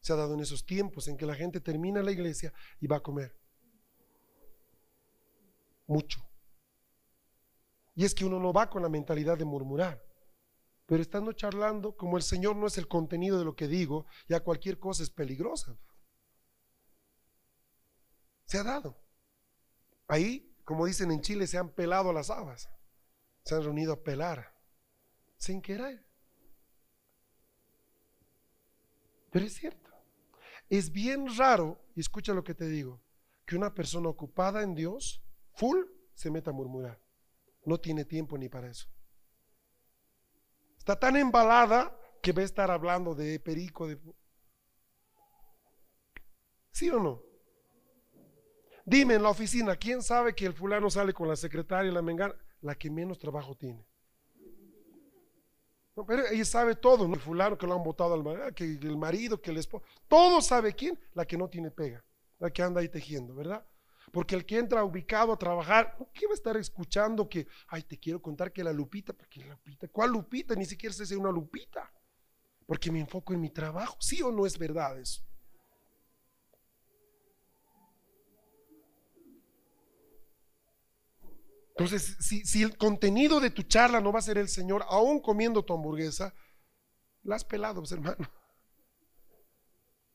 se 0.00 0.12
ha 0.12 0.16
dado 0.16 0.34
en 0.34 0.40
esos 0.40 0.66
tiempos 0.66 1.08
en 1.08 1.16
que 1.16 1.26
la 1.26 1.34
gente 1.34 1.60
termina 1.60 2.02
la 2.02 2.12
iglesia 2.12 2.52
y 2.80 2.86
va 2.86 2.96
a 2.96 3.02
comer. 3.02 3.36
mucho. 5.86 6.24
Y 7.96 8.04
es 8.04 8.14
que 8.14 8.24
uno 8.24 8.38
no 8.38 8.52
va 8.52 8.70
con 8.70 8.80
la 8.80 8.88
mentalidad 8.88 9.36
de 9.36 9.44
murmurar. 9.44 10.00
Pero 10.86 11.02
estando 11.02 11.32
charlando, 11.32 11.96
como 11.96 12.16
el 12.16 12.22
Señor 12.22 12.56
no 12.56 12.66
es 12.66 12.78
el 12.78 12.88
contenido 12.88 13.38
de 13.38 13.44
lo 13.44 13.54
que 13.54 13.68
digo, 13.68 14.06
ya 14.28 14.40
cualquier 14.40 14.78
cosa 14.78 15.02
es 15.02 15.10
peligrosa. 15.10 15.76
Se 18.44 18.58
ha 18.58 18.64
dado. 18.64 19.00
Ahí, 20.08 20.49
como 20.70 20.86
dicen 20.86 21.10
en 21.10 21.20
Chile, 21.20 21.48
se 21.48 21.58
han 21.58 21.70
pelado 21.70 22.12
las 22.12 22.30
habas. 22.30 22.70
Se 23.42 23.56
han 23.56 23.64
reunido 23.64 23.92
a 23.92 24.04
pelar. 24.04 24.54
Sin 25.36 25.60
querer. 25.60 26.06
Pero 29.32 29.46
es 29.46 29.54
cierto. 29.54 29.90
Es 30.68 30.92
bien 30.92 31.26
raro, 31.36 31.84
y 31.96 32.00
escucha 32.00 32.32
lo 32.32 32.44
que 32.44 32.54
te 32.54 32.68
digo, 32.68 33.02
que 33.44 33.56
una 33.56 33.74
persona 33.74 34.10
ocupada 34.10 34.62
en 34.62 34.76
Dios, 34.76 35.20
full, 35.54 35.86
se 36.14 36.30
meta 36.30 36.50
a 36.50 36.54
murmurar. 36.54 37.02
No 37.64 37.80
tiene 37.80 38.04
tiempo 38.04 38.38
ni 38.38 38.48
para 38.48 38.70
eso. 38.70 38.88
Está 40.78 40.96
tan 41.00 41.16
embalada 41.16 41.98
que 42.22 42.30
va 42.30 42.42
a 42.42 42.44
estar 42.44 42.70
hablando 42.70 43.16
de 43.16 43.40
perico, 43.40 43.88
de... 43.88 43.98
¿Sí 46.70 46.88
o 46.90 47.00
no? 47.00 47.29
Dime 48.90 49.14
en 49.14 49.22
la 49.22 49.28
oficina, 49.28 49.76
¿quién 49.76 50.02
sabe 50.02 50.34
que 50.34 50.44
el 50.44 50.52
fulano 50.52 50.90
sale 50.90 51.12
con 51.12 51.28
la 51.28 51.36
secretaria 51.36 51.92
y 51.92 51.94
la 51.94 52.02
mengana? 52.02 52.34
La 52.60 52.74
que 52.74 52.90
menos 52.90 53.20
trabajo 53.20 53.54
tiene. 53.54 53.86
pero 56.08 56.26
ella 56.26 56.44
sabe 56.44 56.74
todo, 56.74 57.06
¿no? 57.06 57.14
El 57.14 57.20
fulano 57.20 57.56
que 57.56 57.68
lo 57.68 57.76
han 57.76 57.84
votado 57.84 58.14
al 58.14 58.24
marido, 58.24 58.52
que 58.52 58.64
el 58.64 58.96
marido, 58.96 59.40
que 59.40 59.52
el 59.52 59.58
esposo. 59.58 59.84
Todo 60.08 60.42
sabe 60.42 60.74
quién, 60.74 60.98
la 61.14 61.24
que 61.24 61.38
no 61.38 61.48
tiene 61.48 61.70
pega, 61.70 62.04
la 62.40 62.50
que 62.50 62.64
anda 62.64 62.80
ahí 62.80 62.88
tejiendo, 62.88 63.32
¿verdad? 63.32 63.64
Porque 64.10 64.34
el 64.34 64.44
que 64.44 64.58
entra 64.58 64.82
ubicado 64.82 65.32
a 65.32 65.38
trabajar, 65.38 65.96
¿qué 66.12 66.26
va 66.26 66.32
a 66.32 66.34
estar 66.34 66.56
escuchando 66.56 67.28
que, 67.28 67.46
ay, 67.68 67.84
te 67.84 67.96
quiero 67.96 68.20
contar 68.20 68.52
que 68.52 68.64
la 68.64 68.72
Lupita, 68.72 69.12
porque 69.12 69.38
la 69.38 69.54
Lupita, 69.54 69.86
¿cuál 69.86 70.10
Lupita? 70.10 70.56
Ni 70.56 70.64
siquiera 70.64 70.92
si 70.92 71.04
es 71.04 71.12
una 71.12 71.30
Lupita. 71.30 71.92
Porque 72.66 72.90
me 72.90 72.98
enfoco 72.98 73.32
en 73.34 73.40
mi 73.40 73.50
trabajo. 73.50 73.96
¿Sí 74.00 74.20
o 74.20 74.32
no 74.32 74.46
es 74.46 74.58
verdad 74.58 74.98
eso? 74.98 75.22
Entonces, 81.80 82.18
si, 82.20 82.62
el 82.62 82.76
contenido 82.76 83.40
de 83.40 83.48
tu 83.48 83.62
charla 83.62 84.02
no 84.02 84.12
va 84.12 84.18
a 84.18 84.22
ser 84.22 84.36
el 84.36 84.50
Señor, 84.50 84.84
aún 84.86 85.18
comiendo 85.18 85.64
tu 85.64 85.72
hamburguesa, 85.72 86.34
la 87.22 87.36
has 87.36 87.44
pelado, 87.44 87.80
pues, 87.80 87.92
hermano. 87.92 88.30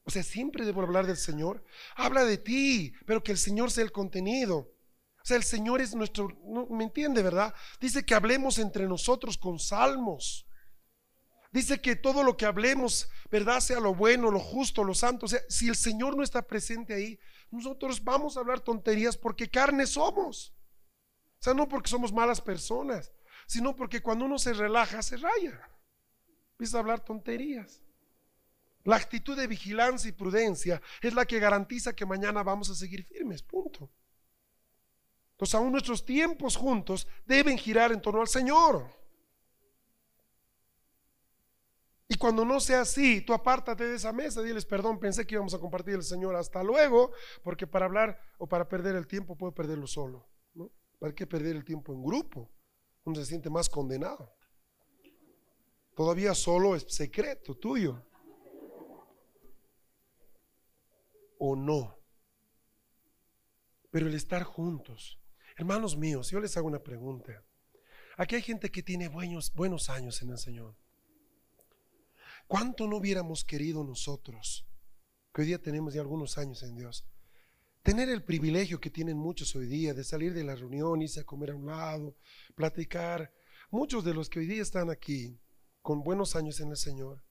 O 0.03 0.11
sea, 0.11 0.21
siempre 0.21 0.63
debo 0.63 0.83
hablar 0.83 1.07
del 1.07 1.17
Señor. 1.17 1.65
Habla 1.95 2.23
de 2.23 2.37
ti, 2.37 2.93
pero 3.07 3.23
que 3.23 3.31
el 3.31 3.39
Señor 3.39 3.71
sea 3.71 3.83
el 3.83 3.91
contenido. 3.91 4.57
O 4.57 5.25
sea, 5.25 5.37
el 5.37 5.43
Señor 5.43 5.81
es 5.81 5.95
nuestro, 5.95 6.27
¿me 6.69 6.83
entiende, 6.83 7.23
verdad? 7.23 7.51
Dice 7.81 8.05
que 8.05 8.13
hablemos 8.13 8.59
entre 8.59 8.87
nosotros 8.87 9.35
con 9.35 9.57
salmos. 9.57 10.47
Dice 11.51 11.81
que 11.81 11.95
todo 11.95 12.21
lo 12.21 12.37
que 12.37 12.45
hablemos, 12.45 13.09
¿verdad? 13.31 13.59
Sea 13.59 13.79
lo 13.79 13.95
bueno, 13.95 14.29
lo 14.29 14.39
justo, 14.39 14.83
lo 14.83 14.93
santo. 14.93 15.25
O 15.25 15.29
sea, 15.29 15.39
si 15.49 15.67
el 15.67 15.75
Señor 15.75 16.15
no 16.15 16.21
está 16.21 16.45
presente 16.45 16.93
ahí, 16.93 17.19
nosotros 17.49 18.03
vamos 18.03 18.37
a 18.37 18.41
hablar 18.41 18.59
tonterías 18.59 19.17
porque 19.17 19.49
carne 19.49 19.87
somos. 19.87 20.54
O 21.39 21.43
sea, 21.45 21.53
no 21.53 21.67
porque 21.67 21.89
somos 21.89 22.11
malas 22.11 22.41
personas, 22.41 23.11
sino 23.47 23.75
porque 23.75 24.01
cuando 24.01 24.25
uno 24.25 24.39
se 24.39 24.53
relaja, 24.53 25.01
se 25.01 25.17
raya. 25.17 25.69
Empieza 26.51 26.77
a 26.77 26.79
hablar 26.81 27.01
tonterías. 27.01 27.81
La 28.83 28.95
actitud 28.95 29.35
de 29.35 29.47
vigilancia 29.47 30.09
y 30.09 30.13
prudencia 30.13 30.81
es 31.01 31.13
la 31.13 31.25
que 31.25 31.39
garantiza 31.39 31.95
que 31.95 32.05
mañana 32.05 32.43
vamos 32.43 32.69
a 32.69 32.75
seguir 32.75 33.03
firmes, 33.03 33.41
punto. 33.41 33.91
Entonces 35.31 35.55
aún 35.55 35.71
nuestros 35.71 36.05
tiempos 36.05 36.55
juntos 36.55 37.07
deben 37.25 37.57
girar 37.57 37.91
en 37.91 38.01
torno 38.01 38.21
al 38.21 38.27
Señor. 38.27 38.87
Y 42.07 42.15
cuando 42.15 42.45
no 42.45 42.59
sea 42.59 42.81
así, 42.81 43.21
tú 43.21 43.33
apártate 43.33 43.85
de 43.85 43.95
esa 43.95 44.13
mesa, 44.13 44.43
diles, 44.43 44.65
perdón, 44.65 44.99
pensé 44.99 45.25
que 45.25 45.33
íbamos 45.33 45.55
a 45.55 45.59
compartir 45.59 45.95
el 45.95 46.03
Señor, 46.03 46.35
hasta 46.35 46.63
luego, 46.63 47.11
porque 47.43 47.65
para 47.65 47.85
hablar 47.85 48.21
o 48.37 48.47
para 48.47 48.69
perder 48.69 48.95
el 48.95 49.07
tiempo 49.07 49.35
puedo 49.35 49.53
perderlo 49.53 49.87
solo. 49.87 50.27
¿Para 50.99 51.13
qué 51.13 51.27
perder 51.27 51.55
el 51.55 51.65
tiempo 51.65 51.93
en 51.93 52.03
grupo? 52.03 52.49
Uno 53.03 53.15
se 53.15 53.25
siente 53.25 53.49
más 53.49 53.69
condenado. 53.69 54.33
Todavía 55.95 56.33
solo 56.33 56.75
es 56.75 56.85
secreto 56.89 57.55
tuyo. 57.55 58.03
o 61.37 61.55
no. 61.55 61.97
Pero 63.91 64.07
el 64.07 64.13
estar 64.13 64.43
juntos. 64.43 65.19
Hermanos 65.57 65.95
míos, 65.95 66.29
yo 66.31 66.39
les 66.39 66.57
hago 66.57 66.67
una 66.67 66.83
pregunta. 66.83 67.43
Aquí 68.17 68.35
hay 68.35 68.41
gente 68.41 68.71
que 68.71 68.83
tiene 68.83 69.07
buenos, 69.07 69.53
buenos 69.53 69.89
años 69.89 70.21
en 70.21 70.31
el 70.31 70.37
Señor. 70.37 70.75
¿Cuánto 72.47 72.87
no 72.87 72.97
hubiéramos 72.97 73.43
querido 73.43 73.83
nosotros, 73.83 74.67
que 75.33 75.41
hoy 75.41 75.47
día 75.47 75.61
tenemos 75.61 75.93
ya 75.93 76.01
algunos 76.01 76.37
años 76.37 76.61
en 76.63 76.75
Dios, 76.75 77.05
tener 77.85 78.09
el 78.09 78.23
privilegio 78.23 78.81
que 78.81 78.89
tienen 78.89 79.15
muchos 79.15 79.55
hoy 79.55 79.67
día 79.67 79.93
de 79.93 80.03
salir 80.03 80.33
de 80.33 80.43
la 80.43 80.55
reunión, 80.55 81.03
irse 81.03 81.19
a 81.19 81.23
comer 81.23 81.51
a 81.51 81.55
un 81.55 81.67
lado, 81.67 82.17
platicar? 82.55 83.31
Muchos 83.69 84.03
de 84.03 84.15
los 84.15 84.27
que 84.27 84.39
hoy 84.39 84.47
día 84.47 84.63
están 84.63 84.89
aquí 84.89 85.39
con 85.83 86.01
buenos 86.01 86.35
años 86.35 86.59
en 86.61 86.71
el 86.71 86.77
Señor, 86.77 87.23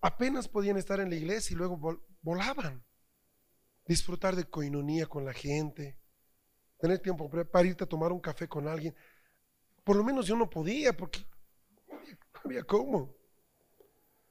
apenas 0.00 0.48
podían 0.48 0.76
estar 0.76 0.98
en 0.98 1.08
la 1.08 1.14
iglesia 1.14 1.54
y 1.54 1.56
luego 1.56 2.02
volaban. 2.20 2.84
Disfrutar 3.86 4.34
de 4.34 4.44
coinonía 4.44 5.06
con 5.06 5.24
la 5.24 5.32
gente, 5.32 6.00
tener 6.80 6.98
tiempo 6.98 7.30
para 7.30 7.66
irte 7.66 7.84
a 7.84 7.88
tomar 7.88 8.10
un 8.10 8.20
café 8.20 8.48
con 8.48 8.66
alguien. 8.66 8.92
Por 9.84 9.94
lo 9.94 10.02
menos 10.02 10.26
yo 10.26 10.34
no 10.34 10.50
podía 10.50 10.96
porque 10.96 11.20
no 11.88 12.40
había 12.44 12.64
cómo. 12.64 13.14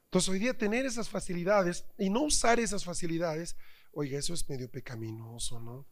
Entonces 0.04 0.28
hoy 0.28 0.38
día 0.38 0.52
tener 0.52 0.84
esas 0.84 1.08
facilidades 1.08 1.86
y 1.96 2.10
no 2.10 2.24
usar 2.24 2.60
esas 2.60 2.84
facilidades, 2.84 3.56
oiga, 3.92 4.18
eso 4.18 4.34
es 4.34 4.48
medio 4.48 4.70
pecaminoso, 4.70 5.60
¿no? 5.60 5.86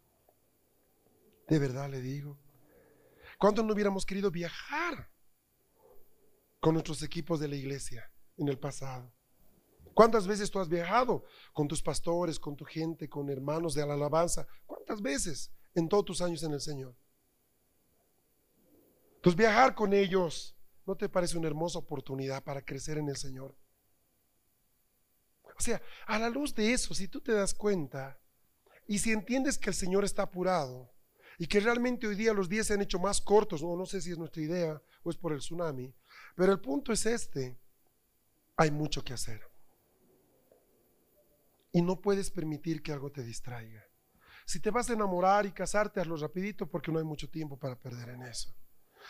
De 1.49 1.59
verdad 1.59 1.91
le 1.91 2.01
digo. 2.01 2.39
¿Cuánto 3.39 3.63
no 3.63 3.73
hubiéramos 3.73 4.05
querido 4.05 4.31
viajar 4.31 5.11
con 6.61 6.75
nuestros 6.75 7.03
equipos 7.03 7.41
de 7.41 7.49
la 7.49 7.57
iglesia 7.57 8.13
en 8.37 8.49
el 8.49 8.59
pasado? 8.59 9.13
¿Cuántas 9.95 10.27
veces 10.27 10.51
tú 10.51 10.61
has 10.61 10.69
viajado 10.69 11.25
con 11.53 11.69
tus 11.69 11.83
pastores, 11.83 12.39
con 12.39 12.57
tu 12.57 12.65
gente, 12.65 13.09
con 13.09 13.29
hermanos 13.29 13.75
de 13.75 13.87
la 13.87 13.95
alabanza? 13.95 14.47
¿Cuántas 14.67 15.01
veces 15.01 15.53
en 15.75 15.89
todos 15.89 16.05
tus 16.05 16.23
años 16.23 16.43
en 16.43 16.53
el 16.53 16.61
Señor? 16.61 16.95
Entonces 19.17 19.37
viajar 19.37 19.75
con 19.75 19.93
ellos, 19.93 20.57
¿no 20.87 20.97
te 20.97 21.09
parece 21.09 21.37
una 21.37 21.49
hermosa 21.49 21.79
oportunidad 21.79 22.43
para 22.43 22.65
crecer 22.65 22.99
en 22.99 23.09
el 23.09 23.17
Señor? 23.17 23.55
O 25.61 25.63
sea, 25.63 25.83
a 26.07 26.19
la 26.19 26.31
luz 26.31 26.55
de 26.55 26.73
eso, 26.73 26.95
si 26.95 27.07
tú 27.07 27.21
te 27.21 27.33
das 27.33 27.53
cuenta 27.53 28.19
y 28.87 28.99
si 28.99 29.13
entiendes 29.13 29.59
que 29.59 29.69
el 29.69 29.75
Señor 29.75 30.05
está 30.07 30.23
apurado 30.23 30.91
y 31.37 31.47
que 31.47 31.61
realmente 31.61 32.07
hoy 32.07 32.15
día 32.15 32.33
los 32.33 32.49
días 32.49 32.69
se 32.69 32.73
han 32.73 32.81
hecho 32.81 32.99
más 32.99 33.21
cortos, 33.21 33.63
no, 33.63 33.77
no 33.77 33.85
sé 33.85 34.01
si 34.01 34.11
es 34.11 34.17
nuestra 34.17 34.41
idea 34.41 34.83
o 35.03 35.11
es 35.11 35.19
por 35.19 35.35
el 35.35 35.41
tsunami, 35.41 35.95
pero 36.35 36.51
el 36.51 36.61
punto 36.61 36.95
es 36.95 37.05
este, 37.05 37.61
hay 38.57 38.71
mucho 38.71 39.05
que 39.05 39.13
hacer. 39.13 39.43
Y 41.73 41.83
no 41.83 42.01
puedes 42.01 42.31
permitir 42.31 42.83
que 42.83 42.95
algo 42.95 43.13
te 43.13 43.23
distraiga. 43.23 43.85
Si 44.47 44.61
te 44.61 44.71
vas 44.71 44.89
a 44.89 44.95
enamorar 44.95 45.45
y 45.45 45.53
casarte, 45.53 46.01
hazlo 46.01 46.17
rapidito 46.17 46.71
porque 46.71 46.91
no 46.91 46.99
hay 46.99 47.05
mucho 47.05 47.29
tiempo 47.29 47.59
para 47.59 47.79
perder 47.79 48.09
en 48.09 48.23
eso. 48.23 48.51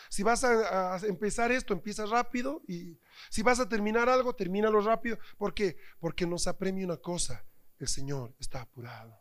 Si 0.09 0.22
vas 0.22 0.44
a, 0.44 0.98
empezar 1.07 1.53
esto, 1.53 1.72
empieza 1.74 2.07
rápido 2.07 2.62
y 2.66 2.98
si 3.30 3.42
vas 3.42 3.61
a 3.61 3.68
terminar 3.68 4.09
algo, 4.09 4.34
termínalo 4.34 4.80
rápido. 4.80 5.18
¿Por 5.36 5.55
qué? 5.55 5.76
Porque 5.98 6.26
nos 6.26 6.46
apremia 6.46 6.86
una 6.86 6.96
cosa, 6.96 7.44
el 7.78 7.88
Señor 7.88 8.34
está 8.38 8.62
apurado. 8.62 9.20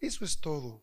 Eso 0.00 0.24
es 0.24 0.40
todo. 0.40 0.82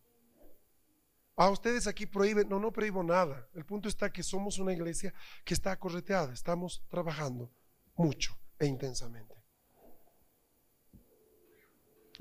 A 1.36 1.49
ustedes 1.49 1.86
aquí 1.88 2.05
prohíben, 2.05 2.49
no, 2.49 2.59
no 2.59 2.72
prohíbo 2.72 3.03
nada. 3.03 3.47
El 3.53 3.65
punto 3.65 3.88
está 3.88 4.11
que 4.11 4.24
somos 4.24 4.57
una 4.59 4.74
iglesia 4.74 5.13
que 5.45 5.53
está 5.53 5.78
correteada, 5.78 6.34
estamos 6.34 6.84
trabajando 6.89 7.51
mucho 7.95 8.38
e 8.59 8.65
intensamente. 8.65 9.36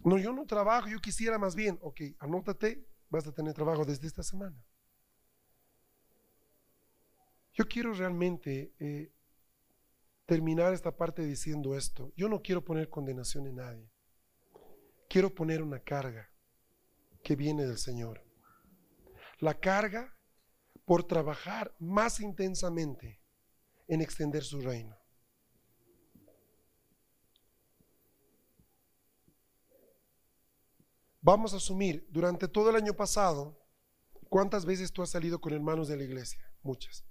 No, 0.05 0.19
yo 0.19 0.33
no 0.33 0.47
trabajo, 0.47 0.89
yo 0.89 1.01
quisiera 1.01 1.39
más 1.39 1.55
bien, 1.55 1.79
ok, 1.83 2.01
anótate, 2.19 2.87
vas 3.09 3.27
a 3.27 3.33
tener 3.33 3.55
trabajo 3.55 3.85
desde 3.85 4.07
esta 4.07 4.23
semana. 4.23 4.57
Yo 7.57 7.67
quiero 7.67 7.93
realmente 7.93 8.75
eh, 8.79 9.13
terminar 10.27 10.73
esta 10.73 10.97
parte 10.97 11.23
diciendo 11.25 11.77
esto. 11.77 12.13
Yo 12.17 12.29
no 12.29 12.43
quiero 12.43 12.65
poner 12.65 12.89
condenación 12.89 13.47
en 13.47 13.57
nadie. 13.57 13.91
Quiero 15.09 15.35
poner 15.35 15.63
una 15.63 15.81
carga 15.81 16.31
que 17.25 17.35
viene 17.35 17.67
del 17.67 17.79
Señor. 17.79 18.25
La 19.41 19.59
carga 19.59 20.17
por 20.85 21.05
trabajar 21.05 21.75
más 21.79 22.21
intensamente 22.21 23.21
en 23.89 24.01
extender 24.01 24.45
su 24.45 24.61
reino. 24.61 24.97
Vamos 31.21 31.55
a 31.55 31.57
asumir, 31.57 32.07
durante 32.11 32.47
todo 32.47 32.71
el 32.71 32.77
año 32.77 32.95
pasado, 32.95 33.67
¿Cuántas 34.29 34.65
veces 34.65 34.93
tú 34.93 35.03
has 35.03 35.11
salido 35.11 35.41
con 35.41 35.53
hermanos 35.53 35.89
de 35.89 35.97
la 35.97 36.05
iglesia? 36.05 36.41
Muchas. 36.63 37.05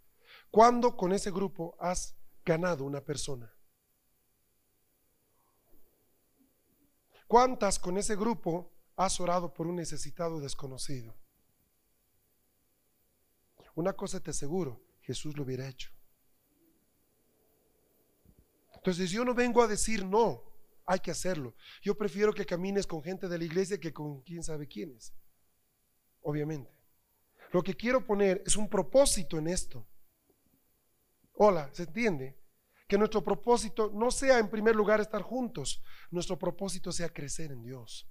¿Cuándo 0.56 0.96
con 0.96 1.12
ese 1.12 1.32
grupo 1.32 1.76
has 1.82 2.16
ganado 2.46 2.86
una 2.86 3.02
persona? 3.04 3.54
¿Cuántas 7.28 7.78
con 7.78 7.98
ese 7.98 8.16
grupo 8.16 8.72
has 8.96 9.20
orado 9.20 9.54
por 9.54 9.68
un 9.68 9.76
necesitado 9.76 10.40
desconocido? 10.40 11.14
Una 13.76 13.92
cosa 13.92 14.22
te 14.22 14.30
aseguro, 14.30 14.82
Jesús 15.02 15.36
lo 15.36 15.44
hubiera 15.44 15.68
hecho. 15.68 15.92
Entonces 18.76 19.12
yo 19.12 19.26
no 19.26 19.34
vengo 19.34 19.62
a 19.62 19.68
decir 19.68 20.06
no, 20.06 20.42
hay 20.86 21.02
que 21.02 21.12
hacerlo. 21.12 21.54
Yo 21.82 21.98
prefiero 21.98 22.34
que 22.34 22.46
camines 22.46 22.88
con 22.88 23.04
gente 23.04 23.28
de 23.28 23.38
la 23.38 23.44
iglesia 23.44 23.78
que 23.78 23.92
con 23.92 24.22
quién 24.22 24.42
sabe 24.42 24.70
quiénes. 24.70 25.14
Obviamente. 26.22 26.72
Lo 27.52 27.62
que 27.62 27.76
quiero 27.76 28.06
poner 28.06 28.42
es 28.46 28.56
un 28.56 28.70
propósito 28.70 29.38
en 29.38 29.50
esto. 29.50 29.86
Hola, 31.38 31.70
¿se 31.74 31.84
entiende? 31.84 32.38
Que 32.88 32.98
nuestro 32.98 33.24
propósito 33.24 33.92
no 33.94 34.10
sea 34.12 34.40
en 34.40 34.50
primer 34.50 34.76
lugar 34.76 35.02
estar 35.02 35.22
juntos, 35.22 35.82
nuestro 36.12 36.40
propósito 36.40 36.92
sea 36.92 37.10
crecer 37.10 37.52
en 37.52 37.62
Dios. 37.62 38.08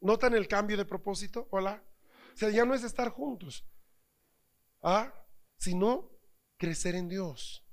¿Notan 0.00 0.34
el 0.34 0.48
cambio 0.48 0.76
de 0.76 0.86
propósito? 0.86 1.46
Hola. 1.50 1.84
O 2.32 2.36
sea, 2.36 2.48
ya 2.48 2.64
no 2.64 2.74
es 2.74 2.84
estar 2.84 3.10
juntos, 3.10 3.66
¿ah? 4.82 5.12
sino 5.58 6.10
crecer 6.56 6.94
en 6.94 7.08
Dios. 7.08 7.66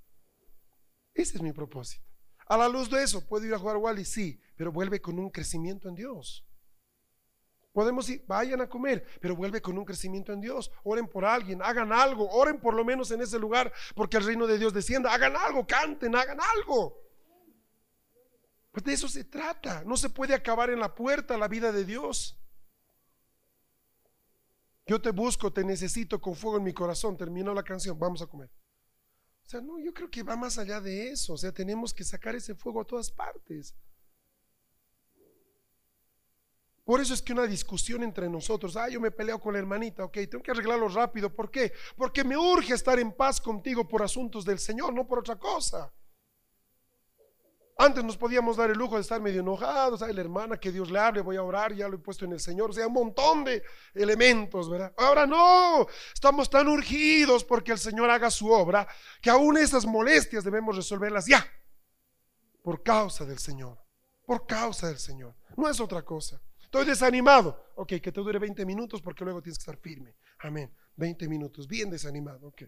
Ese 1.13 1.38
es 1.38 1.41
mi 1.41 1.53
propósito. 1.53 2.05
A 2.47 2.57
la 2.57 2.67
luz 2.67 2.89
de 2.89 3.03
eso, 3.03 3.25
¿puedo 3.25 3.45
ir 3.45 3.53
a 3.53 3.59
jugar 3.59 3.78
Wally? 3.78 4.03
Sí, 4.03 4.41
pero 4.55 4.71
vuelve 4.71 4.99
con 4.99 5.19
un 5.19 5.30
crecimiento 5.30 5.88
en 5.88 5.95
Dios. 5.95 6.46
Podemos 7.78 8.09
ir, 8.09 8.23
vayan 8.25 8.59
a 8.59 8.67
comer, 8.67 9.05
pero 9.21 9.36
vuelve 9.36 9.61
con 9.61 9.78
un 9.78 9.86
crecimiento 9.86 10.34
en 10.34 10.41
Dios. 10.41 10.71
Oren 10.84 11.07
por 11.07 11.23
alguien, 11.23 11.61
hagan 11.61 11.93
algo, 11.93 12.28
oren 12.28 12.59
por 12.59 12.73
lo 12.73 12.84
menos 12.84 13.11
en 13.11 13.21
ese 13.21 13.38
lugar, 13.38 13.71
porque 13.93 14.17
el 14.17 14.25
reino 14.25 14.47
de 14.47 14.57
Dios 14.57 14.73
descienda. 14.73 15.13
Hagan 15.13 15.36
algo, 15.36 15.67
canten, 15.67 16.15
hagan 16.15 16.39
algo. 16.55 16.99
Pues 18.71 18.84
de 18.84 18.93
eso 18.93 19.07
se 19.07 19.25
trata. 19.25 19.84
No 19.86 19.95
se 19.95 20.09
puede 20.09 20.34
acabar 20.34 20.71
en 20.71 20.80
la 20.80 20.95
puerta 20.95 21.38
la 21.38 21.47
vida 21.47 21.71
de 21.71 21.86
Dios. 21.86 22.36
Yo 24.88 24.99
te 24.99 25.11
busco, 25.11 25.53
te 25.53 25.63
necesito 25.63 26.19
con 26.19 26.34
fuego 26.34 26.57
en 26.57 26.63
mi 26.63 26.73
corazón. 26.73 27.15
Terminó 27.15 27.53
la 27.53 27.61
canción, 27.61 27.99
vamos 27.99 28.23
a 28.23 28.25
comer. 28.25 28.49
O 29.45 29.49
sea, 29.49 29.61
no, 29.61 29.78
yo 29.78 29.93
creo 29.93 30.09
que 30.09 30.23
va 30.23 30.36
más 30.36 30.57
allá 30.57 30.82
de 30.82 31.11
eso. 31.11 31.34
O 31.34 31.38
sea, 31.38 31.51
tenemos 31.51 31.93
que 31.93 32.03
sacar 32.03 32.34
ese 32.34 32.55
fuego 32.55 32.82
a 32.82 32.86
todas 32.86 33.11
partes. 33.11 33.75
Por 36.88 37.01
eso 37.01 37.13
es 37.13 37.21
que 37.21 37.33
una 37.33 37.45
discusión 37.45 38.01
entre 38.01 38.29
nosotros, 38.29 38.77
ah, 38.77 38.88
yo 38.88 39.01
me 39.01 39.11
peleo 39.11 39.41
con 39.41 39.51
la 39.51 39.59
hermanita, 39.59 40.05
ok, 40.05 40.19
tengo 40.31 40.41
que 40.41 40.51
arreglarlo 40.51 40.88
rápido. 40.88 41.29
¿Por 41.29 41.51
qué? 41.51 41.73
Porque 41.97 42.23
me 42.23 42.38
urge 42.38 42.73
estar 42.73 42.97
en 42.97 43.11
paz 43.11 43.41
contigo 43.41 43.85
por 43.85 44.01
asuntos 44.01 44.45
del 44.45 44.57
Señor, 44.57 44.93
no 44.93 45.05
por 45.05 45.19
otra 45.19 45.35
cosa. 45.35 45.93
Antes 47.77 48.05
nos 48.05 48.15
podíamos 48.15 48.55
dar 48.55 48.69
el 48.71 48.77
lujo 48.77 48.95
de 48.95 49.01
estar 49.01 49.19
medio 49.19 49.41
enojados, 49.41 50.01
ay, 50.01 50.13
la 50.13 50.21
hermana, 50.21 50.57
que 50.57 50.71
Dios 50.71 50.89
le 50.89 50.97
hable, 50.97 51.19
voy 51.19 51.35
a 51.35 51.43
orar, 51.43 51.73
ya 51.73 51.89
lo 51.89 51.97
he 51.97 51.99
puesto 51.99 52.23
en 52.23 52.31
el 52.31 52.39
Señor, 52.39 52.69
o 52.69 52.73
sea, 52.73 52.88
un 52.88 52.93
montón 52.93 53.43
de 53.43 53.61
elementos, 53.93 54.69
¿verdad? 54.69 54.93
Ahora 54.95 55.27
no, 55.27 55.88
estamos 56.13 56.49
tan 56.49 56.69
urgidos 56.69 57.43
porque 57.43 57.73
el 57.73 57.79
Señor 57.79 58.09
haga 58.09 58.31
su 58.31 58.49
obra, 58.49 58.88
que 59.21 59.29
aún 59.29 59.57
esas 59.57 59.85
molestias 59.85 60.45
debemos 60.45 60.77
resolverlas 60.77 61.25
ya, 61.25 61.45
por 62.63 62.81
causa 62.81 63.25
del 63.25 63.39
Señor, 63.39 63.77
por 64.25 64.47
causa 64.47 64.88
del 64.88 64.99
Señor, 64.99 65.35
no 65.57 65.67
es 65.67 65.81
otra 65.81 66.01
cosa. 66.01 66.41
Estoy 66.68 66.86
desanimado, 66.86 67.72
ok, 67.76 67.93
que 68.01 68.11
te 68.11 68.20
dure 68.22 68.39
20 68.39 68.65
minutos 68.65 69.01
porque 69.01 69.24
luego 69.24 69.41
tienes 69.41 69.57
que 69.57 69.61
estar 69.61 69.78
firme, 69.78 70.15
amén, 70.39 70.70
20 70.97 71.30
minutos, 71.30 71.65
bien 71.65 71.89
desanimado, 71.89 72.47
ok. 72.47 72.63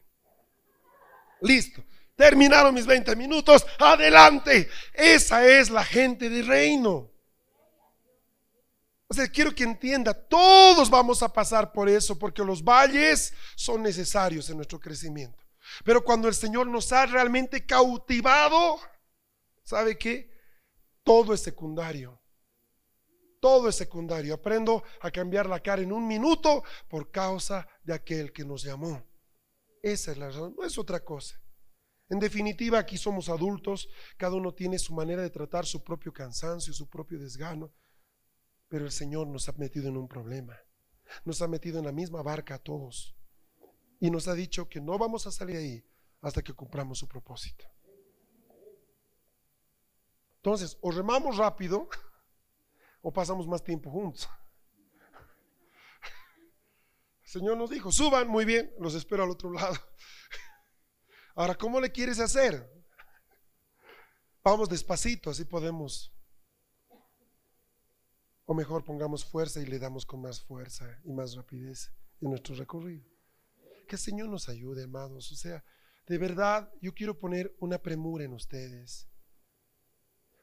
Listo. 1.42 1.84
Terminaron 2.16 2.74
mis 2.74 2.86
20 2.86 3.16
minutos. 3.16 3.66
Adelante. 3.78 4.70
Esa 4.94 5.46
es 5.46 5.70
la 5.70 5.84
gente 5.84 6.30
de 6.30 6.44
reino. 6.44 7.10
O 9.08 9.14
sea, 9.14 9.28
quiero 9.28 9.56
que 9.56 9.64
entienda, 9.64 10.14
todos 10.14 10.90
vamos 10.90 11.24
a 11.24 11.34
pasar 11.34 11.72
por 11.72 11.90
eso 11.90 12.20
porque 12.20 12.44
los 12.44 12.64
valles 12.64 13.34
son 13.56 13.82
necesarios 13.82 14.50
en 14.50 14.58
nuestro 14.58 14.80
crecimiento. 14.80 15.44
Pero 15.84 16.04
cuando 16.04 16.28
el 16.28 16.36
Señor 16.36 16.68
nos 16.68 16.92
ha 16.92 17.06
realmente 17.06 17.66
cautivado, 17.66 18.80
¿sabe 19.64 19.98
qué? 19.98 20.32
Todo 21.04 21.34
es 21.34 21.42
secundario. 21.42 22.19
Todo 23.40 23.70
es 23.70 23.76
secundario. 23.76 24.34
Aprendo 24.34 24.84
a 25.02 25.12
cambiar 25.12 25.48
la 25.48 25.62
cara 25.62 25.82
en 25.82 25.92
un 25.92 26.08
minuto 26.08 26.64
por 26.90 27.10
causa 27.12 27.68
de 27.84 27.94
aquel 27.94 28.32
que 28.34 28.44
nos 28.44 28.64
llamó. 28.64 29.06
Esa 29.82 30.12
es 30.12 30.18
la 30.18 30.28
razón, 30.28 30.56
no 30.58 30.66
es 30.66 30.78
otra 30.78 31.04
cosa. 31.04 31.40
En 32.10 32.20
definitiva, 32.20 32.80
aquí 32.80 32.98
somos 32.98 33.30
adultos, 33.30 33.88
cada 34.18 34.36
uno 34.36 34.54
tiene 34.54 34.80
su 34.80 34.94
manera 34.94 35.22
de 35.22 35.30
tratar 35.30 35.66
su 35.66 35.84
propio 35.84 36.12
cansancio, 36.12 36.74
su 36.74 36.90
propio 36.90 37.20
desgano, 37.20 37.72
pero 38.68 38.86
el 38.86 38.92
Señor 38.92 39.28
nos 39.28 39.48
ha 39.48 39.54
metido 39.54 39.90
en 39.90 39.98
un 39.98 40.08
problema, 40.08 40.58
nos 41.24 41.42
ha 41.42 41.48
metido 41.48 41.80
en 41.80 41.86
la 41.86 41.92
misma 41.92 42.24
barca 42.24 42.56
a 42.56 42.60
todos 42.60 43.16
y 44.00 44.10
nos 44.10 44.28
ha 44.28 44.34
dicho 44.34 44.68
que 44.68 44.82
no 44.82 44.98
vamos 44.98 45.28
a 45.28 45.32
salir 45.32 45.58
ahí 45.58 45.86
hasta 46.22 46.42
que 46.42 46.54
cumplamos 46.54 46.98
su 46.98 47.08
propósito. 47.08 47.66
Entonces, 50.38 50.78
o 50.82 50.92
remamos 50.92 51.38
rápido 51.38 51.90
o 53.02 53.12
pasamos 53.12 53.48
más 53.48 53.64
tiempo 53.64 53.90
juntos. 53.90 54.30
El 57.24 57.30
Señor 57.30 57.58
nos 57.58 57.70
dijo, 57.70 57.92
suban, 57.92 58.28
muy 58.28 58.44
bien, 58.44 58.74
los 58.80 58.96
espero 58.96 59.24
al 59.24 59.30
otro 59.30 59.52
lado. 59.52 59.76
Ahora, 61.36 61.56
¿cómo 61.56 61.80
le 61.80 61.92
quieres 61.92 62.20
hacer? 62.20 62.68
Vamos 64.44 64.68
despacito, 64.68 65.30
así 65.30 65.46
podemos. 65.46 66.12
O 68.46 68.54
mejor 68.54 68.84
pongamos 68.84 69.24
fuerza 69.24 69.62
y 69.62 69.66
le 69.66 69.78
damos 69.78 70.06
con 70.06 70.22
más 70.22 70.42
fuerza 70.42 71.00
y 71.04 71.12
más 71.12 71.36
rapidez 71.36 71.94
en 72.20 72.32
nuestro 72.32 72.56
recorrido. 72.56 73.06
Que 73.88 73.96
el 73.96 74.02
Señor 74.02 74.28
nos 74.30 74.50
ayude, 74.50 74.86
amados. 74.86 75.32
O 75.32 75.36
sea, 75.36 75.64
de 76.08 76.18
verdad, 76.18 76.72
yo 76.82 76.94
quiero 76.96 77.20
poner 77.20 77.56
una 77.60 77.78
premura 77.78 78.24
en 78.26 78.34
ustedes. 78.34 79.08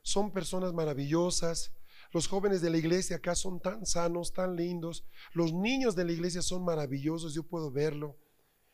Son 0.03 0.31
personas 0.31 0.73
maravillosas. 0.73 1.73
Los 2.17 2.29
jóvenes 2.29 2.63
de 2.63 2.71
la 2.71 2.79
iglesia 2.79 3.17
acá 3.17 3.35
son 3.35 3.61
tan 3.61 3.85
sanos, 3.85 4.33
tan 4.33 4.57
lindos. 4.57 5.05
Los 5.35 5.53
niños 5.53 5.95
de 5.95 6.07
la 6.07 6.13
iglesia 6.13 6.41
son 6.41 6.65
maravillosos, 6.65 7.35
yo 7.35 7.43
puedo 7.43 7.71
verlo 7.71 8.17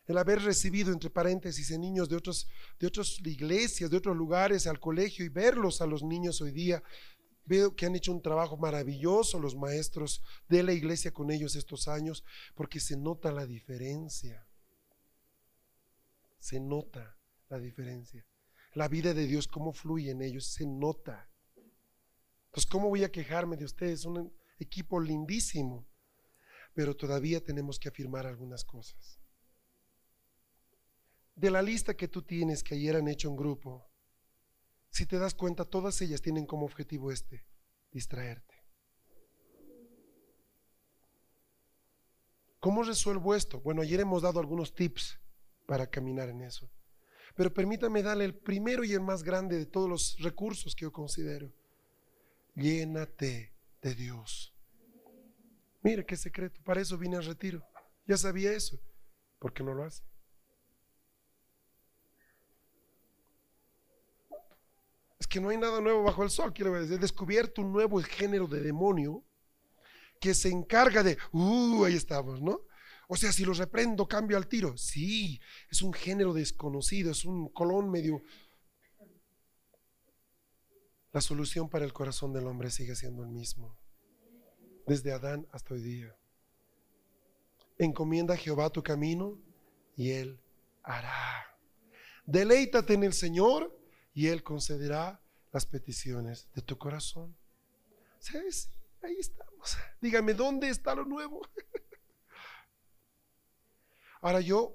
el 0.06 0.16
haber 0.16 0.42
recibido, 0.42 0.92
entre 0.92 1.10
paréntesis, 1.10 1.72
en 1.72 1.80
niños 1.80 2.08
de, 2.08 2.20
de 2.78 2.86
otras 2.86 3.18
iglesias, 3.24 3.90
de 3.90 3.96
otros 3.96 4.16
lugares, 4.16 4.68
al 4.68 4.78
colegio 4.78 5.24
y 5.24 5.28
verlos 5.28 5.80
a 5.80 5.86
los 5.86 6.04
niños 6.04 6.40
hoy 6.40 6.52
día. 6.52 6.84
Veo 7.44 7.74
que 7.74 7.84
han 7.84 7.96
hecho 7.96 8.12
un 8.12 8.22
trabajo 8.22 8.56
maravilloso 8.56 9.40
los 9.40 9.56
maestros 9.56 10.22
de 10.48 10.62
la 10.62 10.72
iglesia 10.72 11.12
con 11.12 11.32
ellos 11.32 11.56
estos 11.56 11.88
años, 11.88 12.22
porque 12.54 12.78
se 12.78 12.96
nota 12.96 13.32
la 13.32 13.44
diferencia. 13.44 14.46
Se 16.38 16.60
nota 16.60 17.18
la 17.48 17.58
diferencia. 17.58 18.24
La 18.74 18.86
vida 18.86 19.12
de 19.14 19.26
Dios, 19.26 19.48
cómo 19.48 19.72
fluye 19.72 20.12
en 20.12 20.22
ellos, 20.22 20.46
se 20.46 20.64
nota. 20.64 21.31
Pues, 22.52 22.64
¿cómo 22.66 22.88
voy 22.88 23.02
a 23.02 23.10
quejarme 23.10 23.56
de 23.56 23.64
ustedes? 23.64 24.04
Un 24.04 24.32
equipo 24.58 25.00
lindísimo, 25.00 25.88
pero 26.74 26.94
todavía 26.94 27.42
tenemos 27.42 27.80
que 27.80 27.88
afirmar 27.88 28.26
algunas 28.26 28.64
cosas 28.64 29.18
de 31.34 31.50
la 31.50 31.62
lista 31.62 31.94
que 31.94 32.08
tú 32.08 32.22
tienes 32.22 32.62
que 32.62 32.74
ayer 32.74 32.96
han 32.96 33.08
hecho 33.08 33.30
un 33.30 33.36
grupo, 33.36 33.88
si 34.90 35.06
te 35.06 35.18
das 35.18 35.34
cuenta, 35.34 35.64
todas 35.64 36.00
ellas 36.02 36.20
tienen 36.20 36.46
como 36.46 36.66
objetivo 36.66 37.10
este, 37.10 37.46
distraerte. 37.90 38.54
¿Cómo 42.60 42.82
resuelvo 42.82 43.34
esto? 43.34 43.60
Bueno, 43.60 43.82
ayer 43.82 44.00
hemos 44.00 44.22
dado 44.22 44.38
algunos 44.38 44.74
tips 44.74 45.18
para 45.66 45.88
caminar 45.88 46.28
en 46.28 46.42
eso. 46.42 46.70
Pero 47.34 47.52
permítame 47.52 48.02
darle 48.02 48.24
el 48.26 48.36
primero 48.36 48.84
y 48.84 48.92
el 48.92 49.00
más 49.00 49.22
grande 49.22 49.58
de 49.58 49.66
todos 49.66 49.88
los 49.88 50.16
recursos 50.20 50.74
que 50.76 50.82
yo 50.82 50.92
considero. 50.92 51.52
Llénate 52.54 53.54
de 53.80 53.94
Dios. 53.94 54.54
Mira 55.82 56.04
qué 56.04 56.16
secreto. 56.16 56.60
Para 56.62 56.80
eso 56.80 56.98
vine 56.98 57.16
al 57.16 57.24
retiro. 57.24 57.66
Ya 58.06 58.16
sabía 58.16 58.52
eso. 58.52 58.78
¿Por 59.38 59.52
qué 59.52 59.62
no 59.62 59.74
lo 59.74 59.84
hace? 59.84 60.02
que 65.32 65.40
no 65.40 65.48
hay 65.48 65.56
nada 65.56 65.80
nuevo 65.80 66.02
bajo 66.02 66.22
el 66.22 66.28
sol, 66.28 66.52
quiero 66.52 66.74
decir, 66.74 66.98
descubierto 66.98 67.62
un 67.62 67.72
nuevo 67.72 67.98
género 68.02 68.46
de 68.46 68.60
demonio 68.60 69.24
que 70.20 70.34
se 70.34 70.50
encarga 70.50 71.02
de, 71.02 71.16
uh, 71.32 71.86
ahí 71.86 71.94
estamos, 71.94 72.42
¿no? 72.42 72.60
O 73.08 73.16
sea, 73.16 73.32
si 73.32 73.42
los 73.46 73.56
reprendo, 73.56 74.06
cambio 74.06 74.36
al 74.36 74.46
tiro. 74.46 74.76
Sí, 74.76 75.40
es 75.70 75.80
un 75.80 75.94
género 75.94 76.34
desconocido, 76.34 77.12
es 77.12 77.24
un 77.24 77.48
colón 77.48 77.90
medio... 77.90 78.22
La 81.12 81.20
solución 81.20 81.68
para 81.68 81.84
el 81.84 81.92
corazón 81.92 82.32
del 82.32 82.46
hombre 82.46 82.70
sigue 82.70 82.96
siendo 82.96 83.22
el 83.22 83.28
mismo, 83.28 83.76
desde 84.86 85.12
Adán 85.12 85.46
hasta 85.52 85.74
hoy 85.74 85.82
día. 85.82 86.16
Encomienda 87.78 88.34
a 88.34 88.38
Jehová 88.38 88.70
tu 88.70 88.82
camino 88.82 89.38
y 89.94 90.10
Él 90.10 90.40
hará. 90.82 91.54
Deleítate 92.24 92.94
en 92.94 93.04
el 93.04 93.12
Señor 93.12 93.78
y 94.14 94.28
Él 94.28 94.42
concederá 94.42 95.20
las 95.52 95.66
peticiones 95.66 96.48
de 96.54 96.62
tu 96.62 96.78
corazón. 96.78 97.36
¿Sabes? 98.18 98.70
Ahí 99.02 99.16
estamos. 99.18 99.76
Dígame, 100.00 100.32
¿dónde 100.32 100.70
está 100.70 100.94
lo 100.94 101.04
nuevo? 101.04 101.42
Ahora 104.22 104.40
yo 104.40 104.74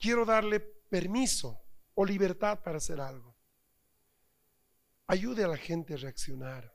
quiero 0.00 0.24
darle 0.24 0.58
permiso 0.58 1.60
o 1.94 2.04
libertad 2.04 2.60
para 2.64 2.78
hacer 2.78 3.00
algo. 3.00 3.31
Ayude 5.12 5.44
a 5.44 5.48
la 5.48 5.58
gente 5.58 5.92
a 5.92 5.98
reaccionar. 5.98 6.74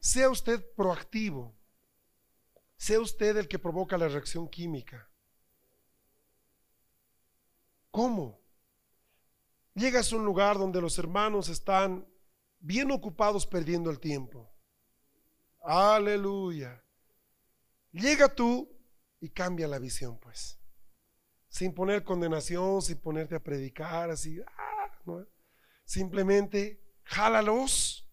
Sea 0.00 0.28
usted 0.28 0.62
proactivo. 0.74 1.56
Sea 2.76 3.00
usted 3.00 3.38
el 3.38 3.48
que 3.48 3.58
provoca 3.58 3.96
la 3.96 4.06
reacción 4.06 4.46
química. 4.50 5.08
¿Cómo? 7.90 8.38
Llegas 9.72 10.12
a 10.12 10.16
un 10.16 10.26
lugar 10.26 10.58
donde 10.58 10.82
los 10.82 10.98
hermanos 10.98 11.48
están 11.48 12.06
bien 12.60 12.90
ocupados 12.90 13.46
perdiendo 13.46 13.88
el 13.88 13.98
tiempo. 13.98 14.52
Aleluya. 15.62 16.84
Llega 17.92 18.28
tú 18.28 18.70
y 19.20 19.30
cambia 19.30 19.66
la 19.66 19.78
visión, 19.78 20.18
pues. 20.18 20.60
Sin 21.48 21.72
poner 21.72 22.04
condenación, 22.04 22.82
sin 22.82 22.98
ponerte 22.98 23.36
a 23.36 23.42
predicar, 23.42 24.10
así. 24.10 24.38
Ah, 24.46 24.68
Simplemente 25.88 26.82
jálalos 27.02 28.06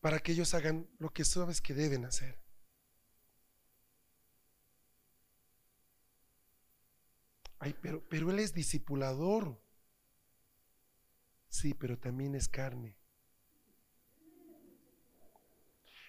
para 0.00 0.18
que 0.18 0.32
ellos 0.32 0.54
hagan 0.54 0.90
lo 0.98 1.12
que 1.12 1.24
sabes 1.24 1.60
que 1.60 1.72
deben 1.72 2.04
hacer. 2.04 2.42
Ay, 7.60 7.76
pero, 7.80 8.04
pero 8.08 8.28
él 8.32 8.40
es 8.40 8.52
discipulador. 8.52 9.62
Sí, 11.48 11.74
pero 11.74 11.96
también 11.96 12.34
es 12.34 12.48
carne. 12.48 12.98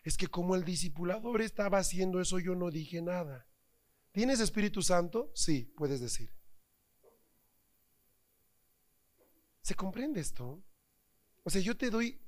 Es 0.04 0.18
que 0.18 0.26
como 0.26 0.56
el 0.56 0.66
discipulador 0.66 1.44
estaba 1.44 1.78
haciendo 1.78 2.20
eso, 2.20 2.40
yo 2.40 2.56
no 2.56 2.72
dije 2.72 3.04
nada. 3.04 3.48
¿Tienes 4.12 4.40
Espíritu 4.40 4.82
Santo? 4.82 5.32
Sí, 5.36 5.72
puedes 5.78 6.02
decir. 6.02 6.34
¿Se 9.66 9.74
comprende 9.74 10.20
esto? 10.20 10.62
O 11.44 11.50
sea, 11.50 11.60
yo 11.60 11.76
te 11.76 11.90
doy, 11.90 12.22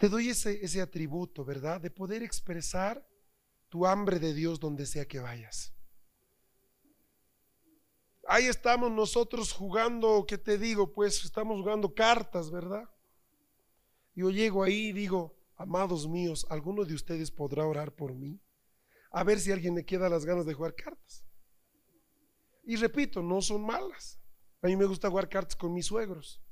te 0.00 0.08
doy 0.08 0.30
ese, 0.30 0.64
ese 0.64 0.80
atributo, 0.80 1.44
¿verdad? 1.44 1.80
De 1.80 1.92
poder 1.92 2.24
expresar 2.24 3.08
tu 3.68 3.86
hambre 3.86 4.18
de 4.18 4.34
Dios 4.34 4.58
donde 4.58 4.84
sea 4.84 5.06
que 5.06 5.20
vayas. 5.20 5.72
Ahí 8.26 8.46
estamos 8.46 8.90
nosotros 8.90 9.52
jugando, 9.52 10.24
¿qué 10.26 10.38
te 10.38 10.58
digo? 10.58 10.92
Pues 10.92 11.24
estamos 11.24 11.60
jugando 11.60 11.94
cartas, 11.94 12.50
¿verdad? 12.50 12.90
Yo 14.16 14.30
llego 14.30 14.64
ahí 14.64 14.88
y 14.88 14.92
digo, 14.92 15.38
amados 15.54 16.08
míos, 16.08 16.44
¿alguno 16.50 16.84
de 16.84 16.94
ustedes 16.94 17.30
podrá 17.30 17.64
orar 17.64 17.94
por 17.94 18.12
mí? 18.12 18.40
a 19.12 19.22
ver 19.22 19.38
si 19.38 19.52
alguien 19.52 19.76
le 19.76 19.86
queda 19.86 20.08
las 20.08 20.24
ganas 20.24 20.46
de 20.46 20.54
jugar 20.54 20.74
cartas. 20.74 21.24
Y 22.64 22.74
repito, 22.74 23.22
no 23.22 23.40
son 23.40 23.64
malas. 23.64 24.18
A 24.60 24.66
mí 24.66 24.76
me 24.76 24.84
gusta 24.84 25.08
jugar 25.08 25.28
cartas 25.28 25.54
con 25.54 25.72
mis 25.72 25.86
suegros. 25.86 26.42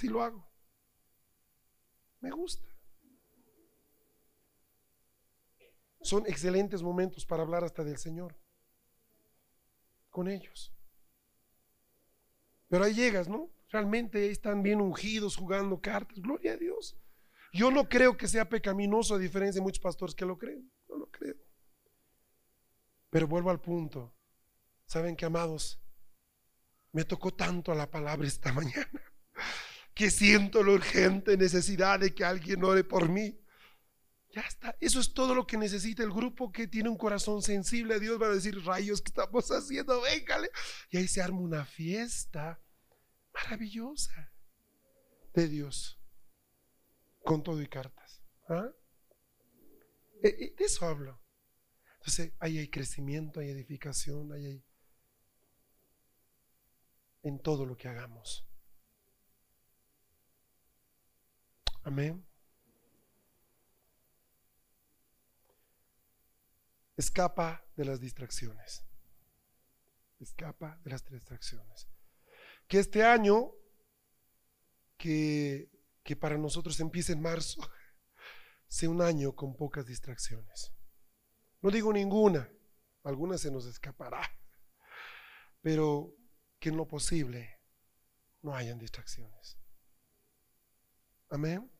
Sí 0.00 0.08
lo 0.08 0.22
hago. 0.22 0.50
Me 2.20 2.30
gusta. 2.30 2.66
Son 6.00 6.24
excelentes 6.26 6.82
momentos 6.82 7.26
para 7.26 7.42
hablar 7.42 7.64
hasta 7.64 7.84
del 7.84 7.98
Señor. 7.98 8.34
Con 10.08 10.26
ellos. 10.26 10.72
Pero 12.68 12.84
ahí 12.84 12.94
llegas, 12.94 13.28
¿no? 13.28 13.50
Realmente 13.68 14.30
están 14.30 14.62
bien 14.62 14.80
ungidos 14.80 15.36
jugando 15.36 15.82
cartas. 15.82 16.18
Gloria 16.18 16.52
a 16.54 16.56
Dios. 16.56 16.98
Yo 17.52 17.70
no 17.70 17.86
creo 17.86 18.16
que 18.16 18.26
sea 18.26 18.48
pecaminoso 18.48 19.16
a 19.16 19.18
diferencia 19.18 19.60
de 19.60 19.64
muchos 19.64 19.82
pastores 19.82 20.14
que 20.14 20.24
lo 20.24 20.38
creen. 20.38 20.72
No 20.88 20.96
lo 20.96 21.10
creo. 21.10 21.36
Pero 23.10 23.28
vuelvo 23.28 23.50
al 23.50 23.60
punto. 23.60 24.14
¿Saben 24.86 25.14
qué, 25.14 25.26
amados? 25.26 25.78
Me 26.90 27.04
tocó 27.04 27.34
tanto 27.34 27.74
la 27.74 27.90
palabra 27.90 28.26
esta 28.26 28.50
mañana 28.54 29.09
que 30.00 30.10
siento 30.10 30.64
la 30.64 30.72
urgente 30.72 31.36
necesidad 31.36 32.00
de 32.00 32.14
que 32.14 32.24
alguien 32.24 32.64
ore 32.64 32.84
por 32.84 33.10
mí. 33.10 33.38
Ya 34.34 34.40
está. 34.40 34.74
Eso 34.80 34.98
es 34.98 35.12
todo 35.12 35.34
lo 35.34 35.46
que 35.46 35.58
necesita 35.58 36.02
el 36.02 36.10
grupo 36.10 36.50
que 36.50 36.66
tiene 36.66 36.88
un 36.88 36.96
corazón 36.96 37.42
sensible 37.42 37.92
a 37.92 37.98
Dios. 37.98 38.18
Va 38.18 38.28
a 38.28 38.34
decir, 38.34 38.64
rayos, 38.64 39.02
¿qué 39.02 39.10
estamos 39.10 39.50
haciendo? 39.50 40.00
Véngale. 40.00 40.50
Y 40.88 40.96
ahí 40.96 41.06
se 41.06 41.20
arma 41.20 41.40
una 41.40 41.66
fiesta 41.66 42.58
maravillosa 43.34 44.32
de 45.34 45.48
Dios 45.48 46.00
con 47.22 47.42
todo 47.42 47.60
y 47.60 47.68
cartas. 47.68 48.22
¿Ah? 48.48 48.70
Eh, 50.22 50.28
eh, 50.28 50.54
de 50.56 50.64
eso 50.64 50.86
hablo. 50.86 51.20
Entonces, 51.98 52.32
ahí 52.38 52.56
hay 52.56 52.70
crecimiento, 52.70 53.40
hay 53.40 53.50
edificación, 53.50 54.32
ahí 54.32 54.46
hay 54.46 54.64
en 57.22 57.38
todo 57.38 57.66
lo 57.66 57.76
que 57.76 57.88
hagamos. 57.88 58.49
Amén. 61.82 62.26
Escapa 66.96 67.64
de 67.76 67.84
las 67.84 68.00
distracciones. 68.00 68.84
Escapa 70.18 70.78
de 70.84 70.90
las 70.90 71.04
distracciones. 71.08 71.88
Que 72.68 72.78
este 72.78 73.02
año, 73.02 73.52
que 74.98 75.70
que 76.10 76.16
para 76.16 76.36
nosotros 76.36 76.80
empiece 76.80 77.12
en 77.12 77.22
marzo 77.22 77.60
sea 78.68 78.90
un 78.90 79.00
año 79.00 79.32
con 79.36 79.54
pocas 79.54 79.86
distracciones. 79.86 80.72
No 81.62 81.70
digo 81.70 81.92
ninguna, 81.92 82.50
algunas 83.04 83.40
se 83.40 83.52
nos 83.52 83.64
escapará, 83.66 84.20
pero 85.62 86.16
que 86.58 86.70
en 86.70 86.76
lo 86.76 86.88
posible 86.88 87.60
no 88.42 88.56
hayan 88.56 88.80
distracciones. 88.80 89.59
Amén. 91.30 91.70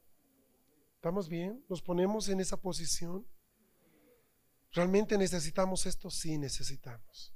¿Estamos 0.94 1.28
bien? 1.28 1.64
¿Nos 1.68 1.82
ponemos 1.82 2.28
en 2.28 2.40
esa 2.40 2.56
posición? 2.56 3.26
¿Realmente 4.72 5.18
necesitamos 5.18 5.86
esto? 5.86 6.08
Sí, 6.08 6.38
necesitamos. 6.38 7.34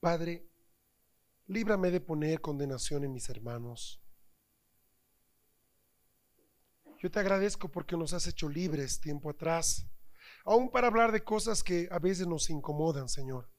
Padre, 0.00 0.46
líbrame 1.46 1.90
de 1.90 2.00
poner 2.00 2.40
condenación 2.40 3.04
en 3.04 3.12
mis 3.12 3.28
hermanos. 3.28 4.02
Yo 6.98 7.10
te 7.10 7.20
agradezco 7.20 7.70
porque 7.70 7.96
nos 7.96 8.12
has 8.12 8.26
hecho 8.26 8.48
libres 8.48 9.00
tiempo 9.00 9.30
atrás, 9.30 9.86
aún 10.44 10.70
para 10.70 10.88
hablar 10.88 11.10
de 11.12 11.22
cosas 11.22 11.62
que 11.62 11.88
a 11.90 11.98
veces 11.98 12.26
nos 12.26 12.50
incomodan, 12.50 13.08
Señor. 13.08 13.51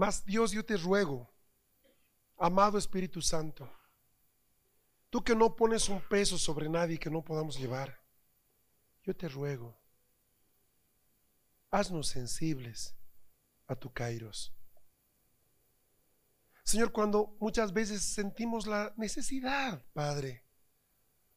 Mas 0.00 0.24
Dios, 0.24 0.52
yo 0.52 0.64
te 0.64 0.78
ruego, 0.78 1.30
amado 2.38 2.78
Espíritu 2.78 3.20
Santo, 3.20 3.70
tú 5.10 5.22
que 5.22 5.36
no 5.36 5.54
pones 5.54 5.90
un 5.90 6.00
peso 6.00 6.38
sobre 6.38 6.70
nadie 6.70 6.98
que 6.98 7.10
no 7.10 7.22
podamos 7.22 7.58
llevar, 7.58 8.02
yo 9.02 9.14
te 9.14 9.28
ruego, 9.28 9.78
haznos 11.70 12.08
sensibles 12.08 12.96
a 13.66 13.76
tu 13.76 13.92
Kairos. 13.92 14.54
Señor, 16.64 16.92
cuando 16.92 17.36
muchas 17.38 17.74
veces 17.74 18.02
sentimos 18.02 18.66
la 18.66 18.94
necesidad, 18.96 19.84
Padre, 19.92 20.46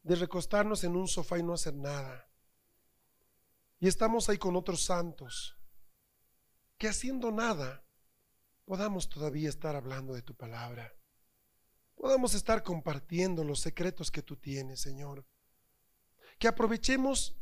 de 0.03 0.15
recostarnos 0.15 0.85
en 0.85 0.95
un 0.95 1.09
sofá 1.09 1.37
y 1.37 1.43
no 1.43 1.51
hacer 1.51 1.73
nada, 1.73 2.29
y 3.81 3.89
estamos 3.89 4.29
ahí 4.29 4.37
con 4.37 4.55
otros 4.55 4.85
santos, 4.85 5.59
que 6.77 6.87
haciendo 6.87 7.29
nada 7.29 7.82
podamos 8.65 9.09
todavía 9.09 9.49
estar 9.49 9.75
hablando 9.75 10.13
de 10.13 10.21
tu 10.21 10.35
palabra, 10.35 10.93
podamos 11.95 12.33
estar 12.33 12.63
compartiendo 12.63 13.43
los 13.43 13.59
secretos 13.59 14.11
que 14.11 14.21
tú 14.21 14.35
tienes, 14.37 14.81
Señor, 14.81 15.25
que 16.39 16.47
aprovechemos 16.47 17.35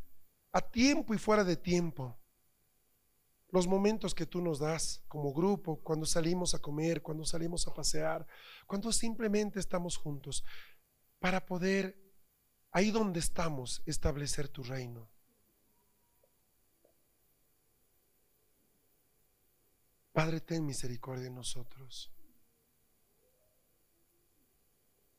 a 0.52 0.62
tiempo 0.62 1.14
y 1.14 1.18
fuera 1.18 1.44
de 1.44 1.58
tiempo 1.58 2.22
los 3.52 3.68
momentos 3.68 4.16
que 4.16 4.26
tú 4.26 4.42
nos 4.42 4.60
das 4.60 5.04
como 5.08 5.34
grupo, 5.34 5.82
cuando 5.84 6.06
salimos 6.06 6.56
a 6.56 6.60
comer, 6.60 7.02
cuando 7.02 7.26
salimos 7.26 7.68
a 7.68 7.74
pasear, 7.74 8.26
cuando 8.66 8.92
simplemente 8.94 9.60
estamos 9.60 9.98
juntos, 9.98 10.44
para 11.20 11.46
poder, 11.46 12.02
ahí 12.72 12.92
donde 12.92 13.20
estamos, 13.20 13.84
establecer 13.86 14.48
tu 14.48 14.64
reino. 14.64 15.12
Padre, 20.12 20.42
ten 20.42 20.66
misericordia 20.66 21.24
de 21.24 21.32
nosotros. 21.32 22.12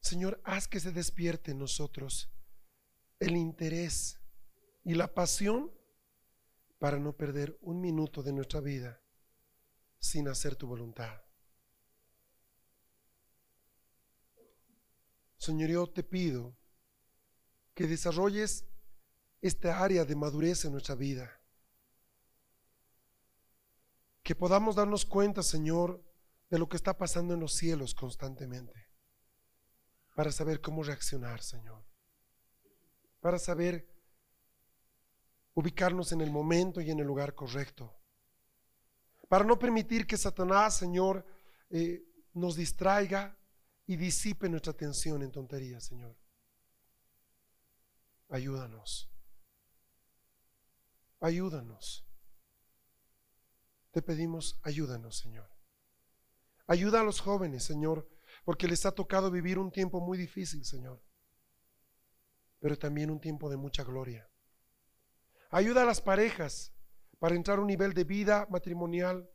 Señor, 0.01 0.41
haz 0.45 0.69
que 0.69 0.81
se 0.81 0.93
despierte 0.93 1.53
en 1.53 1.59
nosotros 1.59 2.31
el 3.19 3.37
interés 3.37 4.21
y 4.85 4.95
la 4.95 5.15
pasión 5.15 5.73
para 6.79 6.99
no 6.99 7.17
perder 7.17 7.57
un 7.63 7.81
minuto 7.81 8.23
de 8.23 8.33
nuestra 8.33 8.61
vida 8.61 9.01
sin 10.01 10.29
hacer 10.29 10.57
tu 10.57 10.67
voluntad. 10.67 11.23
Señor, 15.39 15.71
yo 15.71 15.87
te 15.87 16.03
pido 16.03 16.57
que 17.75 17.87
desarrolles 17.87 18.65
esta 19.41 19.83
área 19.83 20.05
de 20.05 20.15
madurez 20.15 20.65
en 20.65 20.73
nuestra 20.73 20.95
vida. 20.95 21.42
Que 24.23 24.35
podamos 24.35 24.77
darnos 24.77 25.05
cuenta, 25.05 25.43
Señor, 25.43 26.03
de 26.49 26.59
lo 26.59 26.69
que 26.69 26.77
está 26.77 26.97
pasando 26.97 27.35
en 27.35 27.41
los 27.41 27.55
cielos 27.55 27.95
constantemente. 27.95 28.89
Para 30.15 30.31
saber 30.31 30.61
cómo 30.61 30.83
reaccionar, 30.83 31.43
Señor. 31.43 31.85
Para 33.21 33.39
saber 33.39 33.89
ubicarnos 35.55 36.13
en 36.13 36.21
el 36.21 36.31
momento 36.31 36.81
y 36.81 36.91
en 36.91 37.01
el 37.01 37.07
lugar 37.07 37.35
correcto. 37.35 37.95
Para 39.29 39.45
no 39.45 39.59
permitir 39.59 40.07
que 40.07 40.17
Satanás, 40.17 40.77
Señor, 40.77 41.25
eh, 41.71 42.03
nos 42.35 42.57
distraiga 42.57 43.39
y 43.87 43.97
disipe 43.97 44.49
nuestra 44.49 44.73
atención 44.73 45.23
en 45.23 45.33
tonterías, 45.33 45.85
Señor. 45.85 46.17
Ayúdanos. 48.29 49.11
Ayúdanos. 51.21 52.05
Te 53.93 54.01
pedimos, 54.01 54.59
ayúdanos, 54.63 55.19
Señor. 55.19 55.51
Ayuda 56.67 57.03
a 57.03 57.05
los 57.05 57.21
jóvenes, 57.21 57.63
Señor, 57.63 58.09
porque 58.45 58.67
les 58.67 58.87
ha 58.87 58.93
tocado 58.93 59.31
vivir 59.31 59.59
un 59.59 59.71
tiempo 59.71 60.01
muy 60.01 60.17
difícil, 60.17 60.65
Señor, 60.65 61.03
pero 62.59 62.79
también 62.79 63.11
un 63.11 63.21
tiempo 63.21 63.51
de 63.51 63.59
mucha 63.59 63.85
gloria. 63.85 64.29
Ayuda 65.51 65.83
a 65.83 65.85
las 65.85 66.01
parejas 66.01 66.73
para 67.19 67.35
entrar 67.35 67.59
a 67.59 67.61
un 67.61 67.67
nivel 67.67 67.93
de 67.93 68.05
vida 68.05 68.47
matrimonial 68.51 69.31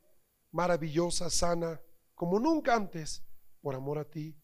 maravillosa, 0.52 1.30
sana, 1.30 1.80
como 2.16 2.40
nunca 2.40 2.74
antes, 2.74 3.24
por 3.62 3.76
amor 3.76 4.00
a 4.00 4.10
ti 4.10 4.36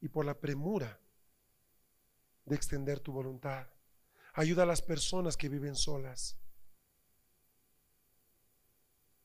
y 0.00 0.08
por 0.08 0.26
la 0.26 0.38
premura 0.38 1.00
de 2.44 2.56
extender 2.56 3.00
tu 3.00 3.12
voluntad. 3.12 3.68
Ayuda 4.34 4.64
a 4.64 4.66
las 4.66 4.82
personas 4.82 5.38
que 5.38 5.48
viven 5.48 5.76
solas 5.76 6.41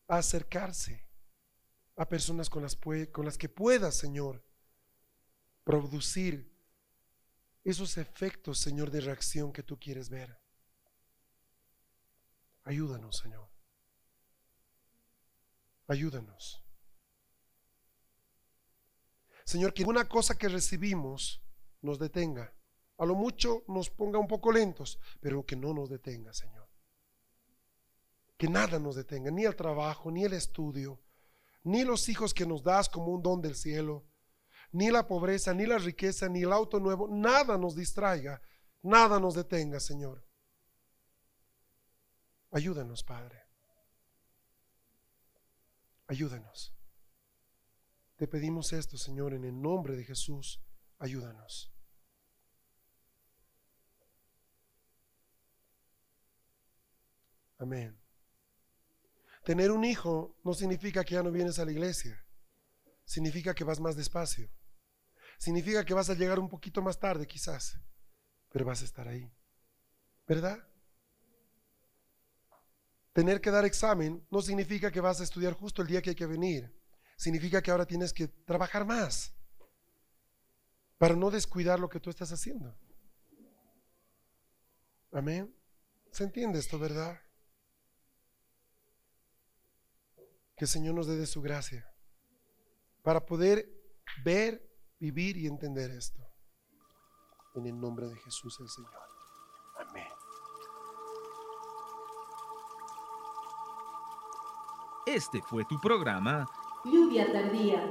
a 0.08 0.18
acercarse 0.18 1.06
a 1.96 2.08
personas 2.08 2.50
con 2.50 2.62
las, 2.62 3.38
que 3.38 3.50
puedas, 3.50 3.96
Señor, 3.96 4.44
producir 5.64 6.56
esos 7.64 7.98
efectos, 7.98 8.60
Señor, 8.60 8.92
de 8.92 9.02
reacción 9.02 9.52
que 9.52 9.64
tú 9.64 9.80
quieres 9.80 10.10
ver. 10.10 10.40
Ayúdanos, 12.64 13.18
Señor. 13.18 13.50
Ayúdanos. 15.88 16.64
Señor, 19.44 19.74
que 19.74 19.84
una 19.84 20.08
cosa 20.08 20.38
que 20.38 20.50
recibimos 20.50 21.42
nos 21.82 21.98
detenga. 21.98 22.54
A 22.98 23.06
lo 23.06 23.16
mucho 23.16 23.64
nos 23.68 23.90
ponga 23.90 24.20
un 24.20 24.28
poco 24.28 24.52
lentos, 24.52 25.00
pero 25.20 25.46
que 25.46 25.56
no 25.56 25.74
nos 25.74 25.90
detenga, 25.90 26.34
Señor. 26.34 26.67
Que 28.38 28.48
nada 28.48 28.80
nos 28.80 28.96
detenga, 28.96 29.32
ni 29.32 29.46
el 29.46 29.56
trabajo, 29.56 30.12
ni 30.12 30.24
el 30.24 30.34
estudio, 30.34 31.02
ni 31.64 31.84
los 31.84 32.08
hijos 32.08 32.34
que 32.34 32.46
nos 32.46 32.64
das 32.64 32.88
como 32.88 33.08
un 33.08 33.22
don 33.22 33.42
del 33.42 33.56
cielo, 33.56 34.06
ni 34.72 34.92
la 34.92 35.08
pobreza, 35.08 35.54
ni 35.54 35.66
la 35.66 35.78
riqueza, 35.78 36.30
ni 36.30 36.44
el 36.44 36.54
auto 36.54 36.80
nuevo, 36.80 37.08
nada 37.08 37.58
nos 37.58 37.76
distraiga, 37.76 38.42
nada 38.84 39.20
nos 39.20 39.34
detenga, 39.34 39.80
Señor. 39.80 40.24
Ayúdanos, 42.52 43.04
Padre. 43.04 43.44
Ayúdanos. 46.08 46.74
Te 48.16 48.28
pedimos 48.28 48.72
esto, 48.74 48.98
Señor, 48.98 49.34
en 49.34 49.44
el 49.44 49.62
nombre 49.62 49.96
de 49.96 50.04
Jesús. 50.04 50.62
Ayúdanos. 51.00 51.72
Amén. 57.60 58.00
Tener 59.48 59.72
un 59.72 59.86
hijo 59.86 60.36
no 60.44 60.54
significa 60.54 61.06
que 61.06 61.14
ya 61.14 61.24
no 61.24 61.32
vienes 61.32 61.58
a 61.58 61.64
la 61.64 61.72
iglesia. 61.72 62.22
Significa 63.06 63.56
que 63.56 63.64
vas 63.64 63.80
más 63.80 63.96
despacio. 63.96 64.50
Significa 65.38 65.86
que 65.86 65.94
vas 65.94 66.10
a 66.10 66.16
llegar 66.16 66.38
un 66.38 66.50
poquito 66.50 66.82
más 66.82 67.00
tarde 67.00 67.26
quizás, 67.26 67.80
pero 68.52 68.66
vas 68.66 68.82
a 68.82 68.84
estar 68.84 69.08
ahí. 69.08 69.32
¿Verdad? 70.28 70.68
Tener 73.14 73.40
que 73.40 73.50
dar 73.50 73.64
examen 73.64 74.28
no 74.30 74.42
significa 74.42 74.92
que 74.92 75.00
vas 75.00 75.22
a 75.22 75.24
estudiar 75.24 75.54
justo 75.54 75.82
el 75.82 75.88
día 75.88 76.02
que 76.02 76.10
hay 76.10 76.16
que 76.18 76.26
venir. 76.26 76.78
Significa 77.16 77.62
que 77.62 77.72
ahora 77.72 77.86
tienes 77.86 78.12
que 78.12 78.28
trabajar 78.28 78.86
más 78.86 79.34
para 80.98 81.16
no 81.16 81.32
descuidar 81.32 81.80
lo 81.80 81.88
que 81.88 82.02
tú 82.02 82.10
estás 82.10 82.34
haciendo. 82.34 82.78
Amén. 85.14 85.56
¿Se 86.12 86.26
entiende 86.26 86.60
esto, 86.60 86.78
verdad? 86.78 87.18
Que 90.58 90.66
el 90.66 90.70
Señor 90.70 90.96
nos 90.96 91.08
dé 91.08 91.16
de 91.16 91.28
su 91.28 91.42
gracia 91.42 91.90
para 93.04 93.26
poder 93.26 93.70
ver, 94.26 94.62
vivir 95.00 95.38
y 95.38 95.48
entender 95.48 95.92
esto. 95.92 96.22
En 97.56 97.68
el 97.68 97.80
nombre 97.80 98.08
de 98.08 98.16
Jesús 98.18 98.60
el 98.60 98.68
Señor. 98.68 98.92
Amén. 99.80 100.08
Este 105.06 105.42
fue 105.44 105.64
tu 105.66 105.80
programa 105.80 106.46
Lluvia 106.84 107.32
tardía. 107.32 107.84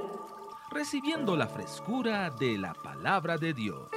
Recibiendo 0.71 1.37
la 1.37 1.47
frescura 1.47 2.31
de 2.31 2.59
la 2.59 2.73
palabra 2.75 3.37
de 3.37 3.53
Dios. 3.53 3.89